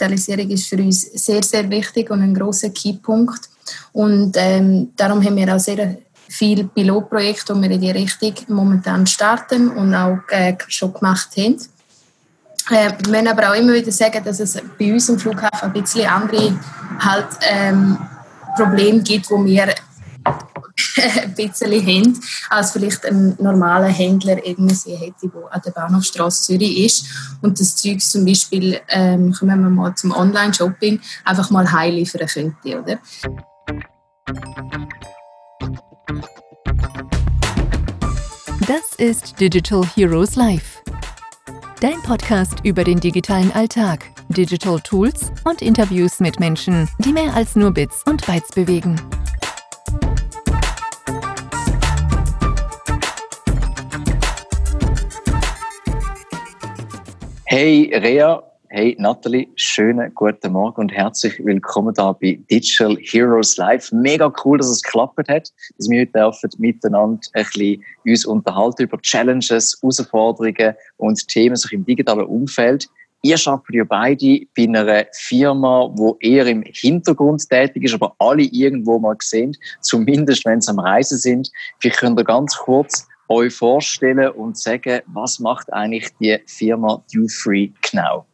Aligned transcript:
Digitalisierung 0.00 0.50
ist 0.50 0.66
für 0.66 0.76
uns 0.76 1.02
sehr, 1.02 1.42
sehr 1.42 1.68
wichtig 1.68 2.10
und 2.10 2.22
ein 2.22 2.34
großer 2.34 2.70
Keypunkt. 2.70 3.48
Und 3.92 4.36
ähm, 4.36 4.92
darum 4.96 5.22
haben 5.24 5.36
wir 5.36 5.54
auch 5.54 5.60
sehr 5.60 5.98
viele 6.28 6.64
Pilotprojekte, 6.64 7.54
die 7.54 7.62
wir 7.62 7.70
in 7.70 7.80
die 7.80 7.90
Richtung 7.90 8.34
momentan 8.48 9.06
starten 9.06 9.68
und 9.68 9.94
auch 9.94 10.18
äh, 10.28 10.56
schon 10.68 10.94
gemacht 10.94 11.30
haben. 11.36 11.56
Äh, 12.70 12.92
wir 13.04 13.10
müssen 13.10 13.28
aber 13.28 13.50
auch 13.50 13.54
immer 13.54 13.74
wieder 13.74 13.92
sagen, 13.92 14.22
dass 14.24 14.40
es 14.40 14.60
bei 14.78 14.92
uns 14.92 15.08
im 15.08 15.18
Flughafen 15.18 15.68
ein 15.68 15.72
bisschen 15.72 16.06
andere 16.06 16.58
halt, 16.98 17.28
ähm, 17.42 17.98
Probleme 18.56 19.00
gibt, 19.00 19.30
wo 19.30 19.44
wir 19.44 19.74
ein 21.22 21.34
bisschen 21.34 21.72
haben, 21.72 22.20
als 22.48 22.72
vielleicht 22.72 23.04
ein 23.06 23.36
normaler 23.38 23.88
Händler 23.88 24.44
irgendwie 24.44 24.94
hätte, 24.96 25.28
der 25.28 25.54
an 25.54 25.62
der 25.64 25.70
Bahnhofstrasse 25.70 26.42
Zürich 26.42 26.84
ist. 26.84 27.04
Und 27.42 27.60
das 27.60 27.76
Zeug 27.76 28.00
zum 28.00 28.24
Beispiel, 28.24 28.80
ähm, 28.88 29.32
kommen 29.32 29.62
wir 29.62 29.70
mal 29.70 29.94
zum 29.94 30.12
Online-Shopping, 30.12 31.00
einfach 31.24 31.50
mal 31.50 31.70
heiliefern 31.70 32.26
könnte, 32.26 32.80
oder? 32.80 32.98
Das 38.66 38.94
ist 38.98 39.40
Digital 39.40 39.84
Heroes 39.94 40.36
Live. 40.36 40.80
Dein 41.80 42.00
Podcast 42.02 42.58
über 42.62 42.84
den 42.84 43.00
digitalen 43.00 43.50
Alltag, 43.52 44.04
Digital 44.28 44.78
Tools 44.80 45.32
und 45.44 45.62
Interviews 45.62 46.20
mit 46.20 46.38
Menschen, 46.38 46.88
die 46.98 47.12
mehr 47.12 47.34
als 47.34 47.56
nur 47.56 47.72
Bits 47.72 48.02
und 48.06 48.24
Bytes 48.26 48.50
bewegen. 48.50 49.00
Hey 57.52 57.90
Rea, 57.92 58.44
hey 58.68 58.94
Nathalie, 59.00 59.48
schönen 59.56 60.14
guten 60.14 60.52
Morgen 60.52 60.82
und 60.82 60.92
herzlich 60.92 61.44
willkommen 61.44 61.92
da 61.92 62.12
bei 62.12 62.38
Digital 62.48 62.96
Heroes 63.00 63.56
Live. 63.56 63.90
Mega 63.90 64.32
cool, 64.44 64.58
dass 64.58 64.68
es 64.68 64.80
geklappt 64.80 65.28
hat, 65.28 65.52
dass 65.76 65.90
wir 65.90 66.02
heute 66.02 66.12
dürfen 66.12 66.50
miteinander 66.58 67.18
ein 67.32 67.42
bisschen 67.42 67.84
uns 68.04 68.24
unterhalten 68.24 68.84
über 68.84 69.02
Challenges, 69.02 69.76
Herausforderungen 69.82 70.76
und 70.98 71.26
Themen 71.26 71.56
sich 71.56 71.72
im 71.72 71.84
digitalen 71.84 72.24
Umfeld. 72.26 72.88
Ihr 73.22 73.36
arbeitet 73.44 73.74
ja 73.74 73.82
beide 73.82 74.42
bei 74.56 74.62
einer 74.62 75.06
Firma, 75.12 75.90
wo 75.96 76.16
eher 76.20 76.46
im 76.46 76.62
Hintergrund 76.64 77.48
tätig 77.50 77.82
ist, 77.82 77.94
aber 77.94 78.14
alle 78.20 78.44
irgendwo 78.44 79.00
mal 79.00 79.16
sehen, 79.20 79.56
zumindest 79.80 80.44
wenn 80.44 80.60
sie 80.60 80.70
am 80.70 80.78
Reisen 80.78 81.18
sind. 81.18 81.50
Vielleicht 81.80 81.98
könnt 81.98 82.20
ihr 82.20 82.24
ganz 82.24 82.56
kurz 82.56 83.08
euch 83.30 83.54
vorstellen 83.54 84.30
und 84.32 84.58
sagen, 84.58 85.00
was 85.06 85.38
macht 85.38 85.72
eigentlich 85.72 86.08
die 86.20 86.38
Firma 86.46 87.02
DueFree 87.12 87.70
genau? 87.80 88.26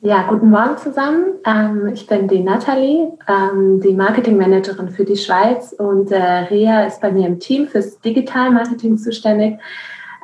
Ja, 0.00 0.26
guten 0.28 0.50
Morgen 0.50 0.76
zusammen. 0.76 1.24
Ähm, 1.46 1.88
ich 1.94 2.06
bin 2.06 2.28
die 2.28 2.42
Nathalie, 2.42 3.12
ähm, 3.28 3.80
die 3.80 3.94
Marketingmanagerin 3.94 4.90
für 4.90 5.04
die 5.04 5.16
Schweiz 5.16 5.72
und 5.72 6.10
äh, 6.10 6.18
Rea 6.18 6.84
ist 6.84 7.00
bei 7.00 7.10
mir 7.10 7.26
im 7.26 7.38
Team 7.38 7.68
fürs 7.68 8.00
Digital-Marketing 8.00 8.98
zuständig. 8.98 9.58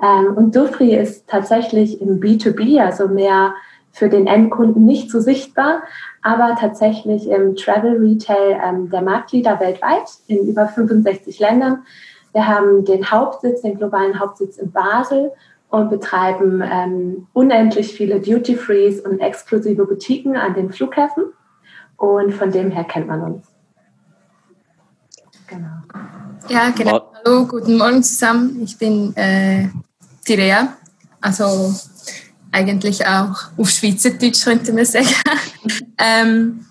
Ähm, 0.02 0.34
und 0.36 0.54
DueFree 0.54 0.96
ist 0.96 1.28
tatsächlich 1.28 2.00
im 2.00 2.20
B2B, 2.20 2.78
also 2.78 3.08
mehr 3.08 3.54
für 3.92 4.08
den 4.08 4.26
Endkunden 4.26 4.84
nicht 4.84 5.10
so 5.10 5.20
sichtbar, 5.20 5.82
aber 6.22 6.56
tatsächlich 6.60 7.28
im 7.28 7.56
Travel 7.56 7.96
Retail 7.96 8.88
der 8.92 9.02
Marktleader 9.02 9.58
weltweit 9.60 10.10
in 10.28 10.46
über 10.46 10.68
65 10.68 11.40
Ländern 11.40 11.84
wir 12.32 12.46
haben 12.46 12.84
den 12.84 13.10
Hauptsitz, 13.10 13.62
den 13.62 13.76
globalen 13.76 14.18
Hauptsitz 14.18 14.56
in 14.56 14.70
Basel 14.70 15.32
und 15.68 15.90
betreiben 15.90 16.62
ähm, 16.64 17.26
unendlich 17.32 17.92
viele 17.92 18.20
Duty-Frees 18.20 19.00
und 19.00 19.20
exklusive 19.20 19.84
Boutiquen 19.84 20.36
an 20.36 20.54
den 20.54 20.72
Flughäfen. 20.72 21.24
Und 21.96 22.32
von 22.32 22.50
dem 22.50 22.70
her 22.70 22.84
kennt 22.84 23.08
man 23.08 23.22
uns. 23.22 23.46
Genau. 25.46 25.66
Ja, 26.48 26.70
genau. 26.70 27.12
Hallo, 27.24 27.46
guten 27.46 27.76
Morgen 27.76 28.02
zusammen. 28.02 28.62
Ich 28.62 28.78
bin 28.78 29.14
äh, 29.16 29.68
Tirea, 30.24 30.76
also 31.20 31.74
eigentlich 32.52 33.06
auch 33.06 33.50
auf 33.56 33.68
Schweizerdeutsch 33.68 34.44
könnte 34.44 34.72
man 34.72 34.84
sagen. 34.84 35.08
ähm, 35.98 36.66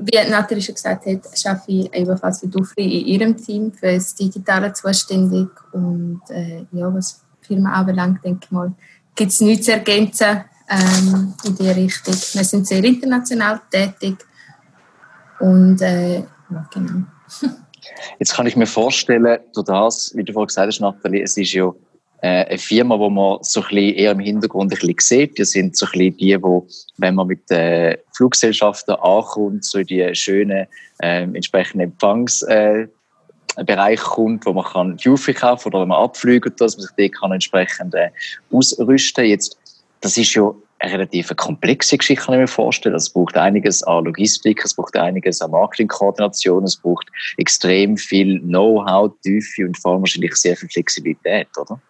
wie 0.00 0.30
Nathalie 0.30 0.62
schon 0.62 0.74
gesagt 0.74 1.06
hat, 1.06 1.46
arbeite 1.46 1.62
ich 1.66 1.94
ebenfalls 1.94 2.40
für 2.40 2.48
Dufri 2.48 3.00
in 3.00 3.06
ihrem 3.06 3.36
Team 3.36 3.72
für 3.72 3.94
das 3.94 4.14
Digitale 4.14 4.72
zuständig. 4.72 5.48
Und 5.72 6.22
äh, 6.30 6.64
ja, 6.72 6.92
was 6.92 7.22
die 7.42 7.46
Firma 7.46 7.72
anbelangt, 7.72 8.24
denke 8.24 8.40
ich 8.44 8.50
mal, 8.50 8.72
gibt 9.14 9.32
es 9.32 9.40
nichts 9.40 9.66
zu 9.66 9.72
ergänzen 9.72 10.44
ähm, 10.68 11.34
in 11.44 11.56
die 11.56 11.70
Richtung. 11.70 12.14
Wir 12.14 12.44
sind 12.44 12.66
sehr 12.66 12.82
international 12.84 13.60
tätig 13.70 14.16
und 15.40 15.80
äh, 15.80 16.18
ja, 16.18 16.68
genau. 16.72 17.02
Jetzt 18.18 18.34
kann 18.34 18.46
ich 18.46 18.56
mir 18.56 18.66
vorstellen, 18.66 19.38
du 19.54 19.62
das, 19.62 20.12
wie 20.14 20.24
du 20.24 20.32
vorhin 20.32 20.48
gesagt 20.48 20.68
hast, 20.68 20.80
Nathalie, 20.80 21.22
es 21.22 21.36
ist 21.36 21.52
ja 21.52 21.72
eine 22.22 22.58
Firma, 22.58 22.98
wo 22.98 23.10
man 23.10 23.38
so 23.42 23.60
ein 23.60 23.68
bisschen 23.68 23.94
eher 23.94 24.12
im 24.12 24.20
Hintergrund 24.20 24.72
ein 24.72 24.78
bisschen 24.78 24.94
sieht. 24.98 25.38
Die 25.38 25.44
sind 25.44 25.76
so 25.76 25.86
ein 25.86 25.92
bisschen 25.92 26.16
die, 26.16 26.42
wo, 26.42 26.66
wenn 26.96 27.14
man 27.14 27.26
mit 27.26 27.48
den 27.50 27.96
Fluggesellschaften 28.16 28.94
ankommt, 28.94 29.64
so 29.64 29.82
die 29.82 30.14
schönen 30.14 30.66
äh, 31.02 31.22
entsprechenden 31.22 31.92
Empfangsbereich 31.92 32.90
äh, 33.58 33.96
kommt, 33.96 34.46
wo 34.46 34.52
man 34.52 34.64
kann 34.64 34.96
Jufi 34.98 35.34
kaufen 35.34 35.68
oder 35.68 35.82
wenn 35.82 35.88
man 35.88 36.02
abfliegt, 36.02 36.60
dass 36.60 36.76
man 36.76 36.86
sich 36.86 36.96
die 36.96 37.10
kann 37.10 37.32
entsprechend 37.32 37.94
äh, 37.94 38.10
ausrüsten. 38.50 39.26
Jetzt, 39.26 39.58
das 40.00 40.16
ist 40.16 40.34
ja 40.34 40.54
eine 40.78 40.92
relativ 40.92 41.34
komplexe 41.36 41.96
Geschichte, 41.96 42.24
kann 42.24 42.34
ich 42.34 42.40
mir 42.40 42.48
vorstellen. 42.48 42.94
Also 42.94 43.06
es 43.06 43.12
braucht 43.12 43.36
einiges 43.36 43.82
an 43.82 44.04
Logistik, 44.04 44.62
es 44.64 44.74
braucht 44.74 44.96
einiges 44.96 45.40
an 45.40 45.50
Marketingkoordination, 45.50 46.64
es 46.64 46.76
braucht 46.76 47.08
extrem 47.38 47.96
viel 47.96 48.40
Know-how, 48.40 49.12
Tiefe 49.22 49.66
und 49.66 49.78
vor 49.78 49.92
allem 49.92 50.02
wahrscheinlich 50.02 50.34
sehr 50.34 50.56
viel 50.56 50.68
Flexibilität, 50.68 51.48
oder? 51.58 51.80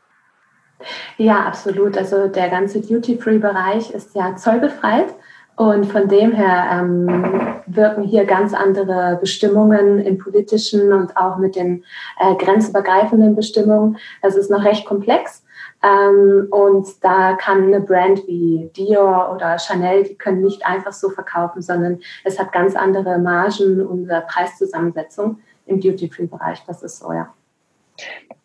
Ja, 1.16 1.44
absolut. 1.46 1.96
Also 1.96 2.28
der 2.28 2.48
ganze 2.48 2.80
Duty-Free-Bereich 2.80 3.90
ist 3.90 4.14
ja 4.14 4.36
zollbefreit. 4.36 5.14
Und 5.56 5.86
von 5.86 6.06
dem 6.06 6.32
her 6.32 6.66
ähm, 6.70 7.62
wirken 7.66 8.04
hier 8.04 8.26
ganz 8.26 8.52
andere 8.52 9.16
Bestimmungen 9.18 10.00
im 10.00 10.18
politischen 10.18 10.92
und 10.92 11.16
auch 11.16 11.38
mit 11.38 11.56
den 11.56 11.82
äh, 12.20 12.34
grenzübergreifenden 12.34 13.34
Bestimmungen. 13.34 13.96
Das 14.20 14.36
ist 14.36 14.50
noch 14.50 14.64
recht 14.64 14.84
komplex. 14.84 15.44
Ähm, 15.82 16.48
und 16.50 16.86
da 17.02 17.34
kann 17.34 17.64
eine 17.64 17.80
Brand 17.80 18.26
wie 18.26 18.70
Dior 18.76 19.32
oder 19.34 19.58
Chanel, 19.58 20.04
die 20.04 20.16
können 20.16 20.42
nicht 20.42 20.66
einfach 20.66 20.92
so 20.92 21.08
verkaufen, 21.08 21.62
sondern 21.62 22.00
es 22.24 22.38
hat 22.38 22.52
ganz 22.52 22.76
andere 22.76 23.18
Margen 23.18 23.80
und 23.86 24.08
Preiszusammensetzung 24.28 25.38
im 25.64 25.80
Duty-Free-Bereich. 25.80 26.64
Das 26.66 26.82
ist 26.82 26.98
so, 26.98 27.12
ja. 27.12 27.32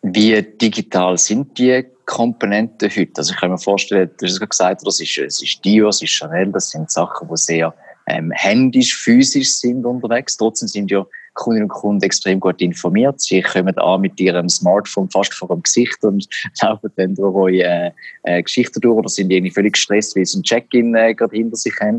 Wie 0.02 0.42
digital 0.42 1.16
sind 1.16 1.56
die 1.58 1.84
Komponenten 2.06 2.90
heute? 2.90 3.12
Also 3.16 3.32
ich 3.32 3.40
kann 3.40 3.50
mir 3.50 3.58
vorstellen, 3.58 4.10
du 4.18 4.26
hast 4.26 4.40
es 4.40 4.48
gesagt, 4.48 4.82
das 4.84 5.00
ist, 5.00 5.18
es 5.18 5.42
ist 5.42 5.64
Dior, 5.64 5.90
es 5.90 6.02
ist 6.02 6.10
Chanel, 6.10 6.50
das 6.50 6.70
sind 6.70 6.90
Sachen, 6.90 7.28
die 7.28 7.36
sehr 7.36 7.74
ähm, 8.08 8.32
händisch, 8.32 8.96
physisch 8.96 9.52
sind 9.54 9.84
unterwegs. 9.84 10.36
Trotzdem 10.36 10.68
sind 10.68 10.90
ja 10.90 11.06
Kundinnen 11.34 11.64
und 11.64 11.74
Kunden 11.74 12.02
extrem 12.02 12.40
gut 12.40 12.60
informiert. 12.60 13.20
Sie 13.20 13.40
kommen 13.40 13.76
an 13.78 14.00
mit 14.00 14.20
ihrem 14.20 14.48
Smartphone 14.48 15.08
fast 15.10 15.32
vor 15.34 15.48
dem 15.48 15.62
Gesicht 15.62 16.02
und 16.04 16.28
laufen 16.62 16.90
dann 16.96 17.14
durch 17.14 17.34
eure 17.34 17.62
äh, 17.62 17.90
äh, 18.24 18.42
Geschichten 18.42 18.80
durch 18.80 18.98
oder 18.98 19.08
sind 19.08 19.30
irgendwie 19.30 19.52
völlig 19.52 19.74
gestresst, 19.74 20.16
weil 20.16 20.26
sie 20.26 20.40
ein 20.40 20.42
Check-in 20.42 20.94
äh, 20.94 21.14
gerade 21.14 21.36
hinter 21.36 21.56
sich 21.56 21.74
haben. 21.80 21.98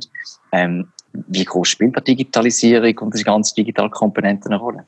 Ähm, 0.52 0.88
wie 1.14 1.46
groß 1.46 1.68
spielt 1.68 1.96
die 1.98 2.16
Digitalisierung 2.16 2.98
und 3.00 3.18
die 3.18 3.24
ganzen 3.24 3.56
digitalen 3.56 3.92
Komponenten 3.92 4.52
eine 4.52 4.60
Rolle? 4.60 4.86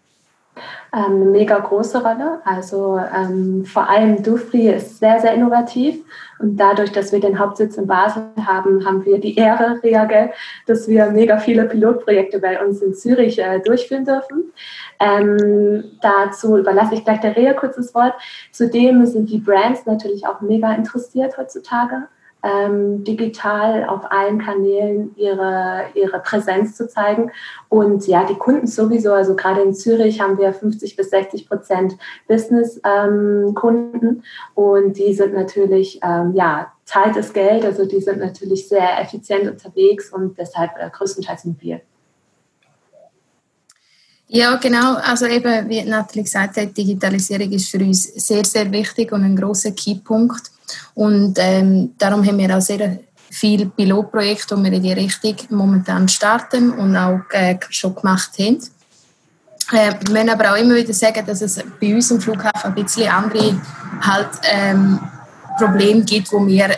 Ähm, 0.94 1.16
eine 1.16 1.26
mega 1.26 1.60
große 1.60 2.02
Rolle. 2.02 2.42
Also 2.46 2.98
ähm, 2.98 3.66
vor 3.66 3.90
allem 3.90 4.24
Dufri 4.24 4.70
ist 4.70 5.00
sehr, 5.00 5.20
sehr 5.20 5.34
innovativ. 5.34 6.04
Und 6.40 6.58
dadurch, 6.58 6.92
dass 6.92 7.12
wir 7.12 7.20
den 7.20 7.40
Hauptsitz 7.40 7.78
in 7.78 7.88
Basel 7.88 8.24
haben, 8.46 8.86
haben 8.86 9.06
wir 9.06 9.20
die 9.20 9.38
Ehre, 9.38 9.80
Reagel, 9.84 10.32
dass 10.68 10.88
wir 10.88 11.08
mega 11.08 11.38
viele 11.38 11.66
Pilotprojekte 11.66 12.40
bei 12.40 12.64
uns 12.64 12.82
in 12.82 12.94
Zürich 12.94 13.40
äh, 13.40 13.60
durchführen 13.60 14.06
dürfen. 14.06 14.52
Ähm, 15.00 15.84
dazu 16.02 16.58
überlasse 16.58 16.96
ich 16.96 17.04
gleich 17.04 17.20
der 17.22 17.36
Rea 17.36 17.54
kurz 17.54 17.76
das 17.76 17.94
Wort. 17.96 18.14
Zudem 18.52 19.06
sind 19.06 19.30
die 19.30 19.40
Brands 19.40 19.86
natürlich 19.86 20.28
auch 20.28 20.42
mega 20.42 20.74
interessiert 20.74 21.38
heutzutage 21.38 22.08
ähm, 22.46 23.04
digital 23.04 23.86
auf 23.86 24.12
allen 24.12 24.40
Kanälen 24.40 25.16
ihre, 25.18 25.86
ihre 25.96 26.20
Präsenz 26.20 26.76
zu 26.76 26.88
zeigen. 26.88 27.32
Und 27.70 28.08
ja, 28.08 28.26
die 28.26 28.36
Kunden 28.36 28.68
sowieso, 28.68 29.14
also 29.14 29.36
gerade 29.36 29.62
in 29.62 29.74
Zürich 29.74 30.22
haben 30.22 30.38
wir 30.38 30.54
50 30.54 30.96
bis 30.96 31.10
60 31.10 31.50
Prozent 31.50 31.98
Business-Kunden 32.28 34.06
ähm, 34.08 34.24
und 34.54 34.98
die 34.98 35.14
sind 35.14 35.34
natürlich, 35.34 36.00
ähm, 36.04 36.34
ja, 36.36 36.72
Zeit 36.86 37.16
ist 37.16 37.34
Geld, 37.34 37.66
also 37.66 37.86
die 37.86 38.00
sind 38.00 38.20
natürlich 38.20 38.68
sehr 38.68 39.02
effizient 39.02 39.50
unterwegs 39.50 40.14
und 40.14 40.38
deshalb 40.38 40.72
äh, 40.78 40.90
größtenteils 40.92 41.46
mobil. 41.46 41.82
Ja, 44.28 44.56
genau. 44.56 44.96
Also 44.96 45.26
eben, 45.26 45.70
wie 45.70 45.84
Nathalie 45.84 46.24
gesagt 46.24 46.58
hat, 46.58 46.76
Digitalisierung 46.76 47.52
ist 47.52 47.70
für 47.70 47.78
uns 47.80 48.04
sehr, 48.04 48.44
sehr 48.44 48.72
wichtig 48.72 49.12
und 49.12 49.24
ein 49.24 49.36
großer 49.36 49.72
Keypunkt. 49.72 50.52
Und 50.94 51.38
ähm, 51.40 51.94
darum 51.98 52.26
haben 52.26 52.38
wir 52.38 52.56
auch 52.56 52.62
sehr 52.62 53.00
viele 53.30 53.66
Pilotprojekte, 53.66 54.56
die 54.56 54.64
wir 54.64 54.74
in 54.74 54.84
die 54.84 54.94
Richtung 54.94 55.36
momentan 55.50 56.08
starten 56.08 56.72
und 56.72 56.96
auch 56.96 57.20
äh, 57.32 57.58
schon 57.70 57.96
gemacht 57.96 58.32
haben. 58.40 58.60
Äh, 59.72 59.94
wir 60.06 60.14
müssen 60.14 60.30
aber 60.30 60.52
auch 60.52 60.58
immer 60.58 60.76
wieder 60.76 60.94
sagen, 60.94 61.26
dass 61.26 61.42
es 61.42 61.62
bei 61.82 61.96
uns 61.96 62.12
im 62.12 62.22
Flughafen 62.22 62.72
ein 62.72 62.76
bisschen 62.76 63.10
andere 63.10 63.60
halt, 64.02 64.30
ähm, 64.44 65.00
Probleme 65.58 66.02
gibt, 66.04 66.32
wo 66.32 66.46
wir 66.46 66.76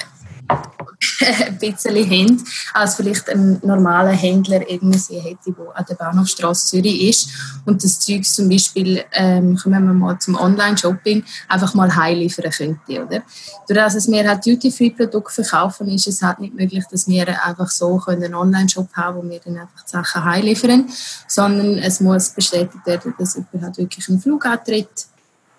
ein 1.19 1.57
bisschen 1.59 2.09
haben, 2.09 2.43
als 2.73 2.95
vielleicht 2.95 3.29
ein 3.29 3.59
normaler 3.63 4.11
Händler 4.11 4.67
irgendwie 4.67 5.19
hätte, 5.19 5.51
der 5.51 5.77
an 5.77 5.85
der 5.87 5.95
Bahnhofstrasse 5.95 6.67
Zürich 6.67 7.09
ist. 7.09 7.29
Und 7.65 7.83
das 7.83 7.99
Zeug 7.99 8.25
zum 8.25 8.49
Beispiel, 8.49 9.03
ähm, 9.13 9.55
kommen 9.57 9.85
wir 9.85 9.93
mal 9.93 10.17
zum 10.19 10.35
Online-Shopping, 10.35 11.23
einfach 11.47 11.73
mal 11.75 11.95
heimliefern 11.95 12.51
könnte. 12.51 13.05
Oder? 13.05 13.23
Dadurch, 13.67 13.93
dass 13.93 14.07
wir 14.07 14.27
halt 14.27 14.45
Duty-Free-Produkte 14.45 15.43
verkaufen, 15.43 15.87
ist 15.89 16.07
es 16.07 16.21
halt 16.21 16.39
nicht 16.39 16.55
möglich, 16.55 16.83
dass 16.89 17.07
wir 17.07 17.45
einfach 17.45 17.69
so 17.69 18.01
einen 18.07 18.33
Online-Shop 18.33 18.89
haben, 18.93 19.17
wo 19.17 19.29
wir 19.29 19.39
dann 19.39 19.57
einfach 19.57 19.83
die 19.83 19.91
Sachen 19.91 20.23
heimliefern, 20.23 20.89
sondern 21.27 21.77
es 21.77 21.99
muss 21.99 22.29
bestätigt 22.29 22.85
werden, 22.85 23.13
dass 23.19 23.35
jemand 23.35 23.61
halt 23.61 23.77
wirklich 23.77 24.09
einen 24.09 24.19
Flug 24.19 24.45
antritt, 24.45 24.89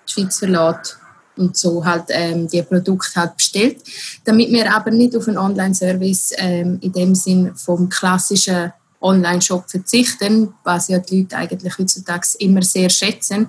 die 0.08 0.12
Schweiz 0.12 0.38
verlässt 0.38 0.98
und 1.38 1.56
so 1.56 1.84
halt 1.84 2.04
ähm, 2.08 2.48
die 2.48 2.62
Produkte 2.62 3.20
halt 3.20 3.36
bestellt, 3.36 3.78
damit 4.24 4.50
wir 4.50 4.72
aber 4.72 4.90
nicht 4.90 5.16
auf 5.16 5.28
einen 5.28 5.38
Online-Service 5.38 6.32
ähm, 6.36 6.78
in 6.80 6.92
dem 6.92 7.14
Sinn 7.14 7.54
vom 7.54 7.88
klassischen 7.88 8.72
Online-Shop 9.00 9.70
verzichten, 9.70 10.54
was 10.64 10.88
ja 10.88 10.98
die 10.98 11.20
Leute 11.20 11.36
eigentlich 11.36 11.78
heutzutage 11.78 12.26
immer 12.38 12.62
sehr 12.62 12.90
schätzen, 12.90 13.48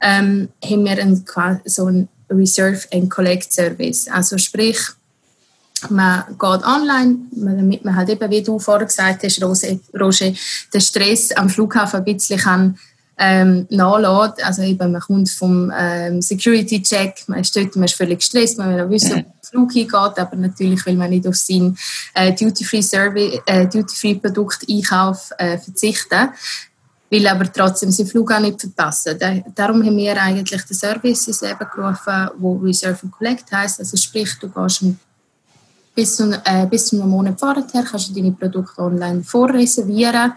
ähm, 0.00 0.48
haben 0.64 0.84
wir 0.84 0.92
einen, 0.92 1.24
so 1.64 1.86
einen 1.86 2.08
Reserve 2.30 2.80
and 2.92 3.10
Collect 3.10 3.52
Service. 3.52 4.08
Also 4.08 4.38
sprich, 4.38 4.78
man 5.90 6.24
geht 6.28 6.64
online, 6.64 7.16
damit 7.30 7.84
man 7.84 7.94
halt 7.94 8.08
eben, 8.08 8.30
wie 8.30 8.42
du 8.42 8.58
vorher 8.58 8.86
gesagt 8.86 9.22
hast, 9.22 9.42
Roger, 9.42 10.32
den 10.74 10.80
Stress 10.80 11.32
am 11.32 11.48
Flughafen 11.48 11.98
ein 12.00 12.04
bisschen 12.04 12.38
kann 12.38 12.78
ähm, 13.18 13.66
nachlässt. 13.70 14.44
Also 14.44 14.62
eben, 14.62 14.92
man 14.92 15.00
kommt 15.00 15.30
vom 15.30 15.72
ähm, 15.76 16.22
Security-Check, 16.22 17.24
man 17.26 17.40
ist 17.40 17.56
dort, 17.56 17.74
man 17.76 17.84
ist 17.84 17.94
völlig 17.94 18.18
gestresst, 18.18 18.58
man 18.58 18.74
will 18.74 18.84
auch 18.84 18.90
wissen, 18.90 19.10
wo 19.10 19.14
der 19.16 19.26
Flug 19.42 19.72
hingeht, 19.72 20.18
aber 20.18 20.36
natürlich 20.36 20.84
will 20.86 20.96
man 20.96 21.10
nicht 21.10 21.26
auf 21.26 21.36
seinen 21.36 21.76
äh, 22.14 22.32
Duty-Free-Produkt 22.32 23.46
äh, 23.46 23.66
Duty 23.66 24.76
Einkauf 24.76 25.30
äh, 25.38 25.58
verzichten 25.58 26.30
will 27.10 27.26
aber 27.26 27.50
trotzdem 27.50 27.90
seinen 27.90 28.06
Flug 28.06 28.30
auch 28.32 28.40
nicht 28.40 28.60
verpassen. 28.60 29.18
darum 29.54 29.82
haben 29.82 29.96
wir 29.96 30.20
eigentlich 30.20 30.62
den 30.62 30.76
Service 30.76 31.28
ins 31.28 31.40
Leben 31.40 31.66
gerufen, 31.74 32.30
wo 32.36 32.56
Reserve 32.56 32.98
and 33.02 33.12
Collect 33.12 33.50
heisst. 33.50 33.80
Also 33.80 33.96
sprich, 33.96 34.34
du 34.40 34.48
gehst 34.48 34.84
bis 35.94 36.16
zu, 36.16 36.30
äh, 36.44 36.66
bis 36.66 36.86
zu 36.86 37.00
einem 37.00 37.10
Monat 37.10 37.40
vorher, 37.40 37.64
kannst 37.64 38.10
du 38.10 38.14
deine 38.14 38.32
Produkte 38.32 38.82
online 38.82 39.24
vorreservieren 39.24 40.32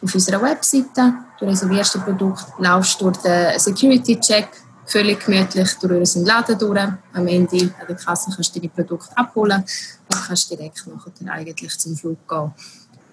auf 0.00 0.14
unserer 0.14 0.40
Webseite. 0.42 1.14
Du 1.40 1.46
reservierst 1.46 1.94
das 1.94 2.04
Produkt, 2.04 2.44
laufst 2.58 3.00
durch 3.00 3.16
den 3.16 3.58
Security-Check, 3.58 4.48
völlig 4.84 5.24
gemütlich 5.24 5.72
durch 5.80 5.92
unseren 5.92 6.26
Laden 6.26 6.58
durch. 6.58 6.80
Am 7.14 7.26
Ende 7.26 7.62
an 7.80 7.86
der 7.88 7.96
Kasse 7.96 8.30
kannst 8.34 8.54
du 8.54 8.60
deine 8.60 8.70
Produkte 8.70 9.16
abholen 9.16 9.62
und 9.62 10.26
kannst 10.26 10.50
direkt 10.50 10.86
nachher 10.86 11.32
eigentlich 11.32 11.78
zum 11.78 11.96
Flug 11.96 12.28
gehen. 12.28 12.52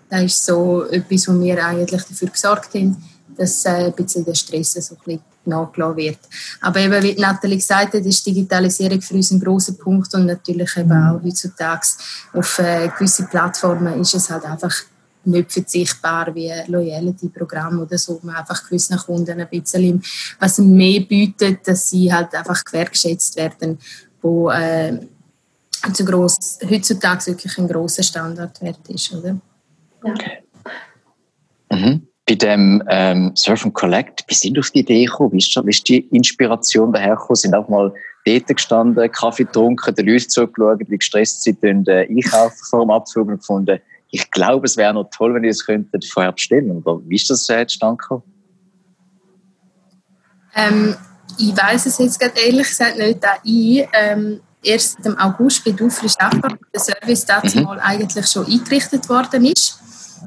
Das 0.10 0.24
ist 0.24 0.46
so 0.46 0.84
etwas, 0.86 1.28
wo 1.30 1.40
wir 1.40 1.66
eigentlich 1.66 2.04
dafür 2.04 2.30
gesorgt 2.30 2.74
haben, 2.76 3.02
dass 3.38 3.66
äh, 3.66 3.86
ein 3.86 3.94
bisschen 3.94 4.26
der 4.26 4.36
Stress 4.36 4.74
so 4.74 4.96
ein 4.96 5.02
bisschen 5.06 5.22
nachgelassen 5.46 5.98
wird. 5.98 6.20
Aber 6.62 6.80
eben, 6.80 7.04
wie 7.04 7.14
Nathalie 7.14 7.58
gesagt 7.58 7.94
hat, 7.94 8.06
ist 8.06 8.26
Digitalisierung 8.26 9.02
für 9.02 9.14
uns 9.14 9.32
ein 9.32 9.40
großer 9.40 9.74
Punkt 9.74 10.14
und 10.14 10.26
natürlich 10.26 10.76
eben 10.76 10.92
auch 10.92 11.22
heutzutage 11.24 11.88
auf 12.34 12.60
äh, 12.60 12.90
gewisse 12.90 13.24
Plattformen 13.24 14.02
ist 14.02 14.16
es 14.16 14.30
halt 14.30 14.44
einfach 14.44 14.74
nicht 15.28 15.52
verzichtbar 15.52 16.34
wie 16.34 16.52
Loyalty-Programm 16.68 17.80
oder 17.80 17.98
so, 17.98 18.20
man 18.24 18.36
einfach 18.36 18.64
gewissen 18.64 18.98
Kunden 18.98 19.40
ein 19.40 19.48
bisschen 19.50 20.02
was 20.40 20.58
mehr 20.58 21.02
bietet, 21.02 21.68
dass 21.68 21.90
sie 21.90 22.12
halt 22.12 22.34
einfach 22.34 22.64
gewertschätzt 22.64 23.36
werden, 23.36 23.78
wo 24.22 24.50
äh, 24.50 25.00
zu 25.94 26.06
gross, 26.06 26.60
heutzutage 26.70 27.28
wirklich 27.28 27.58
ein 27.58 27.68
grosser 27.68 28.04
Standardwert 28.04 28.88
ist, 28.90 29.14
oder? 29.14 29.40
Ja. 30.04 30.12
Okay. 30.12 30.44
Mhm. 31.72 32.08
Bei 32.26 32.36
dem 32.36 32.84
ähm, 32.90 33.32
Surf 33.36 33.64
and 33.64 33.74
Collect, 33.74 34.26
wie 34.28 34.34
sind 34.34 34.60
auf 34.60 34.70
die 34.72 34.80
Idee 34.80 35.06
gekommen? 35.06 35.34
Wie 35.34 35.38
ist, 35.38 35.56
wie 35.56 35.70
ist 35.70 35.88
die 35.88 36.00
Inspiration 36.12 36.92
dahergekommen? 36.92 37.36
Sind 37.36 37.56
auch 37.56 37.70
mal 37.70 37.94
dort 38.26 38.48
gestanden, 38.48 39.12
Kaffee 39.12 39.46
getrunken, 39.46 39.96
den 39.96 40.08
Leuten 40.08 40.30
zugeschaut, 40.30 40.80
wie 40.80 40.98
gestresst 40.98 41.44
sie 41.44 41.58
äh, 41.62 42.08
einkaufen 42.10 42.66
vor 42.70 42.82
dem 42.82 42.92
Abflug 42.92 43.30
und 43.30 43.38
gefunden, 43.38 43.80
ich 44.10 44.32
glaube, 44.32 44.66
es 44.66 44.78
wäre 44.78 44.94
noch 44.94 45.10
toll, 45.12 45.34
wenn 45.34 45.44
ihr 45.44 45.52
es 45.52 45.66
könntet 45.66 46.06
vorher 46.06 46.32
bestellen. 46.32 46.72
Oder 46.72 47.02
wie 47.06 47.16
ist 47.16 47.30
das 47.30 47.50
äh, 47.50 47.66
zustande 47.68 47.98
gekommen? 47.98 48.24
Ähm, 50.56 50.96
ich 51.38 51.56
weiß 51.56 51.86
es 51.86 51.98
jetzt 52.00 52.20
gerade 52.20 52.40
ehrlich 52.40 52.68
gesagt 52.68 52.98
nicht, 52.98 53.24
da 53.24 53.36
ich 53.44 53.88
ähm, 53.94 54.40
erst 54.64 55.06
im 55.06 55.18
August 55.18 55.64
bei 55.64 55.72
Dufri 55.72 56.08
arbeite, 56.18 56.58
der 56.74 56.80
Service 56.80 57.26
dazu 57.26 57.60
mhm. 57.60 57.64
mal 57.66 57.80
eigentlich 57.80 58.28
schon 58.28 58.46
eingerichtet 58.46 59.08
worden 59.10 59.46
ist. 59.46 59.80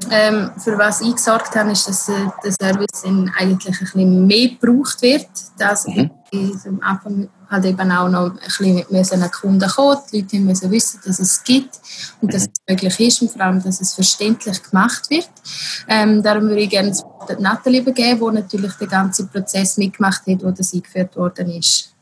Ähm, 0.09 0.51
für 0.57 0.77
was 0.77 1.01
ich 1.01 1.15
gesorgt 1.15 1.53
habe, 1.55 1.71
ist, 1.71 1.87
dass 1.87 2.07
äh, 2.07 2.13
der 2.43 2.51
Service 2.53 3.03
eigentlich 3.03 3.75
ein 3.75 3.79
bisschen 3.79 4.25
mehr 4.27 4.49
gebraucht 4.49 5.01
wird. 5.01 5.27
Das 5.57 5.85
mhm. 5.85 6.11
am 6.65 6.79
Anfang 6.81 7.29
halt 7.51 7.65
eben 7.65 7.91
auch 7.91 8.09
noch 8.09 8.31
ein 8.31 8.85
bisschen 8.89 9.21
einen 9.21 9.31
Kunden 9.31 9.69
kommen. 9.69 9.97
Die 10.11 10.21
Leute 10.21 10.39
müssen 10.39 10.71
wissen, 10.71 11.01
dass 11.05 11.19
es 11.19 11.43
gibt 11.43 11.79
und 12.21 12.33
dass 12.33 12.43
es 12.43 12.49
möglich 12.67 12.99
ist 12.99 13.21
und 13.21 13.31
vor 13.31 13.41
allem, 13.41 13.61
dass 13.61 13.81
es 13.81 13.93
verständlich 13.93 14.63
gemacht 14.63 15.09
wird. 15.09 15.29
Ähm, 15.87 16.23
darum 16.23 16.47
würde 16.47 16.61
ich 16.61 16.69
gerne 16.69 16.95
Nathalie 17.39 17.81
übergeben, 17.81 18.19
die 18.19 18.35
natürlich 18.35 18.73
den 18.73 18.87
ganzen 18.87 19.27
Prozess 19.27 19.77
mitgemacht 19.77 20.25
hat, 20.25 20.43
wo 20.43 20.51
das 20.51 20.73
eingeführt 20.73 21.15
worden 21.17 21.49
ist. 21.51 21.93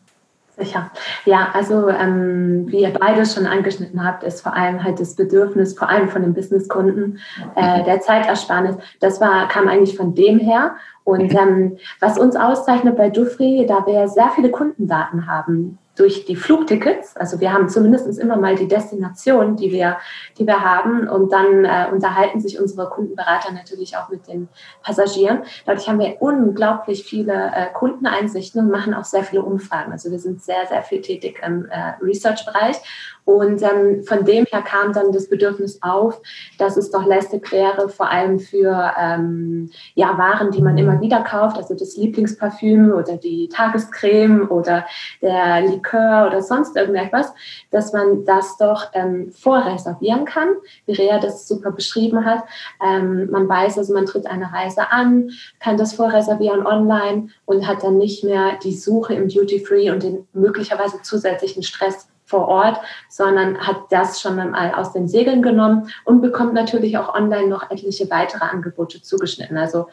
Sicher. 0.59 0.91
Ja, 1.23 1.49
also 1.53 1.87
ähm, 1.87 2.65
wie 2.67 2.81
ihr 2.81 2.91
beide 2.91 3.25
schon 3.25 3.45
angeschnitten 3.45 4.03
habt, 4.03 4.23
ist 4.23 4.41
vor 4.41 4.53
allem 4.53 4.83
halt 4.83 4.99
das 4.99 5.15
Bedürfnis, 5.15 5.77
vor 5.77 5.89
allem 5.89 6.09
von 6.09 6.21
den 6.21 6.33
Businesskunden, 6.33 7.19
äh, 7.55 7.83
der 7.85 8.01
Zeitersparnis. 8.01 8.75
Das 8.99 9.21
war, 9.21 9.47
kam 9.47 9.69
eigentlich 9.69 9.95
von 9.95 10.15
dem 10.15 10.37
her. 10.37 10.75
Und 11.05 11.33
ähm, 11.33 11.77
was 12.01 12.19
uns 12.19 12.35
auszeichnet 12.35 12.97
bei 12.97 13.09
Dufri, 13.09 13.65
da 13.67 13.85
wir 13.87 14.09
sehr 14.09 14.29
viele 14.35 14.51
Kundendaten 14.51 15.27
haben, 15.27 15.77
durch 15.99 16.25
die 16.25 16.37
Flugtickets. 16.37 17.17
Also 17.17 17.39
wir 17.41 17.51
haben 17.51 17.67
zumindest 17.67 18.17
immer 18.19 18.37
mal 18.37 18.55
die 18.55 18.67
Destination, 18.67 19.57
die 19.57 19.71
wir, 19.71 19.97
die 20.37 20.47
wir 20.47 20.61
haben. 20.61 21.09
Und 21.09 21.33
dann 21.33 21.65
äh, 21.65 21.87
unterhalten 21.91 22.39
sich 22.39 22.59
unsere 22.59 22.89
Kundenberater 22.89 23.51
natürlich 23.51 23.97
auch 23.97 24.07
mit 24.09 24.27
den 24.27 24.47
Passagieren. 24.81 25.43
Dadurch 25.65 25.89
haben 25.89 25.99
wir 25.99 26.21
unglaublich 26.21 27.03
viele 27.03 27.33
äh, 27.53 27.67
Kundeneinsichten 27.73 28.61
und 28.61 28.71
machen 28.71 28.93
auch 28.93 29.03
sehr 29.03 29.23
viele 29.23 29.41
Umfragen. 29.41 29.91
Also 29.91 30.09
wir 30.09 30.19
sind 30.19 30.41
sehr, 30.41 30.65
sehr 30.67 30.83
viel 30.83 31.01
tätig 31.01 31.41
im 31.45 31.65
äh, 31.65 31.93
Research-Bereich. 32.01 32.77
Und 33.25 33.61
ähm, 33.61 34.03
von 34.03 34.25
dem 34.25 34.45
her 34.45 34.61
kam 34.61 34.93
dann 34.93 35.11
das 35.11 35.29
Bedürfnis 35.29 35.79
auf, 35.81 36.21
dass 36.57 36.77
es 36.77 36.91
doch 36.91 37.05
lästig 37.05 37.51
wäre, 37.51 37.89
vor 37.89 38.09
allem 38.09 38.39
für 38.39 38.93
ähm, 38.99 39.69
ja, 39.93 40.17
Waren, 40.17 40.51
die 40.51 40.61
man 40.61 40.77
immer 40.77 40.99
wieder 40.99 41.21
kauft, 41.21 41.57
also 41.57 41.75
das 41.75 41.95
Lieblingsparfüm 41.95 42.91
oder 42.91 43.17
die 43.17 43.47
Tagescreme 43.49 44.47
oder 44.49 44.85
der 45.21 45.61
Likör 45.61 46.27
oder 46.27 46.41
sonst 46.41 46.75
irgendetwas, 46.75 47.33
dass 47.71 47.93
man 47.93 48.25
das 48.25 48.57
doch 48.57 48.87
ähm, 48.93 49.31
vorreservieren 49.31 50.25
kann, 50.25 50.49
wie 50.85 50.93
Rea 50.93 51.19
das 51.19 51.47
super 51.47 51.71
beschrieben 51.71 52.25
hat. 52.25 52.43
Ähm, 52.83 53.29
man 53.29 53.47
weiß, 53.47 53.77
also 53.77 53.93
man 53.93 54.05
tritt 54.05 54.25
eine 54.25 54.51
Reise 54.51 54.91
an, 54.91 55.29
kann 55.59 55.77
das 55.77 55.93
vorreservieren 55.93 56.65
online 56.65 57.29
und 57.45 57.67
hat 57.67 57.83
dann 57.83 57.97
nicht 57.97 58.23
mehr 58.23 58.57
die 58.63 58.75
Suche 58.75 59.13
im 59.13 59.27
Duty 59.27 59.59
Free 59.59 59.91
und 59.91 60.03
den 60.03 60.27
möglicherweise 60.33 61.01
zusätzlichen 61.01 61.63
Stress 61.63 62.07
vor 62.29 62.47
Ort, 62.47 62.79
sondern 63.09 63.57
hat 63.57 63.77
das 63.89 64.21
schon 64.21 64.35
mal 64.35 64.73
aus 64.75 64.93
den 64.93 65.07
Segeln 65.07 65.41
genommen 65.41 65.89
und 66.05 66.21
bekommt 66.21 66.53
natürlich 66.53 66.97
auch 66.97 67.13
online 67.15 67.47
noch 67.47 67.69
etliche 67.71 68.09
weitere 68.11 68.45
Angebote 68.45 69.01
zugeschnitten. 69.01 69.57
Also 69.57 69.87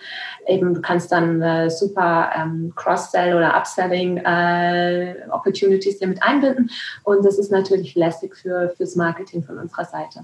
eben 0.46 0.74
du 0.74 0.82
kannst 0.82 1.10
dann 1.10 1.40
äh, 1.40 1.70
super 1.70 2.30
ähm, 2.36 2.72
Cross-Sell 2.76 3.34
oder 3.34 3.56
Upselling 3.56 4.18
äh, 4.18 5.16
Opportunities 5.30 5.98
damit 5.98 6.22
einbinden 6.22 6.70
und 7.04 7.24
das 7.24 7.38
ist 7.38 7.50
natürlich 7.50 7.94
lästig 7.94 8.36
für 8.36 8.74
fürs 8.76 8.96
Marketing 8.96 9.42
von 9.42 9.58
unserer 9.58 9.86
Seite. 9.86 10.20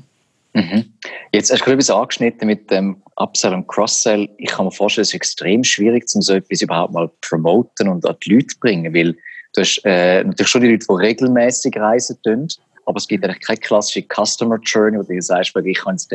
Mhm. 0.54 0.92
Jetzt 1.32 1.50
hast 1.50 1.60
du 1.60 1.64
gerade 1.64 1.74
etwas 1.76 1.90
angeschnitten 1.90 2.46
mit 2.46 2.70
dem 2.70 3.02
Upsell 3.16 3.54
und 3.54 3.66
Cross-Sell. 3.68 4.28
Ich 4.36 4.50
kann 4.50 4.66
mir 4.66 4.70
vorstellen, 4.70 5.02
es 5.02 5.08
ist 5.08 5.14
extrem 5.14 5.64
schwierig, 5.64 6.04
um 6.14 6.20
so 6.20 6.34
etwas 6.34 6.60
überhaupt 6.60 6.92
mal 6.92 7.10
promoten 7.22 7.88
und 7.88 8.06
an 8.06 8.16
die 8.22 8.34
Leute 8.34 8.48
zu 8.48 8.60
bringen, 8.60 8.94
weil 8.94 9.16
Du 9.54 9.60
hast 9.60 9.80
äh, 9.84 10.24
natürlich 10.24 10.48
schon 10.48 10.62
die 10.62 10.70
Leute, 10.70 10.86
die 10.88 10.94
regelmäßig 10.94 11.76
reisen 11.76 12.18
tun, 12.22 12.48
aber 12.86 12.96
es 12.96 13.06
gibt 13.06 13.24
eigentlich 13.24 13.40
keine 13.40 13.58
klassische 13.58 14.02
Customer 14.02 14.58
Journey, 14.62 14.98
wo 14.98 15.02
du 15.02 15.20
sagst, 15.20 15.54
ich 15.54 15.78
kann 15.78 15.96
es 15.96 16.08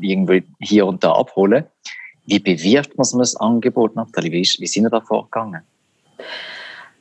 irgendwie 0.00 0.42
hier 0.60 0.86
und 0.86 1.02
da 1.02 1.12
abholen. 1.12 1.64
Wie 2.26 2.40
bewirbt 2.40 2.96
man 2.96 3.04
so 3.04 3.18
ein 3.18 3.40
Angebot, 3.40 3.94
Nathalie? 3.94 4.32
Wie, 4.32 4.48
wie 4.58 4.66
sind 4.66 4.84
wir 4.84 4.90
da 4.90 5.00
vorgegangen? 5.00 5.62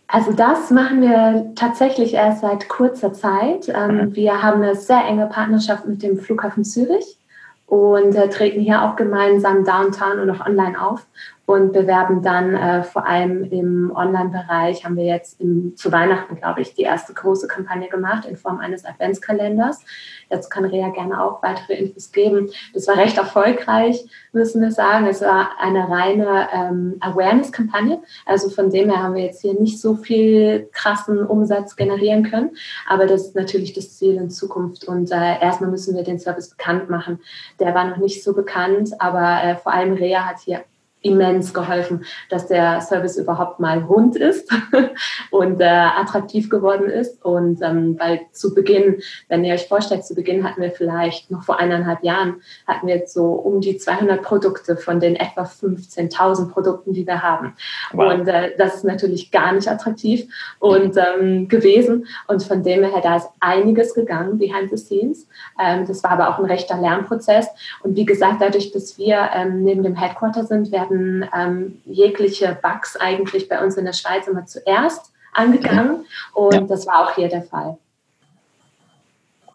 Also 0.08 0.32
das 0.34 0.70
machen 0.70 1.02
wir 1.02 1.52
tatsächlich 1.56 2.14
erst 2.14 2.42
seit 2.42 2.70
kurzer 2.70 3.12
Zeit. 3.12 3.68
Ähm, 3.70 3.98
mhm. 3.98 4.16
Wir 4.16 4.42
haben 4.42 4.62
eine 4.62 4.76
sehr 4.76 5.04
enge 5.06 5.26
Partnerschaft 5.26 5.88
mit 5.88 6.04
dem 6.04 6.20
Flughafen 6.20 6.64
Zürich 6.64 7.18
und 7.66 8.16
äh, 8.16 8.30
treten 8.30 8.62
hier 8.62 8.84
auch 8.84 8.96
gemeinsam 8.96 9.66
downtown 9.66 10.20
und 10.20 10.30
auch 10.30 10.46
online 10.46 10.80
auf 10.80 11.08
und 11.46 11.74
bewerben 11.74 12.24
dann 12.24 12.56
äh, 12.56 12.84
vor 12.84 13.06
allem 13.06 13.44
im 13.52 13.92
Online-Bereich, 13.96 14.84
haben 14.84 14.96
wir 14.96 15.06
jetzt 15.06 15.40
im, 15.40 15.76
zu 15.76 15.92
Weihnachten, 15.92 16.36
glaube 16.36 16.62
ich, 16.62 16.74
die 16.74 16.82
erste 16.82 17.14
große 17.14 17.48
Kampagne 17.48 17.88
gemacht 17.88 18.26
in 18.26 18.36
Form 18.36 18.60
eines 18.60 18.84
Adventskalenders. 18.84 19.82
Dazu 20.30 20.50
kann 20.50 20.66
Rea 20.66 20.90
gerne 20.90 21.24
auch 21.24 21.44
weitere 21.44 21.76
Infos 21.76 22.12
geben. 22.12 22.50
Das 22.74 22.88
war 22.88 22.98
recht 22.98 23.18
erfolgreich, 23.18 24.06
müssen 24.32 24.60
wir 24.62 24.72
sagen. 24.72 25.06
Es 25.06 25.22
war 25.22 25.52
eine 25.60 25.88
reine 25.88 26.48
ähm, 26.52 26.96
Awareness-Kampagne. 27.00 28.02
Also 28.26 28.50
von 28.50 28.72
dem 28.72 28.90
her 28.90 29.04
haben 29.04 29.14
wir 29.14 29.26
jetzt 29.26 29.42
hier 29.42 29.54
nicht 29.54 29.80
so 29.80 29.96
viel 29.96 30.68
krassen 30.74 31.24
Umsatz 31.26 31.76
generieren 31.76 32.24
können. 32.24 32.58
Aber 32.90 33.06
das 33.06 33.28
ist 33.28 33.36
natürlich 33.36 33.74
das 33.74 33.98
Ziel 33.98 34.16
in 34.16 34.32
Zukunft. 34.32 34.86
Und 34.86 35.12
äh, 35.12 35.40
erstmal 35.40 35.70
müssen 35.70 35.96
wir 35.96 36.04
den 36.04 36.18
Service 36.18 36.50
bekannt 36.50 36.90
machen. 36.90 37.20
Der 37.60 37.76
war 37.76 37.86
noch 37.86 37.98
nicht 37.98 38.24
so 38.24 38.34
bekannt, 38.34 39.00
aber 39.00 39.44
äh, 39.44 39.56
vor 39.58 39.74
allem 39.74 39.94
Rea 39.94 40.26
hat 40.26 40.40
hier 40.40 40.64
immens 41.06 41.54
geholfen, 41.54 42.04
dass 42.30 42.48
der 42.48 42.82
Service 42.82 43.18
überhaupt 43.18 43.60
mal 43.60 43.80
rund 43.80 44.16
ist 44.16 44.52
und 45.32 45.62
äh, 45.62 45.66
attraktiv 45.66 46.50
geworden 46.50 46.90
ist. 46.90 47.24
Und 47.24 47.62
ähm, 47.62 47.96
weil 48.00 48.22
zu 48.32 48.56
Beginn, 48.56 49.02
wenn 49.30 49.46
ihr 49.46 49.54
euch 49.54 49.68
vorstellt, 49.68 50.04
zu 50.04 50.16
Beginn 50.16 50.44
hatten 50.44 50.62
wir 50.62 50.72
vielleicht 50.72 51.30
noch 51.30 51.44
vor 51.44 51.60
eineinhalb 51.60 52.04
Jahren, 52.04 52.42
hatten 52.68 52.88
wir 52.88 52.96
jetzt 52.96 53.14
so 53.14 53.34
um 53.34 53.62
die 53.62 53.78
200 53.78 54.22
Produkte 54.24 54.78
von 54.78 55.00
den 55.00 55.16
etwa 55.16 55.44
15.000 55.44 56.52
Produkten, 56.52 56.94
die 56.94 57.06
wir 57.06 57.22
haben. 57.22 57.54
Wow. 57.94 58.14
Und 58.14 58.28
äh, 58.28 58.56
das 58.58 58.76
ist 58.76 58.84
natürlich 58.84 59.32
gar 59.32 59.54
nicht 59.54 59.68
attraktiv 59.68 60.26
und 60.60 60.98
ähm, 60.98 61.48
gewesen. 61.48 62.08
Und 62.28 62.44
von 62.44 62.64
dem 62.64 62.84
her, 62.84 63.02
da 63.04 63.18
ist 63.18 63.30
einiges 63.40 63.94
gegangen 63.94 64.40
behind 64.40 64.72
the 64.72 64.78
scenes. 64.78 65.28
Ähm, 65.64 65.86
das 65.86 66.04
war 66.04 66.12
aber 66.12 66.30
auch 66.30 66.40
ein 66.40 66.46
rechter 66.46 66.78
Lernprozess. 66.78 67.48
Und 67.84 67.96
wie 67.96 68.06
gesagt, 68.06 68.42
dadurch, 68.42 68.72
dass 68.72 68.98
wir 68.98 69.30
ähm, 69.36 69.64
neben 69.64 69.84
dem 69.84 69.96
Headquarter 69.96 70.46
sind, 70.46 70.72
werden 70.72 70.95
werden 70.96 71.30
ähm, 71.36 71.82
jegliche 71.86 72.58
Bugs 72.62 72.96
eigentlich 72.98 73.50
bei 73.50 73.64
uns 73.64 73.76
in 73.78 73.86
der 73.86 73.94
Schweiz 73.94 74.28
immer 74.28 74.46
zuerst 74.46 75.12
angegangen. 75.34 76.06
Und 76.34 76.54
ja. 76.54 76.62
das 76.62 76.88
war 76.88 77.06
auch 77.06 77.16
hier 77.16 77.30
der 77.30 77.44
Fall. 77.44 77.78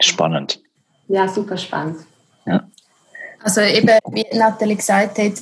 Spannend. 0.00 0.60
Ja, 1.08 1.28
super 1.28 1.56
spannend. 1.56 1.98
Ja. 2.46 2.64
Also 3.42 3.60
eben, 3.60 3.98
wie 4.12 4.24
Nathalie 4.36 4.76
gesagt 4.76 5.18
hat, 5.18 5.32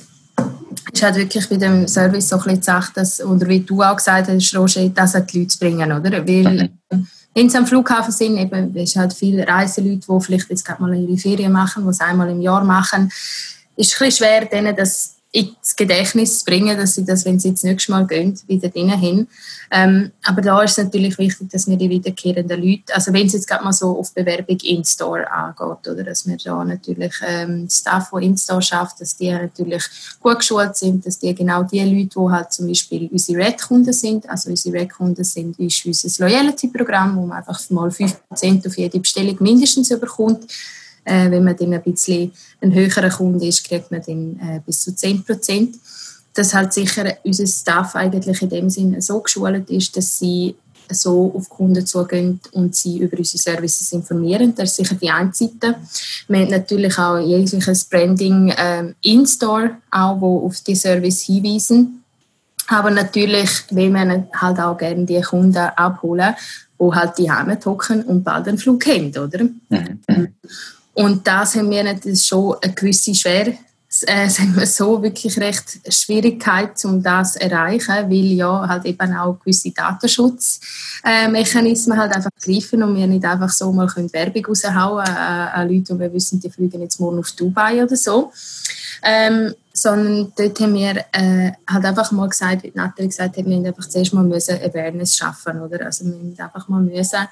ist 0.91 1.03
halt 1.03 1.15
wirklich 1.15 1.47
bei 1.49 1.57
dem 1.57 1.87
Service 1.87 2.29
so 2.29 2.37
ein 2.37 2.41
bisschen 2.43 2.59
gesagt, 2.59 2.97
dass, 2.97 3.23
oder 3.23 3.47
wie 3.47 3.59
du 3.59 3.81
auch 3.81 3.95
gesagt 3.95 4.27
hast, 4.29 4.55
Roger, 4.55 4.87
das 4.89 5.15
an 5.15 5.27
die 5.27 5.39
Leute 5.39 5.49
zu 5.49 5.59
bringen, 5.59 5.91
oder? 5.91 6.11
Weil, 6.11 6.69
mhm. 6.91 7.07
wenn 7.35 7.49
sie 7.49 7.57
am 7.57 7.67
Flughafen 7.67 8.11
sind, 8.11 8.37
eben, 8.37 8.75
es 8.75 8.95
halt 8.95 9.13
viele 9.13 9.47
Reiseleute, 9.47 10.07
die 10.09 10.21
vielleicht 10.21 10.49
jetzt 10.49 10.65
gerade 10.65 10.81
mal 10.81 10.95
ihre 10.95 11.17
Ferien 11.17 11.51
machen, 11.51 11.83
die 11.83 11.89
es 11.89 12.01
einmal 12.01 12.29
im 12.29 12.41
Jahr 12.41 12.63
machen, 12.63 13.11
ist 13.75 13.93
es 13.93 14.01
ein 14.01 14.05
bisschen 14.05 14.11
schwer, 14.11 14.45
denen 14.45 14.75
das 14.75 15.18
ins 15.31 15.75
Gedächtnis 15.75 16.39
zu 16.39 16.45
bringen, 16.45 16.75
dass 16.75 16.95
sie 16.95 17.05
das, 17.05 17.23
wenn 17.23 17.39
sie 17.39 17.51
das 17.51 17.61
nächste 17.61 17.91
Mal 17.91 18.07
gehen, 18.07 18.39
wieder 18.47 18.69
drinnen 18.69 18.99
hin. 18.99 19.27
Ähm, 19.69 20.11
aber 20.23 20.41
da 20.41 20.63
ist 20.63 20.71
es 20.71 20.85
natürlich 20.85 21.19
wichtig, 21.19 21.49
dass 21.51 21.67
wir 21.67 21.77
die 21.77 21.89
wiederkehrenden 21.89 22.59
Leute, 22.59 22.95
also 22.95 23.13
wenn 23.13 23.27
es 23.27 23.33
jetzt 23.33 23.47
gerade 23.47 23.63
mal 23.63 23.71
so 23.71 23.99
auf 23.99 24.11
Bewerbung 24.11 24.57
in-store 24.57 25.29
angeht, 25.31 25.87
oder 25.87 26.03
dass 26.03 26.25
wir 26.27 26.37
da 26.37 26.63
natürlich 26.63 27.13
ähm, 27.27 27.67
Staff, 27.69 28.09
die 28.19 28.25
in-store 28.25 28.61
schafft, 28.63 29.01
dass 29.01 29.17
die 29.17 29.31
natürlich 29.31 29.83
gut 30.19 30.39
geschult 30.39 30.75
sind, 30.75 31.05
dass 31.05 31.19
die 31.19 31.35
genau 31.35 31.61
die 31.61 31.81
Leute, 31.81 32.19
die 32.19 32.31
halt 32.31 32.51
zum 32.51 32.67
Beispiel 32.67 33.07
unsere 33.11 33.37
Red-Kunden 33.39 33.93
sind, 33.93 34.27
also 34.27 34.49
unsere 34.49 34.79
Red-Kunden 34.79 35.23
sind 35.23 35.59
ist 35.59 35.85
unser 35.85 36.27
Loyalty-Programm, 36.27 37.17
wo 37.17 37.27
man 37.27 37.37
einfach 37.37 37.59
mal 37.69 37.89
5% 37.89 38.67
auf 38.67 38.77
jede 38.77 38.99
Bestellung 38.99 39.37
mindestens 39.41 39.91
überkommt, 39.91 40.51
äh, 41.05 41.29
wenn 41.31 41.43
man 41.43 41.55
dann 41.55 41.73
ein 41.73 41.81
bisschen 41.81 42.31
ein 42.61 42.73
höherer 42.73 43.09
Kunde 43.09 43.47
ist, 43.47 43.63
kriegt 43.63 43.91
man 43.91 44.01
dann 44.05 44.39
äh, 44.39 44.59
bis 44.65 44.81
zu 44.81 44.95
10 44.95 45.23
Prozent. 45.23 45.75
Dass 46.33 46.53
halt 46.53 46.73
sicher 46.73 47.17
unser 47.23 47.47
Staff 47.47 47.95
eigentlich 47.95 48.41
in 48.41 48.49
dem 48.49 48.69
Sinne 48.69 49.01
so 49.01 49.19
geschult 49.19 49.69
ist, 49.69 49.97
dass 49.97 50.19
sie 50.19 50.55
so 50.91 51.31
auf 51.35 51.49
Kunden 51.49 51.85
zugehen 51.85 52.39
und 52.51 52.75
sie 52.75 52.99
über 52.99 53.17
unsere 53.17 53.37
Services 53.37 53.91
informieren. 53.91 54.53
Das 54.55 54.71
ist 54.71 54.75
sicher 54.77 54.95
die 54.95 55.09
eine 55.09 55.33
Seite. 55.33 55.75
Wir 56.27 56.39
haben 56.39 56.49
natürlich 56.49 56.97
auch 56.97 57.19
jegliches 57.19 57.85
Branding 57.85 58.53
ähm, 58.57 58.95
in-store, 59.01 59.77
auch 59.91 60.19
wo 60.19 60.45
auf 60.45 60.61
die 60.61 60.75
Service 60.75 61.21
hinweisen. 61.21 62.03
Aber 62.67 62.91
natürlich 62.91 63.49
will 63.71 63.89
man 63.89 64.27
halt 64.33 64.59
auch 64.59 64.77
gerne 64.77 65.05
die 65.05 65.21
Kunden 65.21 65.57
abholen, 65.57 66.35
die 66.79 66.91
halt 66.91 67.17
die 67.17 67.31
Heime 67.31 67.57
hocken 67.65 68.03
und 68.03 68.23
bald 68.23 68.47
einen 68.47 68.57
Flug 68.57 68.85
haben, 68.85 69.09
oder? 69.17 69.43
Mhm. 69.43 70.35
Und 70.99 71.25
das 71.25 71.55
haben 71.55 71.71
wir 71.71 71.81
natürlich 71.81 72.23
schon 72.23 72.57
eine 72.61 72.73
gewisse 72.73 73.15
Schwer, 73.15 73.47
äh, 73.47 73.55
wir 74.55 74.67
so, 74.67 75.01
wirklich 75.01 75.39
recht 75.39 75.79
Schwierigkeit, 75.87 76.71
um 76.83 77.01
das 77.01 77.31
zu 77.33 77.41
erreichen, 77.41 78.09
weil 78.09 78.33
ja 78.33 78.67
halt 78.67 78.83
eben 78.83 79.15
auch 79.15 79.39
gewisse 79.39 79.71
Datenschutzmechanismen 79.71 81.97
halt 81.97 82.13
einfach 82.13 82.31
greifen 82.43 82.83
und 82.83 82.97
wir 82.97 83.07
nicht 83.07 83.23
einfach 83.23 83.49
so 83.49 83.71
mal 83.71 83.87
können 83.87 84.11
Werbung 84.11 84.47
raushauen 84.47 85.05
äh, 85.05 85.09
an 85.09 85.69
Leute 85.69 85.93
und 85.93 86.01
wir 86.01 86.11
wissen, 86.11 86.41
die 86.41 86.49
fliegen 86.49 86.81
jetzt 86.81 86.99
morgen 86.99 87.19
auf 87.19 87.31
Dubai 87.31 87.81
oder 87.81 87.95
so. 87.95 88.33
Ähm, 89.01 89.55
sondern 89.71 90.33
dort 90.37 90.59
haben 90.59 90.73
wir 90.73 91.05
äh, 91.13 91.53
halt 91.65 91.85
einfach 91.85 92.11
mal 92.11 92.27
gesagt, 92.27 92.63
wie 92.63 92.73
Nathalie 92.75 93.07
gesagt 93.07 93.37
hat, 93.37 93.45
wir 93.45 93.45
müssen 93.45 93.67
einfach 93.67 93.87
zuerst 93.87 94.13
mal 94.13 94.25
müssen 94.25 94.61
Awareness 94.61 95.15
schaffen, 95.15 95.61
oder? 95.61 95.85
Also 95.85 96.03
wir 96.03 96.17
müssen 96.17 96.41
einfach 96.41 96.67
mal 96.67 96.81
müssen 96.81 97.25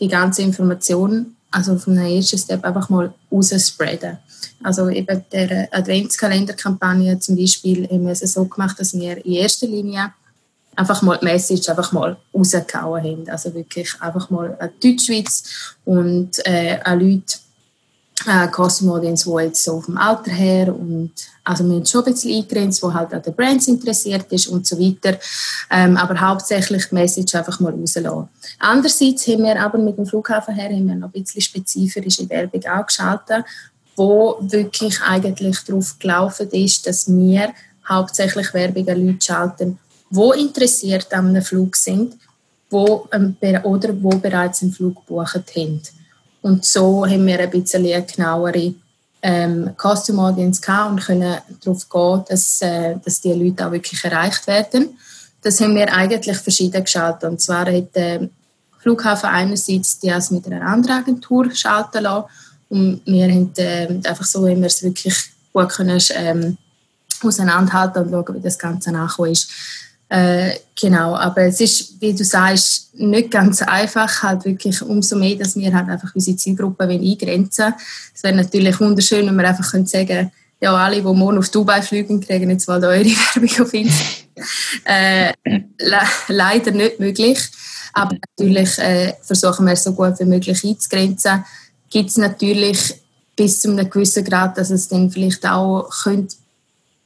die 0.00 0.08
ganze 0.08 0.40
Information 0.40 1.36
also 1.50 1.74
auf 1.74 1.88
einem 1.88 2.04
ersten 2.04 2.38
Step 2.38 2.64
einfach 2.64 2.88
mal 2.88 3.12
rausspreaden. 3.30 4.18
Also 4.62 4.88
eben 4.88 5.24
der 5.32 5.68
Adventskalenderkampagne 5.72 7.18
zum 7.18 7.36
Beispiel 7.36 7.88
haben 7.88 8.04
wir 8.04 8.12
es 8.12 8.20
so 8.20 8.44
gemacht, 8.44 8.78
dass 8.78 8.94
wir 8.94 9.24
in 9.24 9.32
erster 9.32 9.66
Linie 9.66 10.12
einfach 10.76 11.02
mal 11.02 11.18
die 11.18 11.26
Message 11.26 11.68
einfach 11.68 11.92
mal 11.92 12.16
rausgehauen 12.34 13.02
haben. 13.02 13.28
Also 13.28 13.52
wirklich 13.54 13.94
einfach 14.00 14.30
mal 14.30 14.56
an 14.58 14.70
die 14.82 14.96
Deutschschweiz 14.96 15.74
und 15.84 16.30
äh, 16.46 16.78
an 16.84 17.00
Leute, 17.00 17.38
äh, 18.26 18.48
Audience, 18.88 19.24
die 19.28 19.44
jetzt 19.44 19.64
so 19.64 19.80
vom 19.80 19.96
Alter 19.96 20.30
her 20.30 20.74
und 20.74 21.12
also 21.44 21.64
wir 21.64 21.76
haben 21.76 21.86
schon 21.86 22.04
ein 22.04 22.12
bisschen 22.12 22.36
eingegrenzt, 22.36 22.82
wo 22.82 22.92
halt 22.92 23.12
an 23.12 23.22
den 23.22 23.34
Brands 23.34 23.68
interessiert 23.68 24.30
ist 24.30 24.48
und 24.48 24.66
so 24.66 24.78
weiter. 24.78 25.18
Ähm, 25.70 25.96
aber 25.96 26.20
hauptsächlich 26.20 26.86
die 26.86 26.94
Message 26.94 27.34
einfach 27.34 27.58
mal 27.60 27.72
rauslassen. 27.72 28.28
Andererseits 28.58 29.26
haben 29.26 29.44
wir 29.44 29.60
aber 29.60 29.78
mit 29.78 29.96
dem 29.96 30.06
Flughafen 30.06 30.54
her 30.54 30.70
haben 30.70 30.86
wir 30.86 30.94
noch 30.94 31.08
ein 31.08 31.22
bisschen 31.22 31.40
spezifische 31.40 32.28
Werbung 32.28 32.62
auch 32.66 32.86
geschaltet, 32.86 33.44
wo 33.96 34.36
wirklich 34.40 35.00
eigentlich 35.02 35.58
darauf 35.64 35.98
gelaufen 35.98 36.50
ist, 36.50 36.86
dass 36.86 37.08
wir 37.08 37.52
hauptsächlich 37.88 38.52
Werbung 38.54 38.88
an 38.88 39.06
Leute 39.06 39.24
schalten, 39.24 39.78
die 40.10 40.40
interessiert 40.40 41.12
an 41.12 41.28
einem 41.28 41.42
Flug 41.42 41.76
sind 41.76 42.14
wo, 42.70 43.08
ähm, 43.12 43.36
oder 43.64 43.90
wo 44.00 44.10
bereits 44.10 44.62
einen 44.62 44.72
Flug 44.72 45.06
gebucht 45.06 45.56
haben. 45.56 45.82
Und 46.42 46.64
so 46.64 47.06
haben 47.06 47.26
wir 47.26 47.38
ein 47.38 47.50
bisschen 47.50 47.84
eine 47.84 48.04
genauere 48.04 48.74
ähm, 49.22 49.70
Custom 49.76 50.18
Audience 50.20 50.60
gehabt 50.60 50.90
und 50.90 51.00
können 51.00 51.38
darauf 51.62 51.88
gehen, 51.88 52.24
dass, 52.28 52.62
äh, 52.62 52.96
dass 53.04 53.20
die 53.20 53.32
Leute 53.32 53.66
auch 53.66 53.72
wirklich 53.72 54.02
erreicht 54.02 54.46
werden. 54.46 54.98
Das 55.42 55.60
haben 55.60 55.74
wir 55.74 55.92
eigentlich 55.92 56.36
verschieden 56.38 56.82
geschaltet. 56.82 57.28
Und 57.30 57.40
zwar 57.40 57.66
hat 57.66 57.94
der 57.94 58.28
Flughafen 58.78 59.28
einerseits 59.28 59.98
die 59.98 60.10
als 60.10 60.30
mit 60.30 60.46
einer 60.46 60.66
anderen 60.66 60.98
Agentur 60.98 61.54
schalten 61.54 62.02
lassen 62.02 62.26
und 62.70 63.02
wir 63.04 63.24
haben 63.24 63.52
äh, 63.56 63.88
einfach 64.08 64.24
so, 64.24 64.48
haben 64.48 64.60
wir 64.60 64.68
es 64.68 64.82
wirklich 64.82 65.16
gut 65.52 65.68
können, 65.70 66.00
ähm, 66.14 66.56
auseinanderhalten 67.20 68.04
und 68.04 68.10
schauen, 68.10 68.36
wie 68.36 68.40
das 68.40 68.58
Ganze 68.58 68.92
nachgekommen 68.92 69.32
ist. 69.32 69.50
Äh, 70.10 70.58
genau, 70.78 71.14
aber 71.14 71.42
es 71.42 71.60
ist, 71.60 72.00
wie 72.00 72.12
du 72.12 72.24
sagst, 72.24 72.92
nicht 72.98 73.30
ganz 73.30 73.62
einfach, 73.62 74.24
halt 74.24 74.44
wirklich 74.44 74.82
umso 74.82 75.14
mehr, 75.16 75.36
dass 75.36 75.56
wir 75.56 75.72
halt 75.72 75.88
einfach 75.88 76.12
unsere 76.14 76.36
Zielgruppe 76.36 76.82
eingrenzen 76.82 77.74
Es 78.12 78.22
wäre 78.24 78.34
natürlich 78.34 78.80
wunderschön, 78.80 79.24
wenn 79.26 79.36
wir 79.36 79.48
einfach 79.48 79.70
können 79.70 79.86
sagen 79.86 80.32
ja, 80.60 80.74
alle, 80.74 80.96
die 80.96 81.02
morgen 81.02 81.38
auf 81.38 81.48
Dubai 81.48 81.80
fliegen, 81.80 82.20
kriegen 82.20 82.50
jetzt 82.50 82.68
mal 82.68 82.84
eure 82.84 83.04
Werbung 83.34 83.66
auf 83.66 83.72
Instagram. 83.72 84.14
äh, 84.84 85.32
le 85.78 86.00
leider 86.28 86.72
nicht 86.72 86.98
möglich, 86.98 87.38
aber 87.92 88.16
natürlich 88.36 88.78
äh, 88.78 89.14
versuchen 89.22 89.66
wir 89.66 89.74
es 89.74 89.84
so 89.84 89.92
gut 89.92 90.18
wie 90.18 90.24
möglich 90.24 90.64
einzugrenzen. 90.64 91.44
Gibt 91.88 92.10
es 92.10 92.16
natürlich 92.16 92.94
bis 93.36 93.60
zu 93.60 93.70
einem 93.70 93.88
gewissen 93.88 94.24
Grad, 94.24 94.58
dass 94.58 94.70
es 94.70 94.88
dann 94.88 95.10
vielleicht 95.10 95.46
auch 95.46 95.88
könnte 96.02 96.36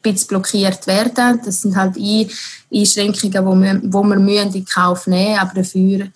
bisschen 0.05 0.29
blockiert 0.29 0.87
werden. 0.87 1.41
Das 1.45 1.63
sind 1.63 1.77
halt 1.77 1.97
Einschränkungen, 2.73 3.45
wo 3.45 3.55
wir, 3.55 3.81
wir 4.27 4.43
in 4.43 4.53
Kauf 4.65 5.07
nehmen 5.07 5.33
müssen, 5.33 5.41
aber 5.41 5.55
dafür 5.55 6.09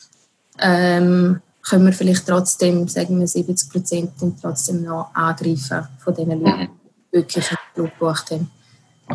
ähm, 0.60 1.40
können 1.62 1.86
wir 1.86 1.92
vielleicht 1.92 2.26
trotzdem, 2.26 2.86
sagen 2.88 3.18
wir 3.18 3.26
70 3.26 3.70
Prozent, 3.70 4.12
trotzdem 4.40 4.82
noch 4.82 5.10
angreifen 5.14 5.88
von 5.98 6.14
den 6.14 6.30
Leuten, 6.30 6.68
die 7.12 7.16
wirklich 7.18 7.48
einen 7.48 7.58
Flug 7.74 7.98
gebucht 7.98 8.30
haben. 8.30 8.50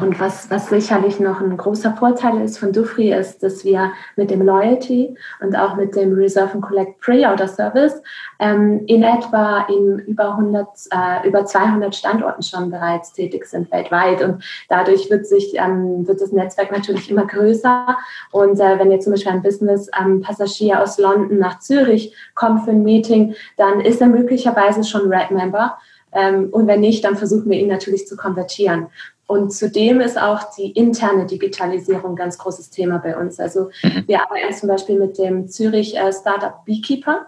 Und 0.02 0.20
was, 0.20 0.50
was 0.50 0.70
sicherlich 0.70 1.20
noch 1.20 1.40
ein 1.40 1.56
großer 1.56 1.96
Vorteil 1.96 2.42
ist 2.42 2.58
von 2.58 2.74
Dufry, 2.74 3.14
ist, 3.14 3.44
dass 3.44 3.64
wir 3.64 3.92
mit 4.16 4.32
dem 4.32 4.42
Loyalty 4.42 5.16
und 5.40 5.56
auch 5.56 5.76
mit 5.76 5.96
dem 5.96 6.14
Reserve 6.14 6.54
and 6.54 6.64
Collect 6.64 7.00
Pre-Order 7.00 7.48
Service 7.48 8.02
ähm, 8.40 8.84
in 8.88 9.04
etwa 9.04 9.68
in 9.70 10.00
über, 10.00 10.32
100, 10.32 10.68
äh, 10.90 11.28
über 11.28 11.46
200 11.46 11.94
Standorten 11.94 12.42
schon 12.42 12.72
bereits 12.72 13.14
tätig 13.14 13.46
sind 13.46 13.72
weltweit. 13.72 14.24
Und 14.24 14.44
dadurch 14.68 15.12
wird, 15.12 15.28
sich, 15.28 15.54
ähm, 15.58 16.08
wird 16.08 16.22
das 16.22 16.32
Netzwerk 16.32 16.72
natürlich 16.72 17.12
immer 17.12 17.28
größer. 17.28 17.96
Und 18.32 18.60
äh, 18.60 18.80
wenn 18.80 18.92
jetzt 18.92 19.04
zum 19.04 19.14
Beispiel 19.14 19.32
ein 19.32 19.44
Business-Passagier 19.44 20.74
ähm, 20.74 20.80
aus 20.80 20.98
London 20.98 21.38
nach 21.38 21.60
Zürich 21.60 22.16
kommt 22.34 22.66
für 22.66 22.72
ein 22.72 22.82
Meeting, 22.82 23.36
dann 23.58 23.80
ist 23.80 24.02
er 24.02 24.08
möglicherweise 24.08 24.84
schon 24.84 25.08
Red-Member. 25.14 25.78
Ähm, 26.14 26.50
und 26.52 26.66
wenn 26.68 26.80
nicht, 26.80 27.04
dann 27.04 27.16
versuchen 27.16 27.50
wir 27.50 27.60
ihn 27.60 27.68
natürlich 27.68 28.08
zu 28.08 28.18
konvertieren. 28.18 28.88
Und 29.34 29.52
zudem 29.52 30.00
ist 30.00 30.22
auch 30.22 30.44
die 30.56 30.70
interne 30.74 31.26
Digitalisierung 31.26 32.12
ein 32.12 32.16
ganz 32.16 32.38
großes 32.38 32.70
Thema 32.70 33.00
bei 33.00 33.18
uns. 33.18 33.40
Also 33.40 33.72
mhm. 33.82 34.04
wir 34.06 34.22
arbeiten 34.22 34.54
zum 34.54 34.70
Beispiel 34.70 35.00
mit 35.00 35.18
dem 35.18 35.48
Zürich 35.48 35.98
äh, 35.98 36.14
Startup 36.14 36.64
Beekeeper. 36.66 37.26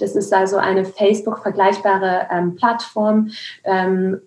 Das 0.00 0.16
ist 0.16 0.34
also 0.34 0.56
eine 0.56 0.84
Facebook-vergleichbare 0.84 2.26
ähm, 2.32 2.56
Plattform. 2.56 3.30
Ähm, 3.62 4.20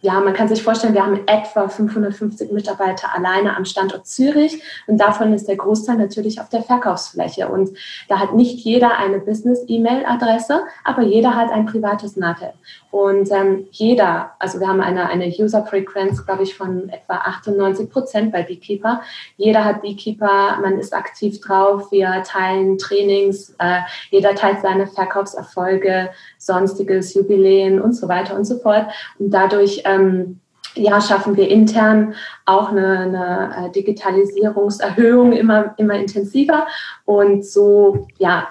ja, 0.00 0.20
man 0.20 0.34
kann 0.34 0.48
sich 0.48 0.62
vorstellen, 0.62 0.94
wir 0.94 1.04
haben 1.04 1.26
etwa 1.26 1.66
550 1.66 2.52
Mitarbeiter 2.52 3.12
alleine 3.14 3.56
am 3.56 3.64
Standort 3.64 4.06
Zürich 4.06 4.62
und 4.86 4.98
davon 4.98 5.32
ist 5.32 5.48
der 5.48 5.56
Großteil 5.56 5.96
natürlich 5.96 6.40
auf 6.40 6.50
der 6.50 6.62
Verkaufsfläche. 6.62 7.48
Und 7.48 7.70
da 8.08 8.20
hat 8.20 8.34
nicht 8.34 8.60
jeder 8.60 8.98
eine 8.98 9.18
Business-E-Mail-Adresse, 9.18 10.60
aber 10.84 11.02
jeder 11.02 11.34
hat 11.34 11.50
ein 11.50 11.64
privates 11.64 12.16
NATE. 12.16 12.52
Und 12.94 13.32
ähm, 13.32 13.66
jeder, 13.72 14.34
also 14.38 14.60
wir 14.60 14.68
haben 14.68 14.80
eine, 14.80 15.08
eine 15.08 15.26
User-Frequenz, 15.26 16.24
glaube 16.24 16.44
ich, 16.44 16.54
von 16.54 16.88
etwa 16.90 17.14
98 17.14 17.90
Prozent 17.90 18.30
bei 18.30 18.44
Beekeeper. 18.44 19.02
Jeder 19.36 19.64
hat 19.64 19.82
Beekeeper, 19.82 20.60
man 20.62 20.78
ist 20.78 20.94
aktiv 20.94 21.40
drauf, 21.40 21.90
wir 21.90 22.22
teilen 22.24 22.78
Trainings, 22.78 23.52
äh, 23.58 23.80
jeder 24.12 24.36
teilt 24.36 24.60
seine 24.62 24.86
Verkaufserfolge, 24.86 26.10
sonstiges, 26.38 27.14
Jubiläen 27.14 27.80
und 27.80 27.94
so 27.94 28.08
weiter 28.08 28.36
und 28.36 28.44
so 28.44 28.60
fort. 28.60 28.86
Und 29.18 29.30
dadurch 29.30 29.82
ähm, 29.86 30.38
ja, 30.76 31.00
schaffen 31.00 31.36
wir 31.36 31.48
intern 31.48 32.14
auch 32.46 32.68
eine, 32.68 32.98
eine, 33.00 33.66
äh, 33.66 33.70
Digitalisierungserhöhung 33.72 35.32
immer, 35.32 35.74
immer 35.78 35.94
intensiver. 35.94 36.68
Und 37.06 37.44
so 37.44 38.06
ja, 38.18 38.50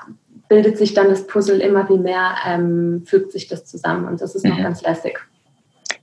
bildet 0.54 0.78
sich 0.78 0.94
dann 0.94 1.10
das 1.10 1.26
Puzzle 1.26 1.60
immer 1.60 1.90
wie 1.90 1.98
mehr, 1.98 2.36
ähm, 2.46 3.04
fügt 3.08 3.32
sich 3.32 3.48
das 3.48 3.66
zusammen. 3.66 4.08
Und 4.08 4.22
das 4.22 4.36
ist 4.36 4.46
noch 4.46 4.58
mhm. 4.58 4.64
ganz 4.64 4.84
lässig. 4.84 5.18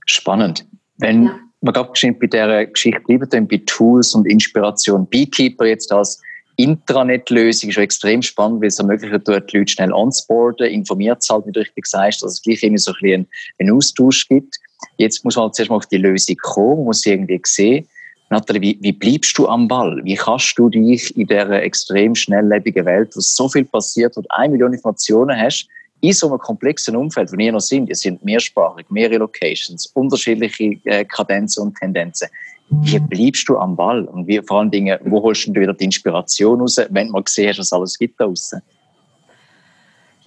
Spannend. 0.05 0.65
Wenn 0.97 1.23
ja. 1.23 1.39
wir 1.61 1.71
gerade 1.71 1.89
bei 2.19 2.27
der 2.27 2.67
Geschichte 2.67 2.99
bleiben, 2.99 3.47
bei 3.47 3.61
Tools 3.65 4.13
und 4.13 4.27
Inspiration, 4.27 5.07
Beekeeper 5.07 5.65
jetzt 5.65 5.91
als 5.93 6.21
Intranet-Lösung 6.57 7.69
ist 7.69 7.77
extrem 7.77 8.21
spannend, 8.21 8.61
weil 8.61 8.67
es 8.67 8.77
ermöglicht, 8.77 9.25
dort 9.25 9.51
die 9.51 9.57
Leute 9.57 9.71
schnell 9.71 9.93
onboarden, 9.93 10.67
informiert 10.67 11.19
es 11.21 11.29
halt, 11.29 11.47
wie 11.47 11.53
du 11.53 11.61
richtig 11.61 11.85
sagst, 11.85 12.21
dass 12.21 12.33
es 12.33 12.41
gleich 12.41 12.61
immer 12.61 12.77
so 12.77 12.91
ein 12.91 12.97
bisschen 13.01 13.27
einen 13.57 13.71
Austausch 13.71 14.27
gibt. 14.27 14.57
Jetzt 14.97 15.23
muss 15.23 15.37
man 15.37 15.45
halt 15.45 15.55
zuerst 15.55 15.69
mal 15.69 15.77
auf 15.77 15.85
die 15.85 15.97
Lösung 15.97 16.35
kommen, 16.41 16.83
muss 16.83 17.01
sie 17.01 17.11
irgendwie 17.11 17.39
sehen. 17.45 17.87
Nathalie, 18.31 18.61
wie, 18.61 18.77
wie 18.79 18.93
bleibst 18.93 19.37
du 19.37 19.45
am 19.49 19.67
Ball? 19.67 19.99
Wie 20.05 20.15
kannst 20.15 20.57
du 20.57 20.69
dich 20.69 21.15
in 21.17 21.27
dieser 21.27 21.61
extrem 21.61 22.15
schnelllebigen 22.15 22.85
Welt, 22.85 23.13
wo 23.13 23.19
so 23.19 23.49
viel 23.49 23.65
passiert, 23.65 24.15
du 24.15 24.23
eine 24.29 24.53
Million 24.53 24.71
Informationen 24.71 25.37
hast, 25.37 25.67
in 25.99 26.13
so 26.13 26.29
einem 26.29 26.39
komplexen 26.39 26.95
Umfeld, 26.95 27.31
wo 27.33 27.37
wir 27.37 27.51
noch 27.51 27.59
sind, 27.59 27.91
es 27.91 27.99
sind 27.99 28.23
mehrsprachig, 28.23 28.89
mehrere 28.89 29.17
Locations, 29.17 29.85
unterschiedliche 29.87 30.77
äh, 30.85 31.03
Kadenzen 31.03 31.63
und 31.63 31.77
Tendenzen. 31.77 32.29
Wie 32.69 32.99
bleibst 32.99 33.49
du 33.49 33.57
am 33.57 33.75
Ball? 33.75 34.05
Und 34.05 34.25
wie, 34.27 34.39
vor 34.47 34.59
allen 34.59 34.71
Dingen, 34.71 34.97
wo 35.03 35.21
holst 35.21 35.47
du 35.47 35.53
wieder 35.53 35.73
die 35.73 35.83
Inspiration 35.83 36.61
raus, 36.61 36.77
wenn 36.89 37.09
mal 37.09 37.23
gesehen 37.23 37.49
hast, 37.49 37.59
was 37.59 37.73
alles 37.73 37.99
gibt 37.99 38.17
da 38.17 38.25
draussen? 38.25 38.61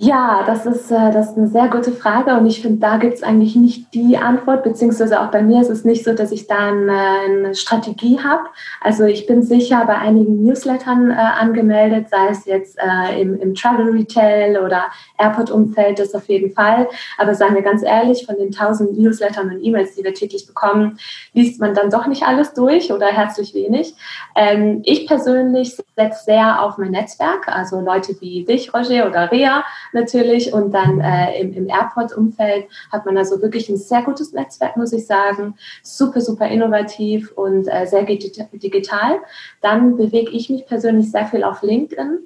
Ja, 0.05 0.43
das 0.45 0.67
ist, 0.67 0.91
äh, 0.91 1.11
das 1.13 1.31
ist 1.31 1.39
eine 1.39 1.49
sehr 1.49 1.69
gute 1.69 1.91
Frage 1.91 2.35
und 2.35 2.45
ich 2.45 2.61
finde, 2.61 2.79
da 2.79 2.99
gibt 2.99 3.15
es 3.15 3.23
eigentlich 3.23 3.57
nicht 3.57 3.95
die 3.95 4.19
Antwort, 4.19 4.63
beziehungsweise 4.63 5.19
auch 5.19 5.31
bei 5.31 5.41
mir 5.41 5.63
ist 5.63 5.71
es 5.71 5.87
nicht 5.87 6.05
so, 6.05 6.13
dass 6.13 6.31
ich 6.31 6.47
da 6.47 6.69
eine, 6.69 7.01
eine 7.25 7.55
Strategie 7.55 8.19
habe. 8.23 8.43
Also 8.83 9.05
ich 9.05 9.27
bin 9.27 9.43
sicher 9.43 9.83
bei 9.87 9.97
einigen 9.97 10.45
Newslettern 10.45 11.11
äh, 11.11 11.15
angemeldet, 11.15 12.11
sei 12.11 12.29
es 12.29 12.45
jetzt 12.45 12.77
äh, 12.79 13.19
im, 13.19 13.41
im 13.41 13.55
Travel 13.55 13.93
Retail 13.93 14.63
oder 14.63 14.85
Airport-Umfeld, 15.19 15.99
das 15.99 16.15
auf 16.15 16.29
jeden 16.29 16.53
Fall. 16.53 16.87
Aber 17.17 17.35
sagen 17.35 17.55
wir 17.55 17.63
ganz 17.63 17.83
ehrlich, 17.83 18.27
von 18.27 18.37
den 18.37 18.51
tausend 18.51 18.99
Newslettern 18.99 19.49
und 19.55 19.65
E-Mails, 19.65 19.95
die 19.95 20.05
wir 20.05 20.13
täglich 20.13 20.47
bekommen, 20.47 20.99
liest 21.33 21.63
man 21.63 21.73
dann 21.73 21.89
doch 21.89 22.07
nicht 22.07 22.25
alles 22.25 22.53
durch 22.53 22.93
oder 22.93 23.07
herzlich 23.07 23.55
wenig. 23.55 23.95
Ähm, 24.37 24.83
ich 24.85 25.07
persönlich 25.07 25.79
setze 25.97 26.25
sehr 26.25 26.63
auf 26.63 26.77
mein 26.77 26.91
Netzwerk, 26.91 27.49
also 27.49 27.81
Leute 27.81 28.15
wie 28.21 28.45
dich, 28.45 28.75
Roger 28.75 29.07
oder 29.07 29.33
Rea, 29.33 29.63
natürlich. 29.95 30.53
Und 30.53 30.73
dann 30.73 31.01
äh, 31.01 31.41
im, 31.41 31.53
im 31.55 31.69
Airport-Umfeld 31.69 32.67
hat 32.93 33.07
man 33.07 33.17
also 33.17 33.41
wirklich 33.41 33.69
ein 33.69 33.77
sehr 33.77 34.03
gutes 34.03 34.33
Netzwerk, 34.33 34.77
muss 34.77 34.93
ich 34.93 35.07
sagen. 35.07 35.55
Super, 35.83 36.21
super 36.21 36.49
innovativ 36.49 37.33
und 37.33 37.67
äh, 37.69 37.87
sehr 37.87 38.05
digital. 38.05 39.21
Dann 39.61 39.97
bewege 39.97 40.31
ich 40.31 40.51
mich 40.51 40.67
persönlich 40.67 41.11
sehr 41.11 41.27
viel 41.27 41.45
auf 41.45 41.63
LinkedIn. 41.63 42.19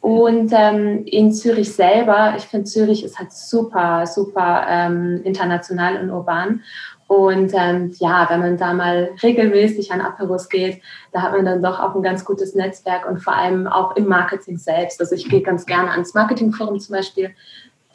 Und 0.00 0.50
ähm, 0.54 1.04
in 1.04 1.30
Zürich 1.32 1.74
selber, 1.74 2.34
ich 2.36 2.44
finde 2.44 2.64
Zürich 2.64 3.04
ist 3.04 3.18
halt 3.18 3.32
super, 3.32 4.06
super 4.06 4.64
ähm, 4.66 5.20
international 5.24 6.02
und 6.02 6.10
urban. 6.10 6.62
Und 7.10 7.52
ähm, 7.56 7.92
ja, 7.98 8.28
wenn 8.30 8.38
man 8.38 8.56
da 8.56 8.72
mal 8.72 9.10
regelmäßig 9.20 9.90
an 9.90 10.00
Aperos 10.00 10.48
geht, 10.48 10.80
da 11.10 11.22
hat 11.22 11.32
man 11.32 11.44
dann 11.44 11.60
doch 11.60 11.80
auch 11.80 11.96
ein 11.96 12.04
ganz 12.04 12.24
gutes 12.24 12.54
Netzwerk 12.54 13.04
und 13.04 13.18
vor 13.18 13.34
allem 13.34 13.66
auch 13.66 13.96
im 13.96 14.06
Marketing 14.06 14.58
selbst. 14.58 15.00
Also 15.00 15.16
ich 15.16 15.28
gehe 15.28 15.42
ganz 15.42 15.66
gerne 15.66 15.90
ans 15.90 16.14
Marketingforum 16.14 16.78
zum 16.78 16.94
Beispiel 16.94 17.32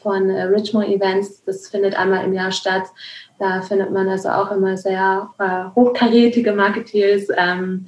von 0.02 0.28
äh, 0.28 0.42
Richmond 0.42 0.88
Events. 0.88 1.42
Das 1.46 1.66
findet 1.68 1.98
einmal 1.98 2.26
im 2.26 2.34
Jahr 2.34 2.52
statt. 2.52 2.82
Da 3.38 3.62
findet 3.62 3.90
man 3.90 4.06
also 4.06 4.28
auch 4.28 4.50
immer 4.50 4.76
sehr 4.76 5.30
äh, 5.38 5.74
hochkarätige 5.74 6.52
Marketeers 6.52 7.28
ähm, 7.38 7.86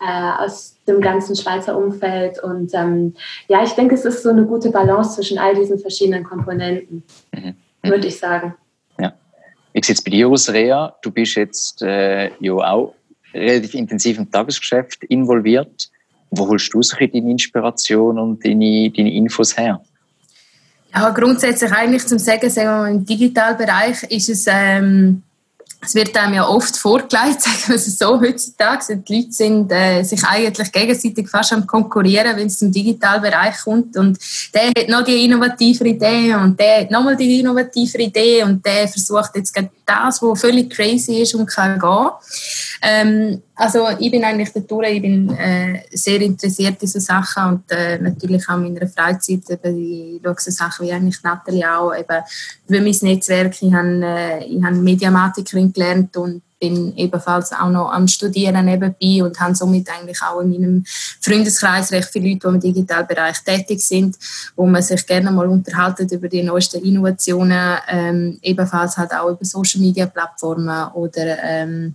äh, 0.00 0.44
aus 0.44 0.76
dem 0.86 1.00
ganzen 1.00 1.34
Schweizer 1.34 1.76
Umfeld. 1.76 2.40
Und 2.40 2.72
ähm, 2.74 3.16
ja, 3.48 3.64
ich 3.64 3.72
denke, 3.72 3.96
es 3.96 4.04
ist 4.04 4.22
so 4.22 4.28
eine 4.28 4.46
gute 4.46 4.70
Balance 4.70 5.16
zwischen 5.16 5.40
all 5.40 5.56
diesen 5.56 5.80
verschiedenen 5.80 6.22
Komponenten, 6.22 7.02
mhm. 7.32 7.56
würde 7.82 8.06
ich 8.06 8.20
sagen. 8.20 8.54
Wie 9.72 9.82
sieht 9.82 9.98
es 9.98 10.02
bei 10.02 10.10
dir 10.10 10.28
aus, 10.28 10.48
Rea? 10.48 10.94
Du 11.02 11.10
bist 11.10 11.36
jetzt 11.36 11.82
äh, 11.82 12.30
ja 12.40 12.52
auch 12.52 12.94
relativ 13.34 13.74
intensiv 13.74 14.18
im 14.18 14.30
Tagesgeschäft 14.30 15.04
involviert. 15.04 15.90
Wo 16.30 16.48
holst 16.48 16.72
du 16.72 16.82
sich 16.82 16.98
deine 16.98 17.30
Inspiration 17.30 18.18
und 18.18 18.44
deine, 18.44 18.90
deine 18.90 19.12
Infos 19.14 19.56
her? 19.56 19.80
Ja, 20.94 21.10
grundsätzlich 21.10 21.70
eigentlich 21.70 22.06
zum 22.06 22.18
Sagen, 22.18 22.48
sagen 22.48 22.68
wir 22.68 22.76
mal, 22.76 22.90
im 22.90 23.04
Digitalbereich 23.04 24.04
ist 24.04 24.28
es 24.30 24.46
ähm, 24.48 25.22
es 25.80 25.94
wird 25.94 26.16
einem 26.16 26.34
ja 26.34 26.46
oft 26.46 26.76
vorgelegt, 26.76 27.40
sagen 27.42 27.56
wir 27.68 27.76
es 27.76 27.98
so 27.98 28.20
heutzutage. 28.20 28.96
Die 28.96 29.16
Leute 29.16 29.32
sind 29.32 29.70
äh, 29.70 30.02
sich 30.02 30.22
eigentlich 30.24 30.72
gegenseitig 30.72 31.28
fast 31.28 31.52
am 31.52 31.66
Konkurrieren, 31.66 32.36
wenn 32.36 32.48
es 32.48 32.58
zum 32.58 32.72
Digitalbereich 32.72 33.58
kommt. 33.62 33.96
Und 33.96 34.18
der 34.52 34.68
hat 34.68 34.88
noch 34.88 35.04
die 35.04 35.24
innovative 35.24 35.86
Idee 35.86 36.34
und 36.34 36.58
der 36.58 36.80
hat 36.80 36.90
nochmal 36.90 37.16
die 37.16 37.40
innovative 37.40 37.98
Idee 37.98 38.42
und 38.42 38.64
der 38.64 38.88
versucht 38.88 39.36
jetzt 39.36 39.56
das, 39.86 40.20
was 40.20 40.40
völlig 40.40 40.70
crazy 40.70 41.22
ist 41.22 41.34
und 41.34 41.46
kann 41.46 41.78
gehen. 41.78 42.08
Ähm, 42.82 43.42
also 43.58 43.88
ich 43.98 44.10
bin 44.10 44.22
eigentlich 44.22 44.52
der 44.52 44.66
Tour, 44.66 44.84
ich 44.84 45.02
bin 45.02 45.30
äh, 45.36 45.82
sehr 45.90 46.20
interessiert 46.20 46.80
in 46.80 46.88
so 46.88 47.00
Sachen 47.00 47.44
und 47.44 47.70
äh, 47.72 47.98
natürlich 47.98 48.48
auch 48.48 48.56
in 48.56 48.72
meiner 48.72 48.86
Freizeit, 48.86 49.42
eben, 49.50 49.76
ich 49.76 50.20
schaue 50.22 50.36
so 50.38 50.50
Sachen 50.52 50.86
wie 50.86 50.92
eigentlich 50.92 51.20
Natalie 51.24 51.68
auch, 51.68 51.92
eben 51.92 52.22
über 52.68 52.80
mein 52.80 52.96
Netzwerk, 53.02 53.60
ich 53.60 53.72
habe, 53.72 54.00
äh, 54.04 54.44
ich 54.44 54.62
habe 54.62 54.76
Mediamatikerin 54.76 55.72
gelernt 55.72 56.16
und 56.16 56.42
bin 56.60 56.96
ebenfalls 56.96 57.52
auch 57.52 57.70
noch 57.70 57.90
am 57.90 58.06
Studieren 58.06 58.64
nebenbei 58.64 59.24
und 59.24 59.38
habe 59.40 59.54
somit 59.54 59.88
eigentlich 59.90 60.20
auch 60.22 60.40
in 60.40 60.50
meinem 60.50 60.84
Freundeskreis 61.20 61.90
recht 61.90 62.10
viele 62.12 62.28
Leute, 62.30 62.48
die 62.48 62.54
im 62.54 62.60
Digitalbereich 62.60 63.38
tätig 63.40 63.80
sind, 63.80 64.16
wo 64.54 64.66
man 64.66 64.82
sich 64.82 65.04
gerne 65.06 65.32
mal 65.32 65.46
unterhalten 65.46 66.08
über 66.08 66.28
die 66.28 66.42
neuesten 66.42 66.84
Innovationen, 66.84 67.78
ähm, 67.88 68.38
ebenfalls 68.42 68.96
halt 68.96 69.12
auch 69.12 69.30
über 69.30 69.44
Social 69.44 69.80
Media 69.80 70.06
Plattformen 70.06 70.92
oder 70.92 71.38
ähm, 71.42 71.94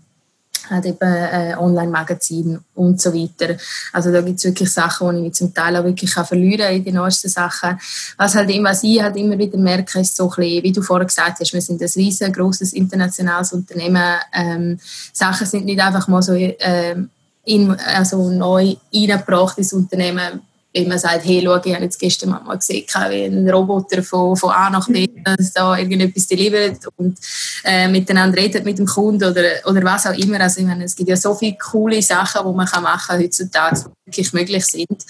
hat 0.69 0.86
eben 0.86 0.97
äh, 1.02 1.56
Online-Magazin 1.58 2.60
und 2.76 3.02
so 3.02 3.13
weiter. 3.13 3.56
Also 3.91 4.12
da 4.12 4.21
gibt 4.21 4.39
es 4.39 4.45
wirklich 4.45 4.71
Sachen, 4.71 5.17
die 5.17 5.28
ich 5.28 5.34
zum 5.34 5.54
Teil 5.54 5.76
auch 5.76 5.84
wirklich 5.84 6.12
verlieren 6.13 6.65
kann 6.65 6.76
in 6.76 6.84
den 6.84 6.95
neuesten 6.95 7.30
Sachen. 7.30 7.80
Was 8.17 8.36
halt 8.36 8.49
was 8.63 8.84
ich 8.84 9.02
halt 9.02 9.15
immer 9.17 9.38
wieder 9.38 9.58
merke, 9.58 9.99
ist 9.99 10.15
so 10.15 10.30
ein 10.30 10.36
bisschen, 10.36 10.63
wie 10.63 10.71
du 10.71 10.82
vorher 10.82 11.06
gesagt 11.06 11.39
hast, 11.39 11.54
wir 11.54 11.62
sind 11.62 11.82
ein 11.82 11.89
riesengroßes 11.95 12.73
internationales 12.73 13.54
Unternehmen. 13.54 14.17
Ähm, 14.34 14.80
Sachen 15.12 15.47
sind 15.47 15.65
nicht 15.65 15.82
einfach 15.82 16.08
mal 16.08 16.21
so 16.21 16.34
ähm, 16.34 17.10
in, 17.45 17.71
also 17.71 18.30
neu 18.30 18.76
eingebracht 18.93 19.58
ins 19.58 19.73
Unternehmen, 19.73 20.41
wenn 20.73 20.88
man 20.88 20.97
sagt, 20.97 21.26
hey, 21.26 21.41
schau, 21.43 21.58
ich 21.58 21.73
habe 21.73 21.84
jetzt 21.84 21.99
gestern 21.99 22.30
mal 22.30 22.58
gesehen, 22.58 22.86
wie 23.10 23.26
ein 23.26 23.49
Roboter 23.49 24.02
von, 24.02 24.36
von 24.36 24.52
A 24.52 24.69
nach 24.69 24.88
B 24.88 25.08
dass 25.23 25.53
da 25.53 25.77
irgendetwas 25.77 26.27
delivert 26.27 26.79
und 26.97 27.17
äh, 27.63 27.88
miteinander 27.88 28.38
redet 28.38 28.65
mit 28.65 28.77
dem 28.77 28.86
Kunden 28.86 29.23
oder, 29.23 29.43
oder 29.65 29.83
was 29.83 30.07
auch 30.07 30.17
immer. 30.17 30.39
Also 30.39 30.62
ich 30.62 30.67
meine, 30.67 30.86
es 30.86 30.95
gibt 30.95 31.09
ja 31.09 31.15
so 31.15 31.33
viele 31.36 31.57
coole 31.57 32.01
Sachen, 32.01 32.41
die 32.45 32.55
man 32.55 32.67
kann 32.67 32.83
machen 32.83 33.19
heutzutage, 33.19 33.79
die 33.79 34.09
wirklich 34.09 34.33
möglich 34.33 34.65
sind. 34.65 35.05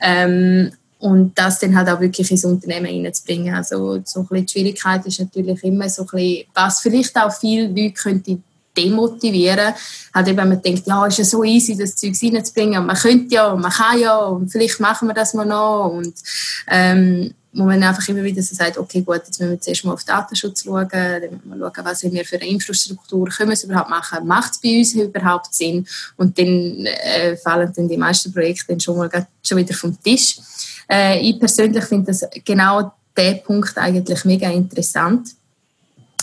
Ähm, 0.00 0.72
und 0.98 1.36
das 1.36 1.58
dann 1.58 1.76
halt 1.76 1.88
auch 1.88 2.00
wirklich 2.00 2.30
ins 2.30 2.44
Unternehmen 2.44 3.04
reinzubringen. 3.04 3.54
Also 3.54 4.00
so 4.04 4.20
ein 4.20 4.26
bisschen 4.26 4.46
die 4.46 4.52
Schwierigkeit 4.52 5.04
ist 5.04 5.18
natürlich 5.18 5.64
immer 5.64 5.88
so 5.88 6.02
ein 6.02 6.08
bisschen, 6.08 6.44
was 6.54 6.80
vielleicht 6.80 7.16
auch 7.16 7.32
viele 7.32 7.66
Leute 7.66 7.92
könnte 7.92 8.38
demotivieren. 8.76 9.74
Halt 10.14 10.28
eben, 10.28 10.48
man 10.48 10.62
denkt, 10.62 10.86
ja, 10.86 11.04
ist 11.06 11.18
ja 11.18 11.24
so 11.24 11.44
easy, 11.44 11.76
das 11.76 11.96
Zeug 11.96 12.14
reinzubringen. 12.22 12.80
Und 12.80 12.86
man 12.86 12.96
könnte 12.96 13.34
ja, 13.34 13.50
und 13.50 13.62
man 13.62 13.72
kann 13.72 13.98
ja, 13.98 14.16
und 14.16 14.50
vielleicht 14.50 14.80
machen 14.80 15.08
wir 15.08 15.14
das 15.14 15.34
mal 15.34 15.44
noch. 15.44 15.90
Und 15.90 16.14
ähm, 16.68 17.34
wo 17.52 17.64
man 17.64 17.82
einfach 17.82 18.06
immer 18.08 18.22
wieder 18.22 18.42
so 18.42 18.54
sagt, 18.54 18.78
okay, 18.78 19.02
gut, 19.02 19.16
jetzt 19.26 19.38
müssen 19.38 19.50
wir 19.50 19.60
zuerst 19.60 19.84
mal 19.84 19.92
auf 19.92 20.04
Datenschutz 20.04 20.64
schauen, 20.64 20.88
dann 20.90 21.20
müssen 21.20 21.60
wir 21.60 21.72
schauen, 21.74 21.84
was 21.84 22.02
haben 22.02 22.12
wir 22.12 22.24
für 22.24 22.36
eine 22.36 22.48
Infrastruktur, 22.48 23.28
können 23.28 23.50
wir 23.50 23.54
es 23.54 23.64
überhaupt 23.64 23.90
machen, 23.90 24.26
macht 24.26 24.52
es 24.52 24.60
bei 24.60 24.78
uns 24.78 24.94
überhaupt 24.94 25.54
Sinn? 25.54 25.86
Und 26.16 26.38
dann 26.38 26.86
äh, 26.86 27.36
fallen 27.36 27.72
dann 27.76 27.88
die 27.88 27.96
meisten 27.96 28.32
Projekte 28.32 28.66
dann 28.68 28.80
schon 28.80 28.96
mal 28.96 29.10
schon 29.42 29.58
wieder 29.58 29.74
vom 29.74 30.00
Tisch. 30.02 30.38
Äh, 30.90 31.20
ich 31.20 31.38
persönlich 31.38 31.84
finde 31.84 32.12
genau 32.44 32.92
der 33.16 33.34
Punkt 33.34 33.76
eigentlich 33.76 34.24
mega 34.24 34.50
interessant 34.50 35.34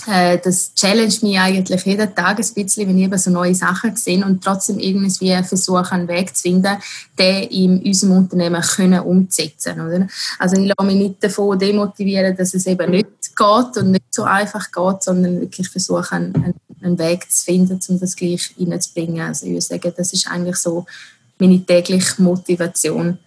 äh, 0.09 0.39
das 0.43 0.73
challenge 0.73 1.13
mich 1.21 1.39
eigentlich 1.39 1.85
jeden 1.85 2.15
Tag 2.15 2.39
ein 2.39 2.53
bisschen, 2.53 2.87
wenn 2.87 2.97
ich 2.97 3.05
eben 3.05 3.17
so 3.17 3.29
neue 3.29 3.55
Sachen 3.55 3.95
sehe 3.95 4.23
und 4.25 4.43
trotzdem 4.43 4.79
irgendwie 4.79 5.35
versuche, 5.43 5.91
einen 5.91 6.07
Weg 6.07 6.35
zu 6.35 6.43
finden, 6.43 6.77
den 7.17 7.43
in 7.49 7.83
unserem 7.83 8.17
Unternehmen 8.17 8.61
können 8.61 9.01
umzusetzen. 9.01 9.79
Oder? 9.79 10.07
Also 10.37 10.57
ich 10.57 10.67
lasse 10.67 10.85
mich 10.85 10.95
nicht 10.95 11.23
davon 11.23 11.59
demotivieren, 11.59 12.35
dass 12.35 12.53
es 12.53 12.65
eben 12.65 12.91
nicht 12.91 13.07
geht 13.35 13.77
und 13.77 13.91
nicht 13.91 14.13
so 14.13 14.23
einfach 14.23 14.71
geht, 14.71 15.03
sondern 15.03 15.41
wirklich 15.41 15.69
versuche, 15.69 16.11
einen, 16.11 16.55
einen 16.81 16.99
Weg 16.99 17.31
zu 17.31 17.45
finden, 17.45 17.79
um 17.87 17.99
das 17.99 18.15
gleich 18.15 18.53
reinzubringen. 18.59 19.21
Also 19.21 19.45
ich 19.45 19.51
würde 19.51 19.61
sagen, 19.61 19.93
das 19.95 20.13
ist 20.13 20.27
eigentlich 20.27 20.57
so 20.57 20.85
meine 21.37 21.63
tägliche 21.63 22.21
Motivation 22.21 23.17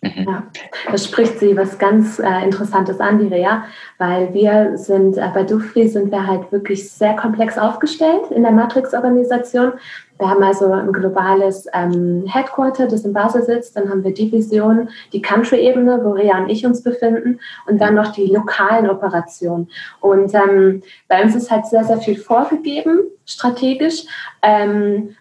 Mhm. 0.00 0.26
Ja, 0.28 0.42
das 0.92 1.06
spricht 1.06 1.40
sie 1.40 1.56
was 1.56 1.76
ganz 1.76 2.20
äh, 2.20 2.44
Interessantes 2.44 3.00
an, 3.00 3.18
die 3.18 3.26
Rea, 3.26 3.64
weil 3.98 4.32
wir 4.32 4.78
sind, 4.78 5.18
äh, 5.18 5.28
bei 5.34 5.42
Dufri 5.42 5.88
sind 5.88 6.12
wir 6.12 6.24
halt 6.24 6.52
wirklich 6.52 6.88
sehr 6.88 7.16
komplex 7.16 7.58
aufgestellt 7.58 8.30
in 8.30 8.44
der 8.44 8.52
Matrix-Organisation. 8.52 9.72
Wir 10.18 10.30
haben 10.30 10.42
also 10.42 10.70
ein 10.72 10.92
globales 10.92 11.66
ähm, 11.72 12.24
Headquarter, 12.28 12.86
das 12.86 13.04
in 13.04 13.12
Basel 13.12 13.42
sitzt, 13.42 13.76
dann 13.76 13.90
haben 13.90 14.04
wir 14.04 14.14
Division, 14.14 14.88
die 15.12 15.22
Country-Ebene, 15.22 16.00
wo 16.04 16.12
Rea 16.12 16.38
und 16.38 16.48
ich 16.48 16.64
uns 16.64 16.82
befinden, 16.82 17.40
und 17.66 17.80
dann 17.80 17.96
noch 17.96 18.12
die 18.12 18.26
lokalen 18.26 18.88
Operationen. 18.88 19.68
Und 20.00 20.32
ähm, 20.32 20.82
bei 21.08 21.22
uns 21.22 21.34
ist 21.34 21.50
halt 21.50 21.66
sehr, 21.66 21.82
sehr 21.82 21.98
viel 21.98 22.16
vorgegeben, 22.16 23.00
strategisch. 23.26 24.04
Ähm, 24.42 25.16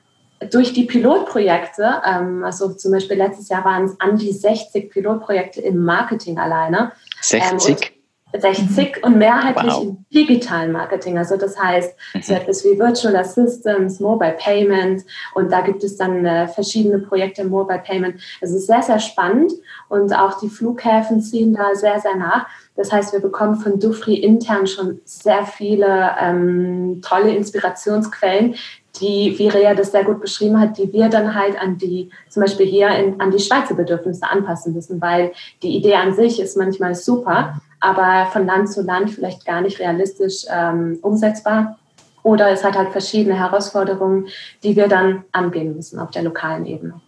durch 0.52 0.73
die 0.73 0.84
Pilotprojekte, 0.84 2.02
ähm, 2.06 2.43
also 2.43 2.73
zum 2.73 2.91
Beispiel 2.91 3.17
letztes 3.17 3.50
Jahr 3.50 3.65
waren 3.65 3.86
es 3.86 4.00
an 4.00 4.17
die 4.17 4.32
60 4.32 4.89
Pilotprojekte 4.89 5.62
im 5.62 5.84
Marketing 5.84 6.38
alleine. 6.38 6.91
60? 7.21 7.69
Ähm, 7.69 7.97
60 8.36 9.04
und 9.04 9.17
mehrheitlich 9.17 9.73
wow. 9.73 9.84
im 9.84 10.06
digitalen 10.13 10.71
Marketing. 10.71 11.17
Also 11.17 11.38
das 11.38 11.58
heißt, 11.58 11.95
mhm. 12.13 12.21
so 12.21 12.34
etwas 12.34 12.63
wie 12.65 12.78
Virtual 12.78 13.15
Assistants, 13.15 14.00
Mobile 14.00 14.36
Payment 14.38 15.04
und 15.34 15.52
da 15.52 15.62
gibt 15.62 15.84
es 15.84 15.97
dann 15.97 16.26
äh, 16.26 16.47
verschiedene 16.47 17.00
Projekte 17.00 17.43
im 17.43 17.50
Mobile 17.50 17.80
Payment. 17.80 18.19
Es 18.41 18.52
ist 18.52 18.67
sehr, 18.67 18.82
sehr 18.82 19.00
spannend 19.00 19.54
und 19.89 20.13
auch 20.13 20.39
die 20.39 20.50
Flughäfen 20.50 21.21
ziehen 21.21 21.54
da 21.54 21.73
sehr, 21.73 22.00
sehr 22.00 22.15
nach. 22.15 22.47
Das 22.76 22.91
heißt, 22.91 23.13
wir 23.13 23.21
bekommen 23.21 23.56
von 23.56 23.80
Dufri 23.80 24.15
intern 24.15 24.67
schon 24.67 25.00
sehr 25.06 25.45
viele 25.45 26.12
ähm, 26.19 27.02
tolle 27.02 27.36
Inspirationsquellen, 27.36 28.56
die, 28.99 29.36
wie 29.38 29.47
Rea 29.47 29.73
das 29.73 29.91
sehr 29.91 30.03
gut 30.03 30.21
beschrieben 30.21 30.60
hat, 30.60 30.77
die 30.77 30.91
wir 30.93 31.10
dann 31.10 31.36
halt 31.36 31.60
an 31.60 31.77
die, 31.77 32.10
zum 32.29 32.41
Beispiel 32.41 32.65
hier 32.65 32.89
in, 32.89 33.19
an 33.19 33.31
die 33.31 33.39
Schweizer 33.39 33.75
Bedürfnisse 33.75 34.29
anpassen 34.29 34.73
müssen, 34.73 35.01
weil 35.01 35.31
die 35.63 35.75
Idee 35.75 35.95
an 35.95 36.13
sich 36.13 36.39
ist 36.39 36.57
manchmal 36.57 36.95
super, 36.95 37.60
aber 37.79 38.27
von 38.31 38.45
Land 38.45 38.69
zu 38.69 38.81
Land 38.81 39.12
vielleicht 39.12 39.45
gar 39.45 39.62
nicht 39.62 39.79
realistisch 39.79 40.45
ähm, 40.49 40.99
umsetzbar. 41.01 41.77
Oder 42.23 42.49
es 42.49 42.63
hat 42.63 42.77
halt 42.77 42.91
verschiedene 42.91 43.38
Herausforderungen, 43.38 44.27
die 44.62 44.75
wir 44.75 44.88
dann 44.88 45.23
angehen 45.31 45.75
müssen 45.75 45.99
auf 45.99 46.12
der 46.12 46.23
lokalen 46.23 46.65
Ebene. 46.65 46.99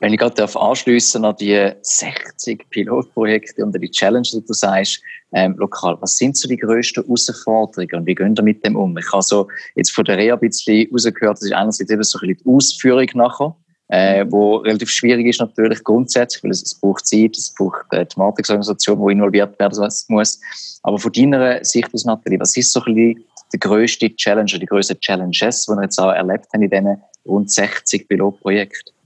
Wenn 0.00 0.12
ich 0.12 0.20
gerade 0.20 0.44
anschließen 0.54 1.24
an 1.24 1.34
die 1.36 1.72
60 1.82 2.70
Pilotprojekte 2.70 3.64
und 3.64 3.72
die 3.72 3.90
Challenges, 3.90 4.30
die 4.30 4.46
du 4.46 4.52
sagst, 4.52 5.02
ähm, 5.32 5.56
lokal, 5.58 5.96
was 6.00 6.16
sind 6.16 6.36
so 6.36 6.48
die 6.48 6.56
grössten 6.56 7.02
Herausforderungen 7.02 7.94
und 7.96 8.06
wie 8.06 8.14
gehen 8.14 8.36
wir 8.36 8.44
mit 8.44 8.64
dem 8.64 8.76
um? 8.76 8.96
Ich 8.96 9.10
habe 9.12 9.22
so 9.22 9.48
jetzt 9.74 9.90
von 9.90 10.04
der 10.04 10.16
Rea 10.16 10.34
ein 10.34 10.40
bisschen 10.40 10.88
rausgehört, 10.92 11.38
das 11.38 11.42
ist 11.42 11.52
einerseits 11.52 11.90
eben 11.90 12.02
so 12.02 12.18
ein 12.18 12.28
bisschen 12.28 12.44
die 12.44 12.56
Ausführung 12.56 13.06
nachher, 13.14 13.56
äh, 13.88 14.24
wo 14.28 14.56
relativ 14.58 14.88
schwierig 14.88 15.26
ist 15.26 15.40
natürlich 15.40 15.82
grundsätzlich, 15.82 16.44
weil 16.44 16.52
es, 16.52 16.62
es 16.62 16.74
braucht 16.76 17.04
Zeit, 17.04 17.36
es 17.36 17.52
braucht 17.54 17.84
äh, 17.90 18.06
die 18.06 18.18
Matrix-Organisation, 18.18 19.04
die 19.04 19.12
involviert 19.12 19.58
werden 19.58 19.92
muss. 20.08 20.40
Aber 20.84 20.98
von 20.98 21.12
deiner 21.12 21.64
Sicht 21.64 21.92
aus, 21.92 22.04
Nathalie, 22.04 22.38
was 22.38 22.56
ist 22.56 22.72
so 22.72 22.80
ein 22.84 22.94
bisschen 22.94 23.24
der 23.52 23.58
grösste 23.58 24.14
Challenge 24.14 24.50
oder 24.50 24.60
die 24.60 24.66
grössten 24.66 25.00
Challenges, 25.00 25.66
die 25.66 25.72
wir 25.72 25.82
jetzt 25.82 25.98
auch 25.98 26.12
erlebt 26.12 26.46
haben 26.52 26.62
in 26.62 26.70
diesen 26.70 27.02
rund 27.26 27.50
60 27.50 28.08
Pilotprojekten? 28.08 28.97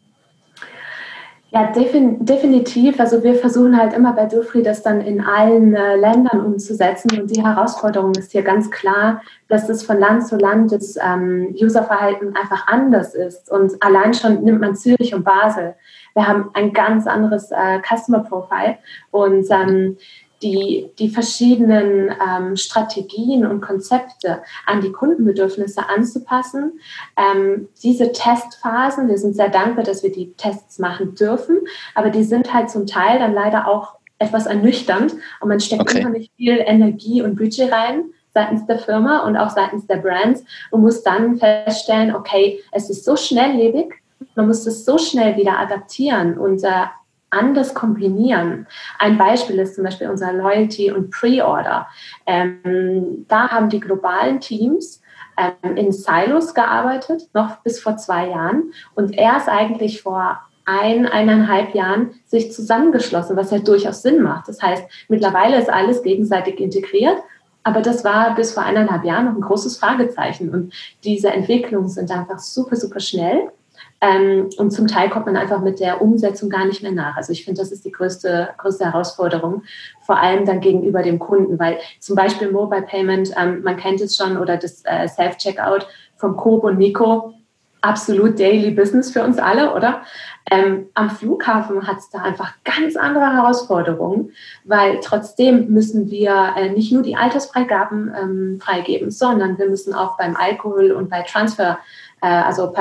Ja, 1.54 1.70
defin 1.70 2.24
definitiv. 2.24 2.98
Also 2.98 3.22
wir 3.22 3.34
versuchen 3.34 3.76
halt 3.76 3.92
immer 3.92 4.14
bei 4.14 4.24
Dufri 4.24 4.62
das 4.62 4.82
dann 4.82 5.02
in 5.02 5.20
allen 5.20 5.74
äh, 5.74 5.96
Ländern 5.96 6.40
umzusetzen. 6.46 7.10
Und 7.20 7.30
die 7.30 7.44
Herausforderung 7.44 8.12
ist 8.12 8.32
hier 8.32 8.40
ganz 8.40 8.70
klar, 8.70 9.20
dass 9.48 9.68
es 9.68 9.82
von 9.82 9.98
Land 9.98 10.26
zu 10.26 10.36
Land 10.36 10.72
das 10.72 10.96
ähm, 10.96 11.54
Userverhalten 11.60 12.34
einfach 12.36 12.66
anders 12.68 13.14
ist. 13.14 13.50
Und 13.50 13.72
allein 13.82 14.14
schon 14.14 14.42
nimmt 14.42 14.62
man 14.62 14.76
Zürich 14.76 15.14
und 15.14 15.24
Basel. 15.24 15.74
Wir 16.14 16.26
haben 16.26 16.48
ein 16.54 16.72
ganz 16.72 17.06
anderes 17.06 17.50
äh, 17.50 17.80
Customer 17.82 18.20
Profile. 18.20 18.78
Und 19.10 19.46
ähm, 19.50 19.98
die, 20.42 20.90
die 20.98 21.08
verschiedenen 21.08 22.10
ähm, 22.10 22.56
Strategien 22.56 23.46
und 23.46 23.60
Konzepte 23.60 24.42
an 24.66 24.80
die 24.80 24.92
Kundenbedürfnisse 24.92 25.88
anzupassen. 25.88 26.80
Ähm, 27.16 27.68
diese 27.82 28.12
Testphasen, 28.12 29.08
wir 29.08 29.18
sind 29.18 29.36
sehr 29.36 29.48
dankbar, 29.48 29.84
dass 29.84 30.02
wir 30.02 30.12
die 30.12 30.32
Tests 30.34 30.78
machen 30.78 31.14
dürfen, 31.14 31.58
aber 31.94 32.10
die 32.10 32.24
sind 32.24 32.52
halt 32.52 32.70
zum 32.70 32.86
Teil 32.86 33.18
dann 33.18 33.34
leider 33.34 33.68
auch 33.68 33.96
etwas 34.18 34.46
ernüchternd 34.46 35.14
und 35.40 35.48
man 35.48 35.60
steckt 35.60 35.82
okay. 35.82 35.98
unheimlich 35.98 36.30
viel 36.36 36.62
Energie 36.64 37.22
und 37.22 37.36
Budget 37.36 37.72
rein 37.72 38.04
seitens 38.34 38.66
der 38.66 38.78
Firma 38.78 39.26
und 39.26 39.36
auch 39.36 39.50
seitens 39.50 39.86
der 39.86 39.96
Brands 39.96 40.44
und 40.70 40.80
muss 40.80 41.02
dann 41.02 41.36
feststellen, 41.36 42.14
okay, 42.14 42.60
es 42.70 42.88
ist 42.88 43.04
so 43.04 43.16
schnelllebig, 43.16 43.94
man 44.34 44.46
muss 44.46 44.66
es 44.66 44.84
so 44.84 44.96
schnell 44.96 45.36
wieder 45.36 45.58
adaptieren 45.58 46.38
und 46.38 46.62
äh, 46.64 46.86
anders 47.32 47.74
kombinieren. 47.74 48.66
Ein 48.98 49.18
Beispiel 49.18 49.58
ist 49.58 49.74
zum 49.74 49.84
Beispiel 49.84 50.08
unser 50.08 50.32
Loyalty 50.32 50.92
und 50.92 51.10
Pre-Order. 51.10 51.86
Ähm, 52.26 53.24
da 53.28 53.48
haben 53.48 53.68
die 53.68 53.80
globalen 53.80 54.40
Teams 54.40 55.02
ähm, 55.36 55.76
in 55.76 55.92
Silos 55.92 56.54
gearbeitet, 56.54 57.28
noch 57.32 57.56
bis 57.58 57.80
vor 57.80 57.96
zwei 57.96 58.28
Jahren. 58.28 58.72
Und 58.94 59.16
erst 59.16 59.48
eigentlich 59.48 60.02
vor 60.02 60.38
ein, 60.64 61.06
eineinhalb 61.06 61.74
Jahren 61.74 62.10
sich 62.26 62.52
zusammengeschlossen, 62.52 63.36
was 63.36 63.50
ja 63.50 63.58
durchaus 63.58 64.02
Sinn 64.02 64.22
macht. 64.22 64.48
Das 64.48 64.62
heißt, 64.62 64.84
mittlerweile 65.08 65.58
ist 65.58 65.70
alles 65.70 66.02
gegenseitig 66.02 66.60
integriert. 66.60 67.16
Aber 67.64 67.80
das 67.80 68.04
war 68.04 68.34
bis 68.34 68.52
vor 68.52 68.64
eineinhalb 68.64 69.04
Jahren 69.04 69.26
noch 69.26 69.34
ein 69.34 69.40
großes 69.40 69.78
Fragezeichen. 69.78 70.50
Und 70.50 70.74
diese 71.04 71.30
Entwicklungen 71.30 71.88
sind 71.88 72.10
einfach 72.10 72.38
super, 72.38 72.76
super 72.76 73.00
schnell. 73.00 73.50
Ähm, 74.00 74.50
und 74.56 74.72
zum 74.72 74.88
Teil 74.88 75.10
kommt 75.10 75.26
man 75.26 75.36
einfach 75.36 75.60
mit 75.60 75.78
der 75.78 76.02
Umsetzung 76.02 76.50
gar 76.50 76.64
nicht 76.64 76.82
mehr 76.82 76.92
nach. 76.92 77.16
Also 77.16 77.32
ich 77.32 77.44
finde, 77.44 77.60
das 77.60 77.70
ist 77.70 77.84
die 77.84 77.92
größte, 77.92 78.50
größte 78.58 78.86
Herausforderung, 78.86 79.62
vor 80.00 80.18
allem 80.18 80.44
dann 80.44 80.60
gegenüber 80.60 81.02
dem 81.02 81.18
Kunden, 81.18 81.58
weil 81.58 81.78
zum 82.00 82.16
Beispiel 82.16 82.50
Mobile 82.50 82.82
Payment, 82.82 83.32
ähm, 83.40 83.62
man 83.62 83.76
kennt 83.76 84.00
es 84.00 84.16
schon, 84.16 84.36
oder 84.38 84.56
das 84.56 84.82
äh, 84.84 85.06
Self-Checkout 85.06 85.86
vom 86.16 86.36
Coop 86.36 86.64
und 86.64 86.78
Nico, 86.78 87.34
absolut 87.82 88.38
Daily 88.38 88.70
Business 88.70 89.10
für 89.10 89.22
uns 89.22 89.38
alle, 89.38 89.74
oder? 89.74 90.02
Ähm, 90.50 90.86
am 90.94 91.10
Flughafen 91.10 91.86
hat 91.86 91.98
es 91.98 92.10
da 92.10 92.18
einfach 92.18 92.54
ganz 92.64 92.96
andere 92.96 93.32
Herausforderungen, 93.32 94.32
weil 94.64 94.98
trotzdem 95.00 95.68
müssen 95.68 96.10
wir 96.10 96.54
äh, 96.56 96.70
nicht 96.70 96.92
nur 96.92 97.02
die 97.02 97.16
Altersfreigaben 97.16 98.12
ähm, 98.20 98.60
freigeben, 98.60 99.10
sondern 99.10 99.58
wir 99.58 99.68
müssen 99.68 99.94
auch 99.94 100.16
beim 100.16 100.36
Alkohol 100.36 100.92
und 100.92 101.10
bei 101.10 101.22
Transfer, 101.22 101.78
äh, 102.20 102.26
also 102.26 102.72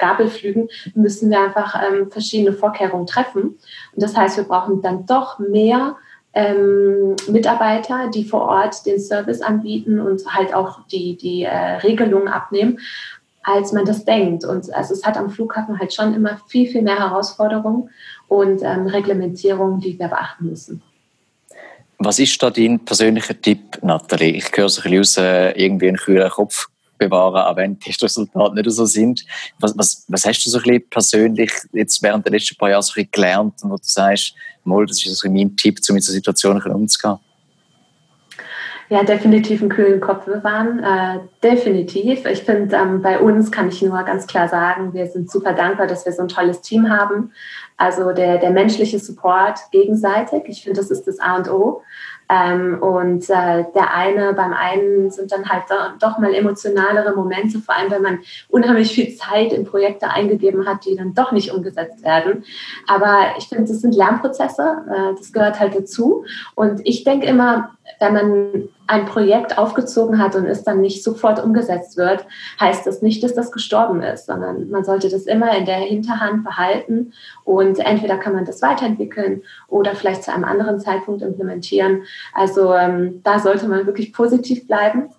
Gabelflügen 0.00 0.68
müssen 0.94 1.30
wir 1.30 1.40
einfach 1.40 1.80
ähm, 1.80 2.10
verschiedene 2.10 2.52
Vorkehrungen 2.52 3.06
treffen. 3.06 3.42
Und 3.42 4.02
das 4.02 4.16
heißt, 4.16 4.36
wir 4.36 4.44
brauchen 4.44 4.82
dann 4.82 5.06
doch 5.06 5.38
mehr 5.38 5.96
ähm, 6.32 7.16
Mitarbeiter, 7.28 8.08
die 8.12 8.24
vor 8.24 8.42
Ort 8.42 8.86
den 8.86 9.00
Service 9.00 9.40
anbieten 9.40 10.00
und 10.00 10.22
halt 10.34 10.54
auch 10.54 10.86
die, 10.88 11.16
die 11.16 11.44
äh, 11.44 11.76
Regelungen 11.78 12.28
abnehmen, 12.28 12.78
als 13.42 13.72
man 13.72 13.84
das 13.84 14.04
denkt. 14.04 14.44
Und 14.44 14.72
also 14.74 14.94
es 14.94 15.04
hat 15.04 15.16
am 15.16 15.30
Flughafen 15.30 15.78
halt 15.78 15.92
schon 15.92 16.14
immer 16.14 16.40
viel, 16.46 16.68
viel 16.68 16.82
mehr 16.82 16.98
Herausforderungen 16.98 17.90
und 18.28 18.62
ähm, 18.62 18.86
Reglementierungen, 18.86 19.80
die 19.80 19.98
wir 19.98 20.08
beachten 20.08 20.46
müssen. 20.46 20.82
Was 21.98 22.18
ist 22.18 22.42
da 22.42 22.48
dein 22.48 22.80
persönlicher 22.80 23.38
Tipp, 23.38 23.78
Nathalie? 23.82 24.32
Ich 24.36 24.50
höre 24.54 24.68
so 24.68 24.80
ein 24.80 24.90
bisschen 24.90 25.00
aus, 25.00 25.16
äh, 25.18 25.50
irgendwie 25.50 25.88
einen 25.88 25.98
kühlen 25.98 26.30
Kopf 26.30 26.68
bewahren, 27.00 27.42
auch 27.42 27.56
wenn 27.56 27.74
die 27.74 27.80
Testresultate 27.80 28.54
nicht 28.54 28.70
so 28.70 28.84
sind. 28.84 29.24
Was, 29.58 29.76
was, 29.76 30.04
was 30.06 30.24
hast 30.24 30.44
du 30.44 30.50
so 30.50 30.58
ein 30.58 30.62
bisschen 30.62 30.88
persönlich 30.90 31.52
jetzt 31.72 32.02
während 32.02 32.24
der 32.24 32.32
letzten 32.32 32.56
paar 32.56 32.70
Jahre 32.70 32.82
so 32.82 32.92
ein 32.92 32.94
bisschen 32.94 33.10
gelernt 33.10 33.54
wo 33.62 33.76
du 33.76 33.82
sagst, 33.82 34.34
mal, 34.64 34.86
das 34.86 35.04
ist 35.04 35.18
so 35.18 35.28
mein 35.28 35.56
Tipp, 35.56 35.80
um 35.88 35.94
mit 35.94 36.04
so 36.04 36.12
Situationen 36.12 36.62
umzugehen? 36.62 37.18
Ja, 38.90 39.04
definitiv 39.04 39.60
einen 39.60 39.70
kühlen 39.70 40.00
Kopf 40.00 40.24
bewahren. 40.24 40.82
Äh, 40.82 41.20
definitiv. 41.44 42.26
Ich 42.26 42.42
finde, 42.42 42.74
ähm, 42.74 43.00
bei 43.02 43.20
uns 43.20 43.52
kann 43.52 43.68
ich 43.68 43.80
nur 43.80 44.02
ganz 44.02 44.26
klar 44.26 44.48
sagen, 44.48 44.92
wir 44.92 45.06
sind 45.06 45.30
super 45.30 45.52
dankbar, 45.52 45.86
dass 45.86 46.04
wir 46.04 46.12
so 46.12 46.22
ein 46.22 46.28
tolles 46.28 46.60
Team 46.60 46.90
haben. 46.90 47.30
Also 47.76 48.10
der, 48.10 48.38
der 48.38 48.50
menschliche 48.50 48.98
Support 48.98 49.60
gegenseitig. 49.70 50.42
Ich 50.46 50.64
finde, 50.64 50.80
das 50.80 50.90
ist 50.90 51.04
das 51.06 51.20
A 51.20 51.36
und 51.36 51.48
O. 51.48 51.82
Ähm, 52.30 52.80
und 52.80 53.28
äh, 53.28 53.64
der 53.74 53.92
eine, 53.92 54.32
beim 54.34 54.52
einen 54.52 55.10
sind 55.10 55.32
dann 55.32 55.48
halt 55.48 55.64
doch 56.00 56.18
mal 56.18 56.32
emotionalere 56.32 57.14
Momente, 57.16 57.58
vor 57.58 57.76
allem 57.76 57.90
wenn 57.90 58.02
man 58.02 58.18
unheimlich 58.48 58.92
viel 58.92 59.16
Zeit 59.16 59.52
in 59.52 59.64
Projekte 59.64 60.08
eingegeben 60.08 60.66
hat, 60.66 60.84
die 60.84 60.94
dann 60.94 61.12
doch 61.12 61.32
nicht 61.32 61.52
umgesetzt 61.52 62.04
werden. 62.04 62.44
Aber 62.86 63.34
ich 63.36 63.48
finde, 63.48 63.64
das 63.64 63.80
sind 63.80 63.96
Lernprozesse, 63.96 64.84
äh, 64.88 65.16
das 65.18 65.32
gehört 65.32 65.58
halt 65.58 65.74
dazu. 65.74 66.24
Und 66.54 66.80
ich 66.84 67.02
denke 67.02 67.26
immer, 67.26 67.70
wenn 67.98 68.14
man 68.14 68.68
ein 68.86 69.06
Projekt 69.06 69.56
aufgezogen 69.56 70.18
hat 70.18 70.34
und 70.34 70.46
es 70.46 70.64
dann 70.64 70.80
nicht 70.80 71.04
sofort 71.04 71.42
umgesetzt 71.42 71.96
wird, 71.96 72.26
heißt 72.58 72.86
das 72.86 73.02
nicht, 73.02 73.22
dass 73.22 73.34
das 73.34 73.52
gestorben 73.52 74.02
ist, 74.02 74.26
sondern 74.26 74.68
man 74.70 74.84
sollte 74.84 75.08
das 75.08 75.26
immer 75.26 75.56
in 75.56 75.64
der 75.64 75.76
Hinterhand 75.76 76.44
behalten 76.44 77.12
und 77.44 77.78
entweder 77.78 78.18
kann 78.18 78.34
man 78.34 78.44
das 78.44 78.62
weiterentwickeln 78.62 79.42
oder 79.68 79.94
vielleicht 79.94 80.24
zu 80.24 80.32
einem 80.32 80.44
anderen 80.44 80.80
Zeitpunkt 80.80 81.22
implementieren. 81.22 82.02
Also 82.34 82.74
ähm, 82.74 83.20
da 83.22 83.38
sollte 83.38 83.68
man 83.68 83.86
wirklich 83.86 84.12
positiv 84.12 84.66
bleiben 84.66 85.10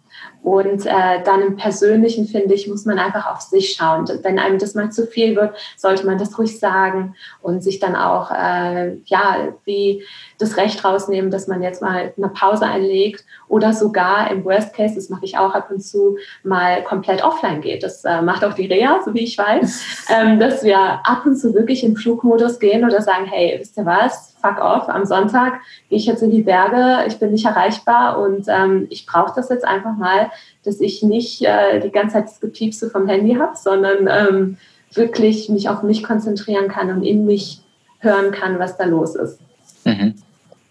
und 0.44 0.88
äh, 0.88 1.22
dann 1.24 1.42
im 1.42 1.56
Persönlichen, 1.56 2.26
finde 2.26 2.56
ich, 2.56 2.68
muss 2.68 2.86
man 2.86 2.98
einfach 2.98 3.32
auf 3.32 3.42
sich 3.42 3.74
schauen. 3.74 4.10
Wenn 4.24 4.40
einem 4.40 4.58
das 4.58 4.74
mal 4.74 4.92
zu 4.92 5.06
viel 5.06 5.36
wird, 5.36 5.56
sollte 5.78 6.06
man 6.06 6.18
das 6.18 6.38
ruhig 6.38 6.60
sagen 6.60 7.16
und 7.42 7.64
sich 7.64 7.80
dann 7.80 7.96
auch, 7.96 8.32
äh, 8.32 8.96
ja, 9.06 9.50
wie 9.66 10.04
das 10.40 10.58
Recht 10.58 10.84
rausnehmen, 10.84 11.30
dass 11.30 11.48
man 11.48 11.62
jetzt 11.62 11.82
mal 11.82 12.12
eine 12.18 12.30
Pause 12.30 12.66
einlegt 12.66 13.24
oder 13.48 13.74
sogar 13.74 14.32
im 14.32 14.44
Worst 14.44 14.74
Case, 14.74 14.96
das 14.96 15.10
mache 15.10 15.26
ich 15.26 15.38
auch 15.38 15.54
ab 15.54 15.70
und 15.70 15.82
zu, 15.82 16.18
mal 16.44 16.84
komplett 16.84 17.24
offline 17.24 17.62
geht. 17.62 17.84
Das 17.84 18.04
äh, 18.04 18.24
macht 18.24 18.44
auch 18.44 18.54
die 18.54 18.66
Rea, 18.66 19.00
so 19.06 19.14
wie 19.14 19.24
ich 19.24 19.38
weiß, 19.38 20.08
ähm, 20.10 20.40
dass 20.40 20.64
wir 20.64 20.78
ab 20.80 21.24
und 21.26 21.36
zu 21.36 21.54
wirklich 21.54 21.84
in 21.84 21.96
Flugmodus 21.96 22.60
gehen 22.60 22.84
oder 22.84 23.02
sagen, 23.02 23.26
hey, 23.26 23.58
wisst 23.60 23.78
ihr 23.78 23.86
was, 23.86 24.36
fuck 24.42 24.60
off, 24.60 24.90
am 24.90 25.06
Sonntag 25.06 25.62
gehe 25.90 26.00
ich 26.00 26.08
jetzt 26.08 26.24
in 26.24 26.32
die 26.32 26.42
Berge, 26.42 27.06
ich 27.08 27.20
bin 27.20 27.32
nicht 27.32 27.46
erreichbar 27.46 28.20
und 28.20 28.46
ähm, 28.48 28.88
ich 28.90 29.06
brauche 29.06 29.34
das 29.36 29.50
jetzt 29.50 29.66
einfach 29.66 29.96
mal, 29.96 30.31
dass 30.64 30.80
ich 30.80 31.04
nicht 31.04 31.42
äh, 31.44 31.80
die 31.80 31.92
ganze 31.92 32.14
Zeit 32.14 32.26
das 32.26 32.40
Gepiepse 32.40 32.90
vom 32.90 33.08
Handy 33.08 33.36
habe, 33.36 33.56
sondern 33.56 34.08
ähm, 34.10 34.58
wirklich 34.94 35.50
mich 35.50 35.70
auf 35.70 35.84
mich 35.84 36.04
konzentrieren 36.04 36.68
kann 36.68 36.90
und 36.90 37.04
in 37.04 37.26
mich 37.26 37.62
hören 38.00 38.32
kann, 38.32 38.60
was 38.60 38.78
da 38.78 38.86
los 38.86 39.16
ist. 39.16 39.40
Mhm. 39.86 40.16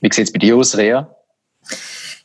Wie 0.00 0.12
sieht 0.12 0.26
es 0.26 0.32
bei 0.32 0.38
dir 0.38 0.56
aus, 0.56 0.76
Rea? 0.76 1.08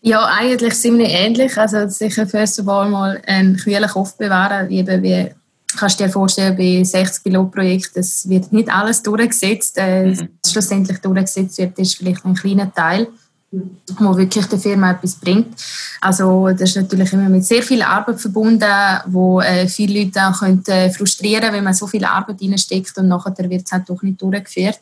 Ja, 0.02 0.26
eigentlich 0.26 0.76
ziemlich 0.76 1.10
ähnlich. 1.12 1.58
Also 1.58 1.88
sicher 1.88 2.28
first 2.28 2.60
of 2.60 2.68
all 2.68 2.90
mal 2.90 3.22
einen 3.26 3.58
kühlen 3.58 3.90
Kopf 3.90 4.16
bewahren, 4.18 4.70
eben 4.70 5.02
wie 5.02 5.32
kannst 5.76 6.00
du 6.00 6.06
dir 6.06 6.10
vorstellen, 6.10 6.56
bei 6.56 6.84
60 6.84 7.24
Pilotprojekten, 7.24 8.00
es 8.00 8.28
wird 8.30 8.52
nicht 8.54 8.70
alles 8.70 9.04
durchgesetzt. 9.04 9.78
Äh, 9.78 10.08
mhm. 10.08 10.30
Was 10.42 10.52
schlussendlich 10.52 11.00
durchgesetzt 11.00 11.58
wird, 11.58 11.78
ist 11.80 11.98
vielleicht 11.98 12.26
ein 12.26 12.36
kleiner 12.36 12.74
Teil, 12.74 13.08
wo 14.00 14.18
wirklich 14.18 14.46
der 14.46 14.60
Firma 14.60 14.92
etwas 14.92 15.16
bringt. 15.16 15.56
Also 16.02 16.50
das 16.50 16.70
ist 16.70 16.76
natürlich 16.76 17.14
immer 17.14 17.30
mit 17.30 17.46
sehr 17.46 17.64
viel 17.64 17.82
Arbeit 17.82 18.20
verbunden, 18.20 18.72
wo 19.08 19.42
äh, 19.42 19.68
viele 19.68 20.04
Leute 20.04 20.28
auch 20.28 20.40
können, 20.40 20.64
äh, 20.68 20.90
frustrieren 20.90 21.54
wenn 21.54 21.64
man 21.64 21.74
so 21.74 21.88
viel 21.88 22.06
Arbeit 22.06 22.42
reinsteckt 22.42 22.98
und 22.98 23.08
nachher 23.08 23.50
wird 23.50 23.66
es 23.66 23.72
halt 23.72 23.90
doch 23.90 24.02
nicht 24.02 24.22
durchgeführt. 24.22 24.80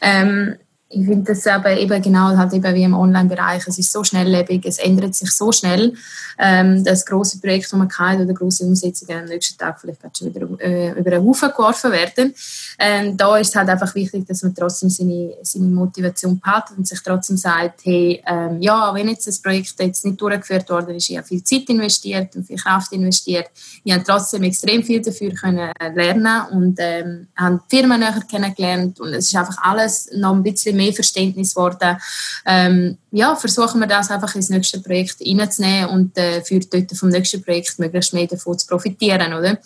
Ähm, 0.00 0.56
ich 0.96 1.06
finde 1.06 1.32
das 1.32 1.46
aber 1.46 1.76
eben 1.76 2.00
genau 2.00 2.36
halt 2.36 2.52
eben 2.54 2.74
wie 2.74 2.82
im 2.82 2.94
Online-Bereich. 2.94 3.66
Es 3.66 3.78
ist 3.78 3.92
so 3.92 4.02
schnelllebig, 4.02 4.64
es 4.64 4.78
ändert 4.78 5.14
sich 5.14 5.30
so 5.30 5.52
schnell, 5.52 5.92
ähm, 6.38 6.82
dass 6.84 7.04
große 7.04 7.38
Projekte, 7.38 7.70
die 7.72 7.76
man 7.76 7.88
kann 7.88 8.22
oder 8.22 8.32
große 8.32 8.64
Umsetzungen 8.64 9.20
am 9.20 9.24
nächsten 9.26 9.58
Tag 9.58 9.78
vielleicht 9.78 10.00
schon 10.16 10.34
wieder 10.34 10.48
äh, 10.60 10.98
über 10.98 11.12
einen 11.12 11.26
Haufen 11.26 11.50
geworfen 11.50 11.92
werden. 11.92 12.34
Ähm, 12.78 13.16
da 13.16 13.36
ist 13.36 13.50
es 13.50 13.56
halt 13.56 13.68
einfach 13.68 13.94
wichtig, 13.94 14.26
dass 14.26 14.42
man 14.42 14.54
trotzdem 14.54 14.88
seine, 14.88 15.34
seine 15.42 15.66
Motivation 15.66 16.40
behaltet 16.40 16.78
und 16.78 16.88
sich 16.88 17.00
trotzdem 17.02 17.36
sagt, 17.36 17.80
hey, 17.84 18.22
ähm, 18.26 18.62
ja, 18.62 18.92
wenn 18.94 19.08
jetzt 19.08 19.26
das 19.26 19.38
Projekt 19.38 19.74
jetzt 19.78 20.04
nicht 20.04 20.20
durchgeführt 20.20 20.70
worden 20.70 20.94
ist, 20.94 21.10
ich 21.10 21.16
habe 21.18 21.26
viel 21.26 21.44
Zeit 21.44 21.68
investiert 21.68 22.34
und 22.36 22.46
viel 22.46 22.56
Kraft 22.56 22.92
investiert, 22.92 23.48
ich 23.84 23.92
habe 23.92 24.04
trotzdem 24.04 24.42
extrem 24.44 24.82
viel 24.82 25.02
dafür 25.02 25.32
können 25.34 25.70
lernen 25.94 26.42
und 26.52 26.76
ähm, 26.78 27.28
habe 27.36 27.60
die 27.70 27.76
Firma 27.76 27.98
näher 27.98 28.22
kennengelernt 28.30 28.98
und 29.00 29.12
es 29.12 29.28
ist 29.28 29.36
einfach 29.36 29.58
alles 29.62 30.10
noch 30.14 30.34
ein 30.34 30.42
bisschen 30.42 30.76
mehr 30.76 30.85
Verständnis 30.92 31.54
geworden. 31.54 31.96
Ähm, 32.44 32.98
ja, 33.10 33.34
versuchen 33.36 33.80
wir 33.80 33.86
das 33.86 34.10
einfach 34.10 34.34
ins 34.34 34.50
nächste 34.50 34.80
Projekt 34.80 35.16
reinzunehmen 35.20 35.90
und 35.90 36.18
äh, 36.18 36.42
für 36.42 36.60
dort 36.60 36.96
vom 36.96 37.08
nächsten 37.08 37.42
Projekt 37.42 37.78
möglichst 37.78 38.14
mehr 38.14 38.26
davon 38.26 38.58
zu 38.58 38.66
profitieren, 38.66 39.32
oder? 39.32 39.58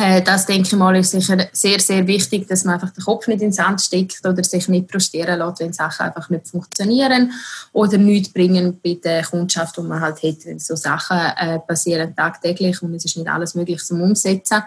Äh, 0.00 0.22
das 0.22 0.46
denke 0.46 0.66
ich 0.66 0.76
mal 0.76 0.96
ist 0.96 1.10
sicher 1.10 1.48
sehr, 1.52 1.78
sehr 1.78 2.06
wichtig, 2.06 2.48
dass 2.48 2.64
man 2.64 2.74
einfach 2.74 2.90
den 2.90 3.04
Kopf 3.04 3.26
nicht 3.26 3.42
ins 3.42 3.56
Sand 3.56 3.82
steckt 3.82 4.24
oder 4.24 4.42
sich 4.42 4.66
nicht 4.68 4.90
frustrieren 4.90 5.38
lässt, 5.38 5.60
wenn 5.60 5.74
Sachen 5.74 6.06
einfach 6.06 6.30
nicht 6.30 6.48
funktionieren 6.48 7.32
oder 7.72 7.98
nichts 7.98 8.32
bringen 8.32 8.80
bei 8.82 8.98
der 9.02 9.24
Kundschaft, 9.24 9.76
die 9.76 9.82
man 9.82 10.00
halt 10.00 10.22
hat. 10.22 10.60
So 10.60 10.74
Sachen 10.74 11.18
äh, 11.18 11.58
passieren 11.58 12.16
tagtäglich 12.16 12.80
und 12.82 12.94
es 12.94 13.04
ist 13.04 13.18
nicht 13.18 13.28
alles 13.28 13.54
möglich 13.54 13.84
zum 13.84 14.00
Umsetzen. 14.00 14.62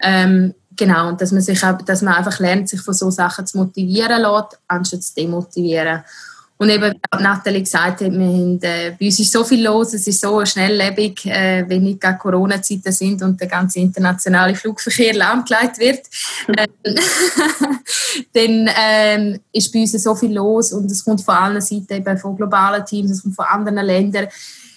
Ähm, 0.00 0.54
Genau, 0.76 1.08
und 1.08 1.20
dass 1.20 1.32
man, 1.32 1.42
sich, 1.42 1.60
dass 1.86 2.02
man 2.02 2.14
einfach 2.14 2.38
lernt, 2.40 2.68
sich 2.68 2.80
von 2.80 2.94
so 2.94 3.10
Sachen 3.10 3.46
zu 3.46 3.58
motivieren 3.58 4.22
lässt, 4.22 4.58
anstatt 4.66 5.02
zu 5.02 5.14
demotivieren. 5.14 6.02
Und 6.56 6.70
eben, 6.70 6.92
wie 6.92 7.22
Nathalie 7.22 7.62
gesagt 7.62 8.00
hat, 8.00 8.12
wir 8.12 8.26
haben, 8.26 8.62
äh, 8.62 8.92
bei 8.98 9.06
uns 9.06 9.18
ist 9.18 9.32
so 9.32 9.42
viel 9.42 9.64
los, 9.64 9.92
es 9.92 10.06
ist 10.06 10.20
so 10.20 10.44
schnelllebig, 10.44 11.26
äh, 11.26 11.64
wenn 11.68 11.82
nicht 11.82 12.00
gerade 12.00 12.16
Corona-Zeiten 12.16 12.92
sind 12.92 13.22
und 13.22 13.40
der 13.40 13.48
ganze 13.48 13.80
internationale 13.80 14.54
Flugverkehr 14.54 15.14
lahmgelegt 15.16 15.78
wird, 15.78 16.06
äh, 16.56 16.66
dann 18.32 18.68
äh, 18.68 19.38
ist 19.52 19.72
bei 19.72 19.80
uns 19.80 19.92
so 19.92 20.14
viel 20.14 20.32
los 20.32 20.72
und 20.72 20.90
es 20.90 21.04
kommt 21.04 21.22
von 21.22 21.34
allen 21.34 21.60
Seiten, 21.60 21.92
eben 21.92 22.18
von 22.18 22.36
globalen 22.36 22.86
Teams, 22.86 23.10
es 23.10 23.22
kommt 23.22 23.34
von 23.34 23.46
anderen 23.46 23.84
Ländern 23.84 24.28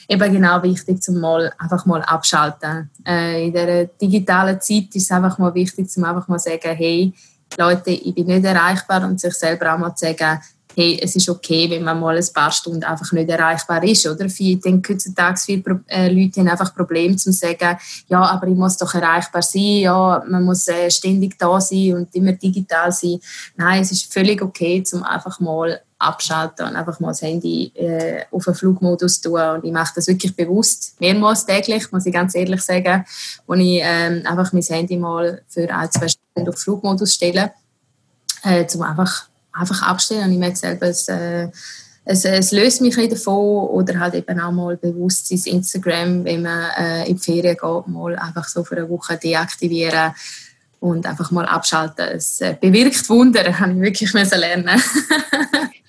eben 0.07 0.33
genau 0.33 0.61
wichtig, 0.63 1.01
zum 1.01 1.19
mal 1.19 1.51
einfach 1.57 1.85
mal 1.85 2.01
abschalten. 2.01 2.89
Äh, 3.05 3.47
in 3.47 3.53
dieser 3.53 3.85
digitalen 3.85 4.59
Zeit 4.61 4.95
ist 4.95 5.03
es 5.03 5.11
einfach 5.11 5.37
mal 5.37 5.53
wichtig, 5.53 5.89
zum 5.89 6.05
einfach 6.05 6.27
mal 6.27 6.39
sagen, 6.39 6.75
hey, 6.75 7.13
Leute, 7.57 7.91
ich 7.91 8.13
bin 8.13 8.27
nicht 8.27 8.45
erreichbar 8.45 9.03
und 9.05 9.19
sich 9.19 9.33
selber 9.33 9.73
auch 9.73 9.77
mal 9.77 9.95
zu 9.95 10.05
sagen, 10.05 10.39
hey, 10.77 10.99
es 11.01 11.15
ist 11.15 11.27
okay, 11.27 11.67
wenn 11.71 11.83
man 11.83 11.99
mal 11.99 12.15
ein 12.15 12.33
paar 12.33 12.51
Stunden 12.51 12.83
einfach 12.83 13.11
nicht 13.11 13.27
erreichbar 13.27 13.83
ist, 13.83 14.05
oder? 14.05 14.25
Ich 14.25 14.59
denke, 14.59 14.93
heutzutage 14.93 15.39
viele 15.39 15.81
äh, 15.87 16.07
Leute 16.07 16.39
haben 16.39 16.49
einfach 16.49 16.75
Probleme 16.75 17.15
zu 17.15 17.31
sagen, 17.31 17.77
ja, 18.07 18.21
aber 18.21 18.45
ich 18.45 18.55
muss 18.55 18.77
doch 18.77 18.93
erreichbar 18.93 19.41
sein, 19.41 19.79
ja, 19.79 20.23
man 20.27 20.43
muss 20.43 20.67
äh, 20.67 20.91
ständig 20.91 21.39
da 21.39 21.59
sein 21.59 21.95
und 21.95 22.13
immer 22.13 22.33
digital 22.33 22.91
sein. 22.91 23.17
Nein, 23.55 23.81
es 23.81 23.91
ist 23.91 24.13
völlig 24.13 24.39
okay, 24.43 24.83
zum 24.83 25.01
einfach 25.01 25.39
mal 25.39 25.81
abschalten 25.99 26.67
und 26.67 26.75
einfach 26.75 26.99
mal 26.99 27.09
das 27.09 27.21
Handy 27.21 27.71
äh, 27.75 28.23
auf 28.31 28.45
den 28.45 28.53
Flugmodus 28.53 29.19
tun. 29.19 29.39
Und 29.39 29.65
ich 29.65 29.71
mache 29.71 29.93
das 29.95 30.07
wirklich 30.07 30.35
bewusst, 30.35 30.95
mehrmals 30.99 31.45
täglich, 31.45 31.91
muss 31.91 32.05
ich 32.05 32.13
ganz 32.13 32.35
ehrlich 32.35 32.61
sagen, 32.61 33.05
wo 33.47 33.53
ich 33.55 33.79
ähm, 33.81 34.21
einfach 34.25 34.53
mein 34.53 34.61
Handy 34.61 34.97
mal 34.97 35.41
für 35.47 35.73
ein, 35.73 35.91
zwei 35.91 36.07
Stunden 36.07 36.49
auf 36.49 36.59
Flugmodus 36.59 37.13
stelle, 37.13 37.51
äh, 38.43 38.65
zum 38.67 38.83
einfach, 38.83 39.27
einfach 39.51 39.81
abstellen. 39.81 40.25
Und 40.25 40.33
ich 40.33 40.39
merke 40.39 40.55
selber, 40.55 40.87
es, 40.87 41.07
äh, 41.07 41.49
es, 42.05 42.25
es, 42.25 42.51
löst 42.51 42.81
mich 42.81 42.97
ein 42.97 43.09
davon 43.09 43.67
oder 43.69 43.99
halt 43.99 44.13
eben 44.13 44.39
auch 44.39 44.51
mal 44.51 44.77
bewusst 44.77 45.27
sein 45.27 45.41
Instagram, 45.45 46.23
wenn 46.23 46.43
man 46.43 46.69
äh, 46.77 47.09
in 47.09 47.17
die 47.17 47.23
Ferien 47.23 47.57
geht, 47.59 47.87
mal 47.87 48.15
einfach 48.17 48.47
so 48.47 48.63
für 48.63 48.77
eine 48.77 48.89
Woche 48.89 49.17
deaktivieren 49.17 50.13
und 50.79 51.05
einfach 51.07 51.31
mal 51.31 51.45
abschalten. 51.45 52.07
Es 52.07 52.39
äh, 52.39 52.55
bewirkt 52.59 53.09
Wunder, 53.09 53.43
habe 53.59 53.71
ich 53.73 53.79
wirklich 53.79 54.13
lernen 54.13 54.69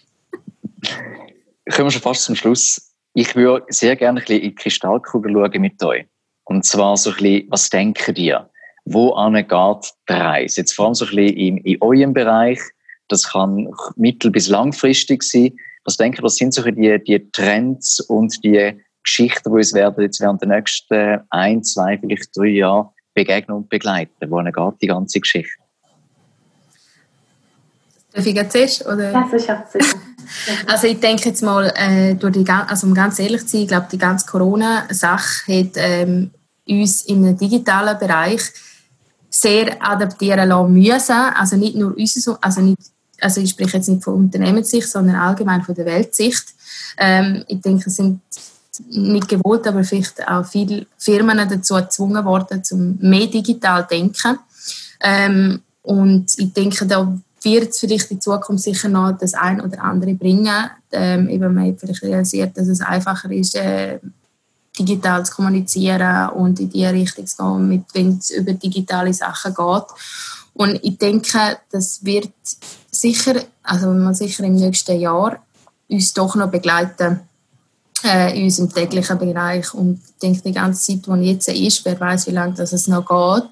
kommen 1.75 1.87
wir 1.87 1.91
schon 1.91 2.03
fast 2.03 2.25
zum 2.25 2.35
Schluss. 2.35 2.95
Ich 3.15 3.35
würde 3.35 3.67
sehr 3.69 3.97
gerne 3.97 4.21
ein 4.21 4.25
bisschen 4.25 4.43
in 4.43 4.51
die 4.51 4.55
Kristallkugel 4.55 5.33
schauen 5.33 5.61
mit 5.61 5.83
euch. 5.83 6.07
Und 6.45 6.65
zwar 6.65 6.97
so 6.97 7.11
ein 7.11 7.17
bisschen, 7.17 7.47
was 7.51 7.71
denken 7.71 8.15
ihr? 8.17 8.49
Wo 8.85 9.15
geht 9.15 9.93
die 10.09 10.13
Reise? 10.13 10.61
Jetzt 10.61 10.73
vor 10.73 10.87
allem 10.87 10.95
so 10.95 11.05
ein 11.05 11.15
bisschen 11.15 11.37
in, 11.37 11.57
in 11.59 11.83
eurem 11.83 12.15
Bereich. 12.15 12.61
Das 13.09 13.25
kann 13.31 13.69
mittel- 13.97 14.31
bis 14.31 14.49
langfristig 14.49 15.23
sein. 15.23 15.53
Was 15.85 15.97
denken 15.97 16.23
was 16.23 16.37
sind 16.37 16.55
so 16.55 16.63
die, 16.63 17.03
die 17.05 17.31
Trends 17.33 18.01
und 18.01 18.43
die 18.45 18.79
Geschichten, 19.03 19.51
die 19.51 19.57
uns 19.57 19.75
werden 19.75 20.03
jetzt 20.03 20.21
während 20.21 20.43
der 20.43 20.49
nächsten 20.49 21.21
ein, 21.31 21.63
zwei, 21.63 21.99
vielleicht 21.99 22.37
drei 22.37 22.49
Jahre 22.49 22.91
begegnen 23.15 23.59
und 23.59 23.69
begleiten? 23.69 24.31
Wo 24.31 24.43
geht 24.43 24.83
die 24.83 24.87
ganze 24.87 25.21
Geschichte? 25.21 25.63
Darf 28.13 28.27
ich 28.27 28.35
jetzt 28.35 28.53
zuerst? 28.53 28.87
Oder? 28.87 29.13
Ja, 29.13 29.29
sicher, 29.31 29.65
sicher. 29.73 29.99
Also 30.67 30.87
ich 30.87 31.01
denke 31.01 31.29
jetzt 31.29 31.43
mal, 31.43 31.73
äh, 31.75 32.15
durch 32.15 32.35
die, 32.35 32.49
also 32.49 32.87
um 32.87 32.95
ganz 32.95 33.19
ehrlich 33.19 33.43
zu 33.43 33.49
sein, 33.49 33.63
ich 33.63 33.69
glaube, 33.69 33.87
die 33.91 33.99
ganze 33.99 34.27
Corona-Sache 34.27 35.53
hat 35.53 35.73
ähm, 35.77 36.31
uns 36.69 37.03
im 37.03 37.37
digitalen 37.37 37.99
Bereich 37.99 38.43
sehr 39.31 39.77
adaptieren 39.81 40.49
lassen 40.49 40.73
müssen. 40.73 41.13
Also 41.13 41.57
nicht 41.57 41.77
nur 41.77 41.97
uns, 41.97 42.31
also, 42.41 42.61
nicht, 42.61 42.79
also 43.21 43.41
ich 43.41 43.51
spreche 43.51 43.79
jetzt 43.79 43.89
nicht 43.89 44.05
von 44.05 44.15
Unternehmenssicht, 44.15 44.89
sondern 44.89 45.17
allgemein 45.17 45.63
von 45.63 45.75
der 45.75 45.87
Weltsicht. 45.87 46.45
Ähm, 46.99 47.45
ich 47.47 47.61
denke, 47.61 47.85
es 47.89 47.97
sind 47.97 48.21
nicht 48.91 49.29
gewollt, 49.29 49.67
aber 49.67 49.83
vielleicht 49.85 50.27
auch 50.29 50.47
viele 50.47 50.87
Firmen 50.99 51.49
dazu 51.49 51.75
gezwungen 51.75 52.25
worden, 52.25 52.63
zum 52.63 52.99
mehr 53.01 53.27
digital 53.27 53.83
zu 53.83 53.95
denken. 53.95 54.39
Ähm, 55.01 55.63
und 55.83 56.33
ich 56.37 56.53
denke, 56.53 56.87
da 56.87 57.19
wird 57.53 57.71
es 57.71 57.81
vielleicht 57.81 58.11
in 58.11 58.21
Zukunft 58.21 58.65
sicher 58.65 58.89
noch 58.89 59.13
das 59.13 59.35
ein 59.35 59.61
oder 59.61 59.83
andere 59.83 60.15
bringen. 60.15 60.71
Ähm, 60.93 61.29
eben 61.29 61.55
man 61.55 61.69
hat 61.69 61.81
vielleicht 61.81 62.03
realisiert, 62.03 62.57
dass 62.57 62.69
es 62.69 62.81
einfacher 62.81 63.31
ist, 63.31 63.55
äh, 63.55 63.99
digital 64.79 65.25
zu 65.25 65.35
kommunizieren 65.35 66.31
und 66.31 66.61
in 66.61 66.71
die 66.71 66.87
Richtung 66.87 67.27
zu 67.27 67.37
gehen, 67.37 67.69
mit, 67.69 67.85
wenn 67.95 68.19
es 68.19 68.31
über 68.31 68.53
digitale 68.53 69.13
Sachen 69.13 69.55
geht. 69.55 69.85
Und 70.55 70.81
ich 70.83 70.99
denke, 70.99 71.59
das 71.71 72.05
wird 72.05 72.33
sicher, 72.91 73.43
also 73.63 74.13
sicher 74.13 74.45
im 74.45 74.55
nächsten 74.55 74.99
Jahr 74.99 75.39
uns 75.89 76.13
doch 76.13 76.35
noch 76.35 76.51
begleiten 76.51 77.28
in 78.05 78.45
unserem 78.45 78.73
täglichen 78.73 79.19
Bereich. 79.19 79.75
Und 79.75 80.01
ich 80.07 80.19
denke, 80.21 80.43
die 80.43 80.53
ganze 80.53 80.81
Zeit, 80.81 81.07
die 81.07 81.31
jetzt 81.31 81.49
ist, 81.49 81.85
wer 81.85 81.99
weiß, 81.99 82.27
wie 82.27 82.33
lange 82.33 82.55
das 82.55 82.73
es 82.73 82.87
noch 82.87 83.07
geht, 83.07 83.51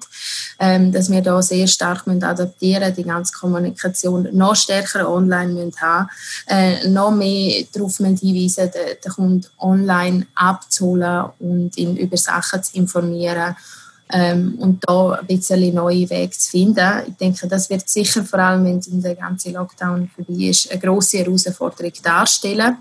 ähm, 0.59 0.91
dass 0.91 1.11
wir 1.11 1.21
da 1.21 1.41
sehr 1.41 1.67
stark 1.67 2.07
müssen 2.07 2.23
adaptieren 2.23 2.93
die 2.95 3.03
ganze 3.03 3.33
Kommunikation 3.33 4.27
noch 4.31 4.55
stärker 4.55 5.09
online 5.09 5.53
müssen 5.53 5.81
haben, 5.81 6.09
äh, 6.47 6.87
noch 6.87 7.11
mehr 7.11 7.65
darauf 7.73 7.99
müssen 7.99 8.17
hinweisen, 8.17 8.71
den 8.73 9.11
Kunden 9.11 9.45
online 9.59 10.27
abzuholen 10.35 11.25
und 11.39 11.77
ihn 11.77 11.97
über 11.97 12.17
Sachen 12.17 12.63
zu 12.63 12.77
informieren 12.77 13.55
ähm, 14.11 14.55
und 14.59 14.83
da 14.87 15.11
ein 15.11 15.27
bisschen 15.27 15.73
neue 15.73 16.09
Wege 16.09 16.31
zu 16.31 16.51
finden. 16.51 17.03
Ich 17.07 17.15
denke, 17.15 17.47
das 17.47 17.69
wird 17.69 17.87
sicher 17.89 18.23
vor 18.23 18.39
allem, 18.39 18.65
wenn 18.65 19.01
der 19.01 19.15
ganze 19.15 19.51
Lockdown 19.51 20.09
vorbei 20.15 20.45
ist, 20.45 20.71
eine 20.71 20.79
grosse 20.79 21.19
Herausforderung 21.19 21.93
darstellen, 22.01 22.77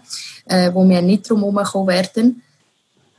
äh, 0.46 0.72
wo 0.72 0.88
wir 0.88 1.02
nicht 1.02 1.28
drum 1.28 1.42
herum 1.56 1.86
werden. 1.86 2.42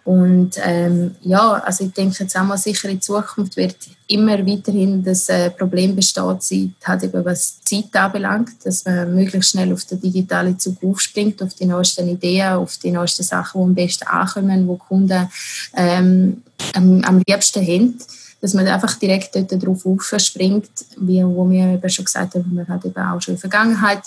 Und 0.08 0.52
ähm, 0.64 1.16
ja, 1.22 1.56
also 1.56 1.84
ich 1.84 1.92
denke 1.92 2.16
jetzt 2.24 2.38
auch 2.38 2.44
mal 2.46 2.58
sicher 2.58 2.88
in 2.88 3.02
Zukunft 3.02 3.58
wird 3.58 3.76
immer 4.08 4.38
weiterhin 4.48 5.04
das 5.04 5.28
äh, 5.28 5.50
Problem 5.50 5.98
bestehen 5.98 6.74
halt 6.86 7.04
eben 7.04 7.26
was 7.26 7.62
Zeit 7.66 7.94
anbelangt, 7.94 8.52
dass 8.64 8.86
man 8.86 9.14
möglichst 9.14 9.50
schnell 9.50 9.74
auf 9.74 9.84
den 9.84 10.00
digitalen 10.00 10.58
Zug 10.58 10.82
aufspringt, 10.82 11.44
auf 11.44 11.56
die 11.56 11.66
neuesten 11.66 12.08
Ideen, 12.08 12.54
auf 12.54 12.78
die 12.78 12.92
neuesten 12.92 13.24
Sachen, 13.24 13.60
die 13.60 13.66
am 13.66 13.76
besten 13.76 14.08
ankommen, 14.08 14.66
wo 14.66 14.78
Kunden 14.78 15.28
ähm, 15.76 16.42
am, 16.74 17.04
am 17.04 17.22
liebsten 17.28 17.62
haben 17.62 18.00
dass 18.40 18.54
man 18.54 18.68
einfach 18.68 18.94
direkt 19.00 19.36
dort 19.36 19.52
drauf 19.62 19.84
aufspringt, 19.84 20.70
wie 20.98 21.26
wo 21.26 21.50
wir 21.50 21.74
eben 21.74 21.90
schon 21.90 22.06
gesagt 22.06 22.36
haben, 22.36 22.56
wir 22.56 22.68
halt 22.68 22.86
eben 22.86 22.96
auch 22.96 23.20
schon 23.20 23.34
in 23.34 23.42
der 23.42 23.50
Vergangenheit 23.50 24.04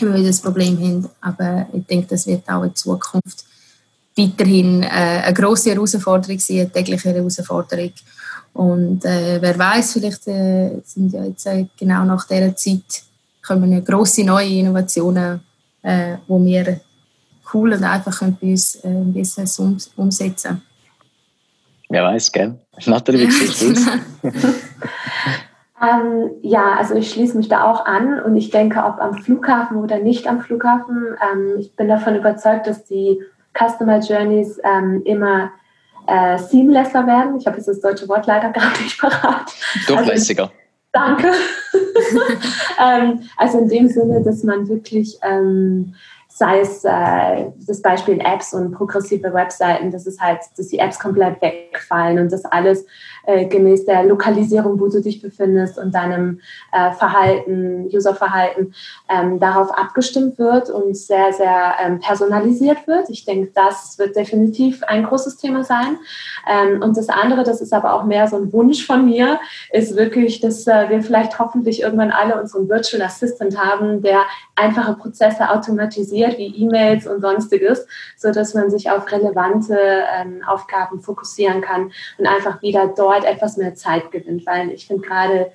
immer 0.00 0.14
wieder 0.14 0.28
das 0.28 0.40
Problem 0.40 0.78
haben. 0.78 1.08
Aber 1.20 1.66
ich 1.72 1.84
denke, 1.84 2.06
das 2.06 2.24
wird 2.28 2.48
auch 2.48 2.62
in 2.62 2.74
Zukunft 2.76 3.44
weiterhin 4.16 4.82
äh, 4.82 4.86
eine 4.86 5.34
grosse 5.34 5.70
Herausforderung 5.70 6.38
sein, 6.38 6.60
eine 6.60 6.70
tägliche 6.70 7.12
Herausforderung. 7.14 7.92
Und 8.54 9.04
äh, 9.04 9.40
wer 9.40 9.58
weiß, 9.58 9.94
vielleicht 9.94 10.28
äh, 10.28 10.80
sind 10.84 11.12
ja 11.12 11.24
jetzt 11.24 11.46
äh, 11.46 11.66
genau 11.78 12.04
nach 12.04 12.26
dieser 12.26 12.54
Zeit 12.54 13.02
kommen 13.44 13.72
ja 13.72 13.80
grosse 13.80 14.24
neue 14.24 14.48
Innovationen, 14.48 15.40
äh, 15.82 16.16
wo 16.28 16.44
wir 16.44 16.80
cool 17.52 17.72
und 17.72 17.84
einfach 17.84 18.18
können 18.18 18.36
bei 18.40 18.50
uns 18.50 18.76
äh, 18.76 18.88
ein 18.88 19.12
Business 19.12 19.58
um, 19.58 19.76
umsetzen 19.96 20.62
Wer 21.88 22.04
weiß, 22.04 22.32
gell? 22.32 22.54
Nathalie, 22.86 23.26
wie 23.26 23.30
sieht 23.30 23.78
ähm, 25.82 26.30
ja, 26.40 26.76
also 26.78 26.94
ich 26.94 27.10
schließe 27.10 27.36
mich 27.36 27.48
da 27.48 27.70
auch 27.70 27.84
an 27.84 28.18
und 28.22 28.34
ich 28.34 28.50
denke, 28.50 28.82
ob 28.82 28.98
am 28.98 29.14
Flughafen 29.14 29.76
oder 29.76 29.98
nicht 29.98 30.26
am 30.26 30.40
Flughafen, 30.40 31.14
ähm, 31.20 31.56
ich 31.58 31.76
bin 31.76 31.88
davon 31.88 32.16
überzeugt, 32.16 32.66
dass 32.66 32.84
die 32.84 33.20
Customer 33.54 33.98
Journeys 33.98 34.58
ähm, 34.64 35.02
immer 35.04 35.50
äh, 36.06 36.38
seamlesser 36.38 37.06
werden. 37.06 37.36
Ich 37.38 37.46
habe 37.46 37.56
jetzt 37.56 37.68
das 37.68 37.80
deutsche 37.80 38.08
Wort 38.08 38.26
leider 38.26 38.50
gar 38.52 38.70
nicht 38.80 39.00
parat. 39.00 39.52
Durchlässiger. 39.86 40.50
Also, 40.92 41.16
danke. 41.16 41.32
ähm, 42.84 43.20
also 43.36 43.58
in 43.58 43.68
dem 43.68 43.88
Sinne, 43.88 44.22
dass 44.22 44.42
man 44.42 44.68
wirklich 44.68 45.18
ähm, 45.22 45.94
sei 46.34 46.60
es 46.60 46.84
äh, 46.84 47.50
das 47.66 47.82
Beispiel 47.82 48.18
Apps 48.20 48.54
und 48.54 48.72
progressive 48.72 49.32
Webseiten, 49.34 49.90
dass 49.90 50.06
es 50.06 50.18
halt, 50.18 50.40
dass 50.56 50.68
die 50.68 50.78
Apps 50.78 50.98
komplett 50.98 51.40
wegfallen 51.42 52.18
und 52.18 52.32
das 52.32 52.44
alles 52.46 52.86
äh, 53.24 53.46
gemäß 53.46 53.84
der 53.84 54.04
Lokalisierung, 54.04 54.80
wo 54.80 54.88
du 54.88 55.00
dich 55.00 55.22
befindest 55.22 55.78
und 55.78 55.94
deinem 55.94 56.40
äh, 56.72 56.92
Verhalten, 56.92 57.88
Userverhalten 57.92 58.74
ähm, 59.08 59.38
darauf 59.38 59.70
abgestimmt 59.76 60.38
wird 60.38 60.70
und 60.70 60.96
sehr, 60.96 61.32
sehr 61.32 61.74
ähm, 61.80 62.00
personalisiert 62.00 62.86
wird. 62.86 63.10
Ich 63.10 63.24
denke, 63.24 63.50
das 63.54 63.98
wird 63.98 64.16
definitiv 64.16 64.82
ein 64.84 65.04
großes 65.04 65.36
Thema 65.36 65.64
sein. 65.64 65.98
Ähm, 66.50 66.82
und 66.82 66.96
das 66.96 67.08
andere, 67.08 67.44
das 67.44 67.60
ist 67.60 67.72
aber 67.72 67.94
auch 67.94 68.04
mehr 68.04 68.26
so 68.28 68.36
ein 68.36 68.52
Wunsch 68.52 68.86
von 68.86 69.04
mir, 69.04 69.38
ist 69.72 69.96
wirklich, 69.96 70.40
dass 70.40 70.66
äh, 70.66 70.88
wir 70.88 71.02
vielleicht 71.02 71.38
hoffentlich 71.38 71.82
irgendwann 71.82 72.10
alle 72.10 72.40
unseren 72.40 72.68
Virtual 72.68 73.02
Assistant 73.02 73.58
haben, 73.58 74.02
der 74.02 74.22
einfache 74.56 74.94
Prozesse 74.94 75.48
automatisiert 75.50 76.38
wie 76.38 76.54
E-Mails 76.56 77.06
und 77.06 77.20
sonstiges, 77.20 77.86
so 78.16 78.32
dass 78.32 78.54
man 78.54 78.70
sich 78.70 78.90
auf 78.90 79.10
relevante 79.10 79.78
ähm, 80.16 80.42
Aufgaben 80.46 81.00
fokussieren 81.00 81.60
kann 81.60 81.90
und 82.18 82.26
einfach 82.26 82.62
wieder 82.62 82.88
dort 82.88 83.11
etwas 83.20 83.56
mehr 83.56 83.74
Zeit 83.74 84.10
gewinnt, 84.10 84.46
weil 84.46 84.70
ich 84.70 84.86
finde 84.86 85.06
gerade 85.06 85.52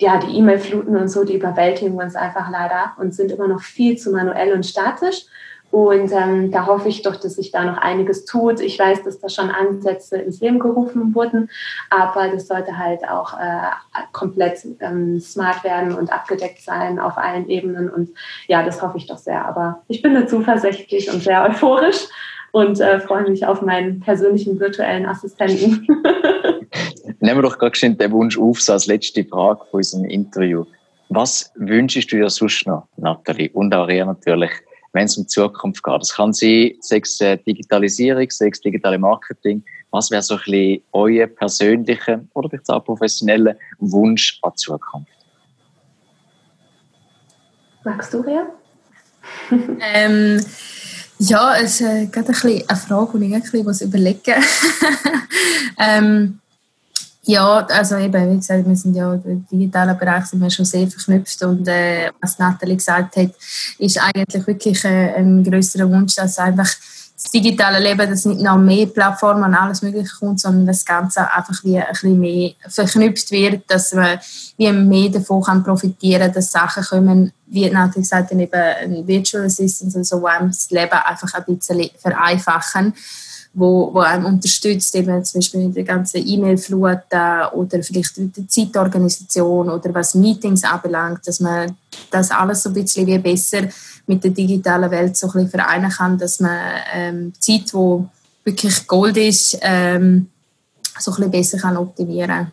ja, 0.00 0.18
die 0.18 0.36
E-Mail-Fluten 0.36 0.96
und 0.96 1.08
so, 1.08 1.24
die 1.24 1.36
überwältigen 1.36 1.96
uns 1.96 2.14
einfach 2.14 2.50
leider 2.50 2.92
und 2.98 3.14
sind 3.14 3.32
immer 3.32 3.48
noch 3.48 3.62
viel 3.62 3.96
zu 3.98 4.12
manuell 4.12 4.52
und 4.52 4.64
statisch. 4.64 5.24
Und 5.70 6.12
ähm, 6.12 6.50
da 6.50 6.66
hoffe 6.66 6.88
ich 6.88 7.02
doch, 7.02 7.16
dass 7.16 7.34
sich 7.34 7.50
da 7.50 7.64
noch 7.64 7.76
einiges 7.76 8.24
tut. 8.24 8.60
Ich 8.60 8.78
weiß, 8.78 9.02
dass 9.02 9.20
da 9.20 9.28
schon 9.28 9.50
Ansätze 9.50 10.16
ins 10.16 10.40
Leben 10.40 10.58
gerufen 10.58 11.14
wurden, 11.14 11.50
aber 11.90 12.28
das 12.28 12.46
sollte 12.46 12.78
halt 12.78 13.06
auch 13.06 13.34
äh, 13.38 13.66
komplett 14.12 14.66
ähm, 14.80 15.20
smart 15.20 15.64
werden 15.64 15.94
und 15.94 16.10
abgedeckt 16.10 16.62
sein 16.62 16.98
auf 16.98 17.18
allen 17.18 17.50
Ebenen. 17.50 17.90
Und 17.90 18.10
ja, 18.46 18.62
das 18.62 18.80
hoffe 18.80 18.96
ich 18.96 19.06
doch 19.06 19.18
sehr. 19.18 19.44
Aber 19.44 19.82
ich 19.88 20.00
bin 20.00 20.14
da 20.14 20.26
zuversichtlich 20.26 21.12
und 21.12 21.22
sehr 21.22 21.44
euphorisch 21.44 22.06
und 22.52 22.80
äh, 22.80 23.00
freue 23.00 23.28
mich 23.28 23.46
auf 23.46 23.62
meinen 23.62 24.00
persönlichen 24.00 24.58
virtuellen 24.58 25.06
Assistenten. 25.06 25.86
Nehmen 27.20 27.38
wir 27.38 27.42
doch 27.42 27.58
gerade 27.58 27.94
den 27.94 28.12
Wunsch 28.12 28.38
auf, 28.38 28.60
so 28.60 28.72
als 28.72 28.86
letzte 28.86 29.24
Frage 29.24 29.60
von 29.70 29.78
unserem 29.78 30.04
Interview. 30.04 30.64
Was 31.08 31.50
wünschst 31.56 32.12
du 32.12 32.16
dir 32.16 32.28
sonst 32.28 32.66
noch, 32.66 32.86
Nathalie, 32.96 33.50
und 33.50 33.74
auch 33.74 33.88
Rea 33.88 34.04
natürlich, 34.04 34.50
wenn 34.92 35.04
es 35.04 35.16
um 35.16 35.24
die 35.24 35.28
Zukunft 35.28 35.82
geht. 35.82 36.00
Das 36.00 36.14
kann 36.14 36.32
sein, 36.32 36.72
sechs 36.80 37.20
äh, 37.20 37.38
Digitalisierung, 37.38 38.28
sechs 38.30 38.60
digitale 38.60 38.98
Marketing. 38.98 39.62
Was 39.90 40.10
wäre 40.10 40.22
so 40.22 40.34
ein 40.34 40.40
bisschen 40.44 40.82
euer 40.92 41.26
persönlicher 41.26 42.20
oder 42.34 42.50
vielleicht 42.50 42.68
auch 42.68 42.84
professioneller 42.84 43.56
Wunsch 43.78 44.38
an 44.42 44.52
die 44.52 44.56
Zukunft? 44.56 45.12
Magst 47.84 48.12
du, 48.12 48.20
Ria? 48.20 48.46
ähm, 49.94 50.44
ja, 51.18 51.56
es 51.56 51.80
ist 51.80 51.80
äh, 51.80 52.06
gerade 52.06 52.28
ein 52.28 52.32
bisschen 52.32 52.68
eine 52.68 52.78
Frage, 52.78 53.18
die 53.18 53.26
ich 53.26 53.34
ein 53.34 53.64
bisschen 53.64 53.88
überlegen 53.88 54.34
ähm, 55.78 56.38
ja, 57.28 57.66
also 57.66 57.96
eben, 57.96 58.32
wie 58.32 58.36
gesagt, 58.36 58.66
wir 58.66 58.74
sind 58.74 58.94
ja 58.94 59.12
im 59.12 59.46
digitalen 59.52 59.98
Bereich 59.98 60.24
sind 60.24 60.40
wir 60.40 60.48
schon 60.48 60.64
sehr 60.64 60.88
verknüpft 60.88 61.42
und 61.42 61.68
äh, 61.68 62.10
was 62.22 62.38
Nathalie 62.38 62.76
gesagt 62.76 63.16
hat, 63.16 63.30
ist 63.78 64.00
eigentlich 64.00 64.46
wirklich 64.46 64.82
äh, 64.84 65.14
ein 65.14 65.44
größerer 65.44 65.90
Wunsch, 65.90 66.14
dass 66.14 66.38
einfach 66.38 66.64
das 66.64 67.30
digitale 67.32 67.80
Leben, 67.80 68.08
dass 68.08 68.24
nicht 68.24 68.40
noch 68.40 68.56
mehr 68.56 68.86
Plattformen 68.86 69.44
und 69.44 69.54
alles 69.54 69.82
Mögliche 69.82 70.14
kommt, 70.18 70.40
sondern 70.40 70.66
das 70.66 70.84
Ganze 70.84 71.30
einfach 71.30 71.62
wie 71.64 71.76
ein 71.76 71.86
bisschen 71.90 72.18
mehr 72.18 72.52
verknüpft 72.66 73.30
wird, 73.30 73.68
dass 73.68 73.92
man 73.92 74.18
wie 74.56 74.72
mehr 74.72 75.10
davon 75.10 75.42
kann 75.42 75.64
profitieren 75.64 76.22
kann, 76.22 76.32
dass 76.32 76.50
Sachen 76.52 76.84
kommen, 76.84 77.32
wie 77.50 77.68
Nathalie 77.70 78.02
gesagt 78.02 78.30
hat, 78.30 78.38
eben 78.38 78.52
ein 78.52 79.06
Virtual 79.06 79.44
Assistant, 79.44 79.96
also 79.96 80.20
wo 80.20 80.26
einem 80.26 80.48
das 80.48 80.70
Leben 80.70 80.92
einfach 80.92 81.32
ein 81.34 81.44
bisschen 81.56 81.90
vereinfachen 81.98 82.94
wo, 83.54 83.92
wo 83.92 84.00
einem 84.00 84.26
unterstützt, 84.26 84.94
eben 84.94 85.24
zum 85.24 85.40
Beispiel 85.40 85.62
in 85.62 85.74
der 85.74 85.84
ganzen 85.84 86.26
E-Mail-Flut 86.26 87.12
oder 87.52 87.82
vielleicht 87.82 88.16
die 88.16 88.46
Zeitorganisation 88.46 89.68
oder 89.70 89.94
was 89.94 90.14
Meetings 90.14 90.64
anbelangt, 90.64 91.26
dass 91.26 91.40
man 91.40 91.76
das 92.10 92.30
alles 92.30 92.62
so 92.62 92.70
ein 92.70 92.74
bisschen 92.74 93.06
wie 93.06 93.18
besser 93.18 93.62
mit 94.06 94.22
der 94.22 94.30
digitalen 94.30 94.90
Welt 94.90 95.16
so 95.16 95.26
ein 95.28 95.32
bisschen 95.32 95.50
vereinen 95.50 95.90
kann, 95.90 96.18
dass 96.18 96.40
man 96.40 96.58
ähm, 96.92 97.32
Zeit, 97.38 97.72
wo 97.72 98.06
wirklich 98.44 98.86
Gold 98.86 99.16
ist, 99.16 99.58
ähm, 99.60 100.28
so 100.98 101.10
ein 101.10 101.16
bisschen 101.16 101.30
besser 101.30 101.58
kann 101.58 101.76
optimieren 101.76 102.52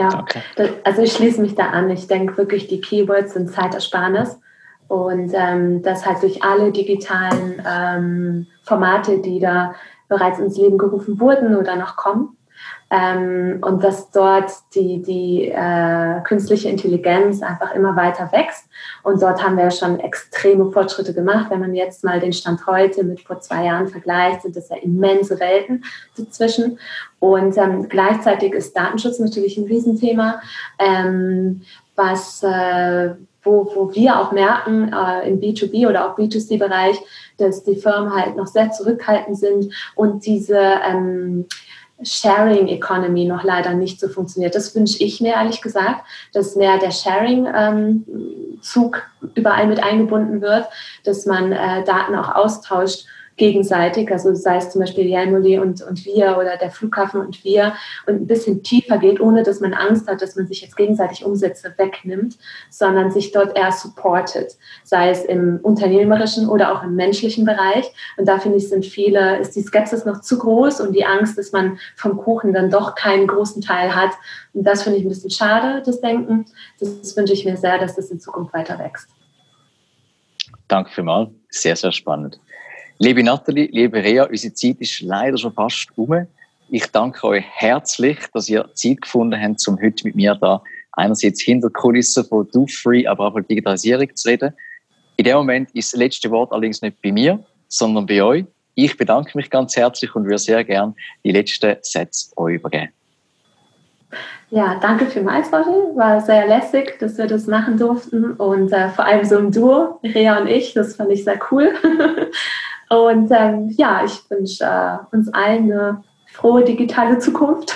Ja, 0.00 0.24
das, 0.56 0.70
also 0.84 1.02
ich 1.02 1.12
schließe 1.12 1.40
mich 1.40 1.54
da 1.54 1.66
an. 1.70 1.90
Ich 1.90 2.06
denke 2.06 2.36
wirklich, 2.38 2.68
die 2.68 2.80
Keywords 2.80 3.34
sind 3.34 3.50
Zeitersparnis. 3.50 4.40
Und 4.88 5.32
ähm, 5.34 5.82
das 5.82 6.04
halt 6.04 6.22
durch 6.22 6.42
alle 6.42 6.72
digitalen 6.72 7.62
ähm, 7.64 8.46
Formate, 8.64 9.18
die 9.18 9.38
da 9.38 9.74
bereits 10.08 10.40
ins 10.40 10.56
Leben 10.56 10.78
gerufen 10.78 11.20
wurden 11.20 11.54
oder 11.54 11.76
noch 11.76 11.96
kommen, 11.96 12.36
ähm, 12.90 13.58
und 13.62 13.84
dass 13.84 14.10
dort 14.10 14.50
die, 14.74 15.00
die 15.00 15.48
äh, 15.48 16.20
künstliche 16.22 16.68
Intelligenz 16.68 17.40
einfach 17.40 17.74
immer 17.74 17.94
weiter 17.94 18.30
wächst. 18.32 18.68
Und 19.02 19.22
dort 19.22 19.42
haben 19.42 19.56
wir 19.56 19.70
schon 19.70 20.00
extreme 20.00 20.70
Fortschritte 20.72 21.14
gemacht. 21.14 21.50
Wenn 21.50 21.60
man 21.60 21.74
jetzt 21.74 22.02
mal 22.02 22.18
den 22.18 22.32
Stand 22.32 22.66
heute 22.66 23.04
mit 23.04 23.20
vor 23.20 23.40
zwei 23.40 23.64
Jahren 23.64 23.88
vergleicht, 23.88 24.42
sind 24.42 24.56
das 24.56 24.68
ja 24.70 24.76
immense 24.76 25.38
Welten 25.38 25.84
dazwischen. 26.16 26.78
Und 27.20 27.56
ähm, 27.56 27.88
gleichzeitig 27.88 28.54
ist 28.54 28.76
Datenschutz 28.76 29.20
natürlich 29.20 29.56
ein 29.56 29.66
Riesenthema, 29.66 30.40
ähm, 30.78 31.62
was 31.94 32.42
äh, 32.42 33.14
wo, 33.42 33.70
wo 33.74 33.94
wir 33.94 34.18
auch 34.18 34.32
merken, 34.32 34.92
äh, 34.92 35.28
im 35.28 35.40
B2B 35.40 35.88
oder 35.88 36.06
auch 36.06 36.18
B2C-Bereich, 36.18 36.98
dass 37.38 37.64
die 37.64 37.76
Firmen 37.76 38.14
halt 38.14 38.36
noch 38.36 38.46
sehr 38.46 38.70
zurückhaltend 38.70 39.38
sind 39.38 39.72
und 39.94 40.26
diese 40.26 40.58
ähm, 40.58 41.46
Sharing 42.02 42.68
Economy 42.68 43.26
noch 43.26 43.44
leider 43.44 43.74
nicht 43.74 44.00
so 44.00 44.08
funktioniert. 44.08 44.54
Das 44.54 44.74
wünsche 44.74 45.02
ich 45.02 45.20
mir 45.20 45.34
ehrlich 45.34 45.60
gesagt, 45.60 46.06
dass 46.32 46.56
mehr 46.56 46.78
der 46.78 46.90
Sharing-Zug 46.90 48.96
ähm, 48.96 49.02
überall 49.34 49.66
mit 49.66 49.82
eingebunden 49.82 50.40
wird, 50.40 50.64
dass 51.04 51.26
man 51.26 51.52
äh, 51.52 51.84
Daten 51.84 52.14
auch 52.14 52.34
austauscht 52.34 53.04
gegenseitig, 53.36 54.10
also 54.12 54.34
sei 54.34 54.56
es 54.56 54.70
zum 54.70 54.80
Beispiel 54.80 55.06
Jelmoli 55.06 55.58
und, 55.58 55.82
und 55.82 56.04
wir 56.04 56.36
oder 56.38 56.56
der 56.56 56.70
Flughafen 56.70 57.20
und 57.20 57.42
wir 57.44 57.74
und 58.06 58.16
ein 58.16 58.26
bisschen 58.26 58.62
tiefer 58.62 58.98
geht, 58.98 59.20
ohne 59.20 59.42
dass 59.42 59.60
man 59.60 59.72
Angst 59.72 60.08
hat, 60.08 60.20
dass 60.20 60.36
man 60.36 60.46
sich 60.46 60.60
jetzt 60.60 60.76
gegenseitig 60.76 61.24
Umsätze 61.24 61.72
wegnimmt, 61.76 62.36
sondern 62.68 63.10
sich 63.10 63.32
dort 63.32 63.56
eher 63.56 63.72
supportet, 63.72 64.56
sei 64.84 65.10
es 65.10 65.24
im 65.24 65.58
unternehmerischen 65.62 66.48
oder 66.48 66.74
auch 66.74 66.82
im 66.82 66.94
menschlichen 66.94 67.44
Bereich. 67.44 67.90
Und 68.16 68.26
da 68.26 68.38
finde 68.38 68.58
ich, 68.58 68.68
sind 68.68 68.84
viele, 68.84 69.38
ist 69.38 69.56
die 69.56 69.62
Skepsis 69.62 70.04
noch 70.04 70.20
zu 70.20 70.38
groß 70.38 70.80
und 70.80 70.92
die 70.94 71.06
Angst, 71.06 71.38
dass 71.38 71.52
man 71.52 71.78
vom 71.96 72.16
Kuchen 72.18 72.52
dann 72.52 72.70
doch 72.70 72.94
keinen 72.94 73.26
großen 73.26 73.62
Teil 73.62 73.94
hat. 73.94 74.10
Und 74.52 74.64
das 74.64 74.82
finde 74.82 74.98
ich 74.98 75.04
ein 75.04 75.08
bisschen 75.08 75.30
schade, 75.30 75.82
das 75.84 76.00
Denken. 76.00 76.44
Das 76.78 77.16
wünsche 77.16 77.32
ich 77.32 77.44
mir 77.44 77.56
sehr, 77.56 77.78
dass 77.78 77.96
das 77.96 78.10
in 78.10 78.20
Zukunft 78.20 78.52
weiter 78.52 78.78
wächst. 78.78 79.08
Danke 80.68 80.90
vielmals. 80.90 81.30
Sehr, 81.48 81.74
sehr 81.74 81.92
spannend. 81.92 82.38
Liebe 83.02 83.22
Nathalie, 83.22 83.70
liebe 83.72 84.04
Rea, 84.04 84.24
unsere 84.24 84.52
Zeit 84.52 84.76
ist 84.78 85.00
leider 85.00 85.38
schon 85.38 85.54
fast 85.54 85.88
um. 85.96 86.26
Ich 86.68 86.84
danke 86.88 87.26
euch 87.28 87.44
herzlich, 87.48 88.18
dass 88.34 88.46
ihr 88.50 88.68
Zeit 88.74 89.00
gefunden 89.00 89.40
habt, 89.40 89.66
um 89.66 89.80
heute 89.80 90.04
mit 90.04 90.16
mir 90.16 90.34
da 90.34 90.62
einerseits 90.92 91.40
hinter 91.40 91.70
Kulissen 91.70 92.26
von 92.26 92.46
Do 92.52 92.66
Free, 92.66 93.06
aber 93.06 93.28
auch 93.28 93.32
von 93.32 93.46
Digitalisierung 93.46 94.14
zu 94.14 94.28
reden. 94.28 94.52
In 95.16 95.24
dem 95.24 95.38
Moment 95.38 95.70
ist 95.70 95.94
das 95.94 95.98
letzte 95.98 96.30
Wort 96.30 96.52
allerdings 96.52 96.82
nicht 96.82 97.00
bei 97.00 97.10
mir, 97.10 97.42
sondern 97.68 98.04
bei 98.04 98.22
euch. 98.22 98.44
Ich 98.74 98.94
bedanke 98.98 99.30
mich 99.34 99.48
ganz 99.48 99.76
herzlich 99.76 100.14
und 100.14 100.24
würde 100.24 100.36
sehr 100.36 100.62
gerne 100.62 100.94
die 101.24 101.32
letzten 101.32 101.76
Sätze 101.80 102.36
euch 102.36 102.56
übergeben. 102.56 102.92
Ja, 104.50 104.78
danke 104.78 105.06
vielmals, 105.06 105.50
Roger. 105.50 105.96
War 105.96 106.20
sehr 106.20 106.46
lässig, 106.46 106.98
dass 106.98 107.16
wir 107.16 107.26
das 107.26 107.46
machen 107.46 107.78
durften 107.78 108.32
und 108.34 108.70
äh, 108.72 108.90
vor 108.90 109.06
allem 109.06 109.24
so 109.24 109.38
im 109.38 109.52
Duo, 109.52 110.00
Rea 110.02 110.38
und 110.38 110.48
ich, 110.48 110.74
das 110.74 110.96
fand 110.96 111.10
ich 111.12 111.24
sehr 111.24 111.40
cool. 111.50 111.72
Und 112.90 113.30
ähm, 113.30 113.72
ja, 113.78 114.04
ich 114.04 114.18
wünsche 114.28 114.64
äh, 114.64 115.16
uns 115.16 115.32
allen 115.32 115.70
eine 115.70 116.02
frohe 116.32 116.64
digitale 116.64 117.20
Zukunft 117.20 117.72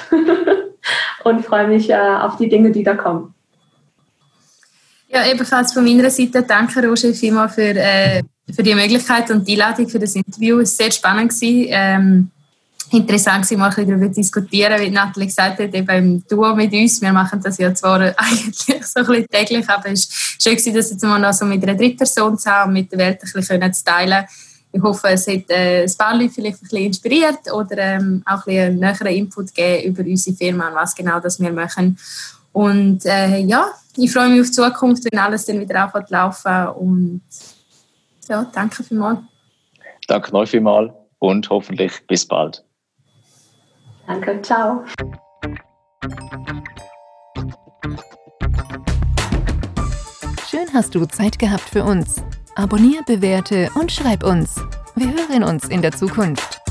und 1.25 1.45
freue 1.45 1.69
mich 1.69 1.89
äh, 1.89 1.95
auf 1.95 2.37
die 2.37 2.49
Dinge, 2.49 2.73
die 2.73 2.83
da 2.83 2.95
kommen. 2.95 3.33
Ja, 5.09 5.25
ebenfalls 5.25 5.73
von 5.73 5.85
meiner 5.85 6.11
Seite 6.11 6.43
danke, 6.43 6.85
Roger, 6.85 7.15
vielmals 7.15 7.55
für, 7.55 7.63
äh, 7.63 8.25
für 8.53 8.65
die 8.65 8.75
Möglichkeit 8.75 9.31
und 9.31 9.47
die 9.47 9.53
Einladung 9.53 9.89
für 9.89 10.01
das 10.01 10.17
Interview. 10.17 10.59
Es 10.59 10.77
war 10.77 10.85
sehr 10.87 10.91
spannend. 10.91 11.31
Gewesen. 11.31 11.67
Ähm, 11.71 12.31
interessant 12.91 13.49
war, 13.53 13.59
mal 13.59 13.73
ein 13.77 13.89
darüber 13.89 14.07
zu 14.09 14.21
diskutieren, 14.21 14.81
wie 14.81 14.91
Nathalie 14.91 15.29
gesagt 15.29 15.61
hat, 15.61 15.73
eben 15.73 15.89
im 15.89 16.25
Duo 16.27 16.57
mit 16.57 16.73
uns. 16.73 17.01
Wir 17.01 17.13
machen 17.13 17.41
das 17.41 17.59
ja 17.59 17.73
zwar 17.73 18.01
eigentlich 18.17 18.85
so 18.85 19.01
ein 19.01 19.07
bisschen 19.07 19.29
täglich, 19.29 19.69
aber 19.69 19.93
es 19.93 20.09
war 20.45 20.59
schön, 20.59 20.75
das 20.75 20.91
jetzt 20.91 21.05
mal 21.05 21.21
noch 21.21 21.33
so 21.33 21.45
mit 21.45 21.63
einer 21.63 21.77
Drittperson 21.77 22.37
zu 22.37 22.51
haben 22.51 22.71
und 22.71 22.75
mit 22.75 22.91
der 22.91 22.99
Welt 22.99 23.21
ein 23.23 23.33
bisschen 23.33 23.73
zu 23.73 23.85
teilen 23.85 24.25
ich 24.75 24.83
hoffe, 24.83 25.09
es 25.11 25.29
hat 25.29 25.49
äh, 25.51 25.85
ein 25.85 25.97
paar 25.97 26.17
Leute 26.17 26.31
vielleicht 26.35 26.57
ein 26.57 26.63
bisschen 26.63 26.87
inspiriert 26.87 27.53
oder 27.53 27.79
ähm, 27.79 28.25
auch 28.27 28.39
ein 28.39 28.43
bisschen 28.45 28.63
einen 28.63 28.79
näheren 28.81 29.07
Input 29.07 29.55
gegeben 29.55 29.85
über 29.85 30.03
unsere 30.03 30.37
Firma 30.37 30.69
und 30.69 30.75
was 30.75 30.95
genau 30.97 31.21
das 31.21 31.39
wir 31.39 31.53
machen. 31.53 31.97
Und 32.53 33.07
äh, 33.07 33.39
ja, 33.39 33.69
ich 33.97 34.13
freue 34.13 34.31
mich 34.31 34.41
auf 34.41 34.49
die 34.49 34.53
Zukunft, 34.53 35.05
wenn 35.05 35.19
alles 35.19 35.47
dann 35.47 35.61
wieder 35.61 35.85
aufhört 35.85 36.11
laufen 36.11 36.67
und 36.69 37.23
ja, 38.29 38.51
danke 38.53 38.83
vielmals. 38.83 39.21
Danke 40.09 40.35
euch 40.35 40.51
vielmals 40.51 40.93
und 41.21 41.49
hoffentlich 41.51 41.93
bis 42.09 42.27
bald. 42.27 42.65
Danke, 44.09 44.43
ciao. 44.43 44.85
Schön 50.49 50.67
hast 50.73 50.95
du 50.97 51.07
Zeit 51.07 51.39
gehabt 51.39 51.69
für 51.69 51.85
uns. 51.85 52.25
Abonnier, 52.57 53.03
bewerte 53.03 53.69
und 53.75 53.91
schreib 53.91 54.23
uns. 54.23 54.55
Wir 54.95 55.09
hören 55.09 55.43
uns 55.43 55.65
in 55.65 55.83
der 55.83 55.91
Zukunft. 55.91 56.64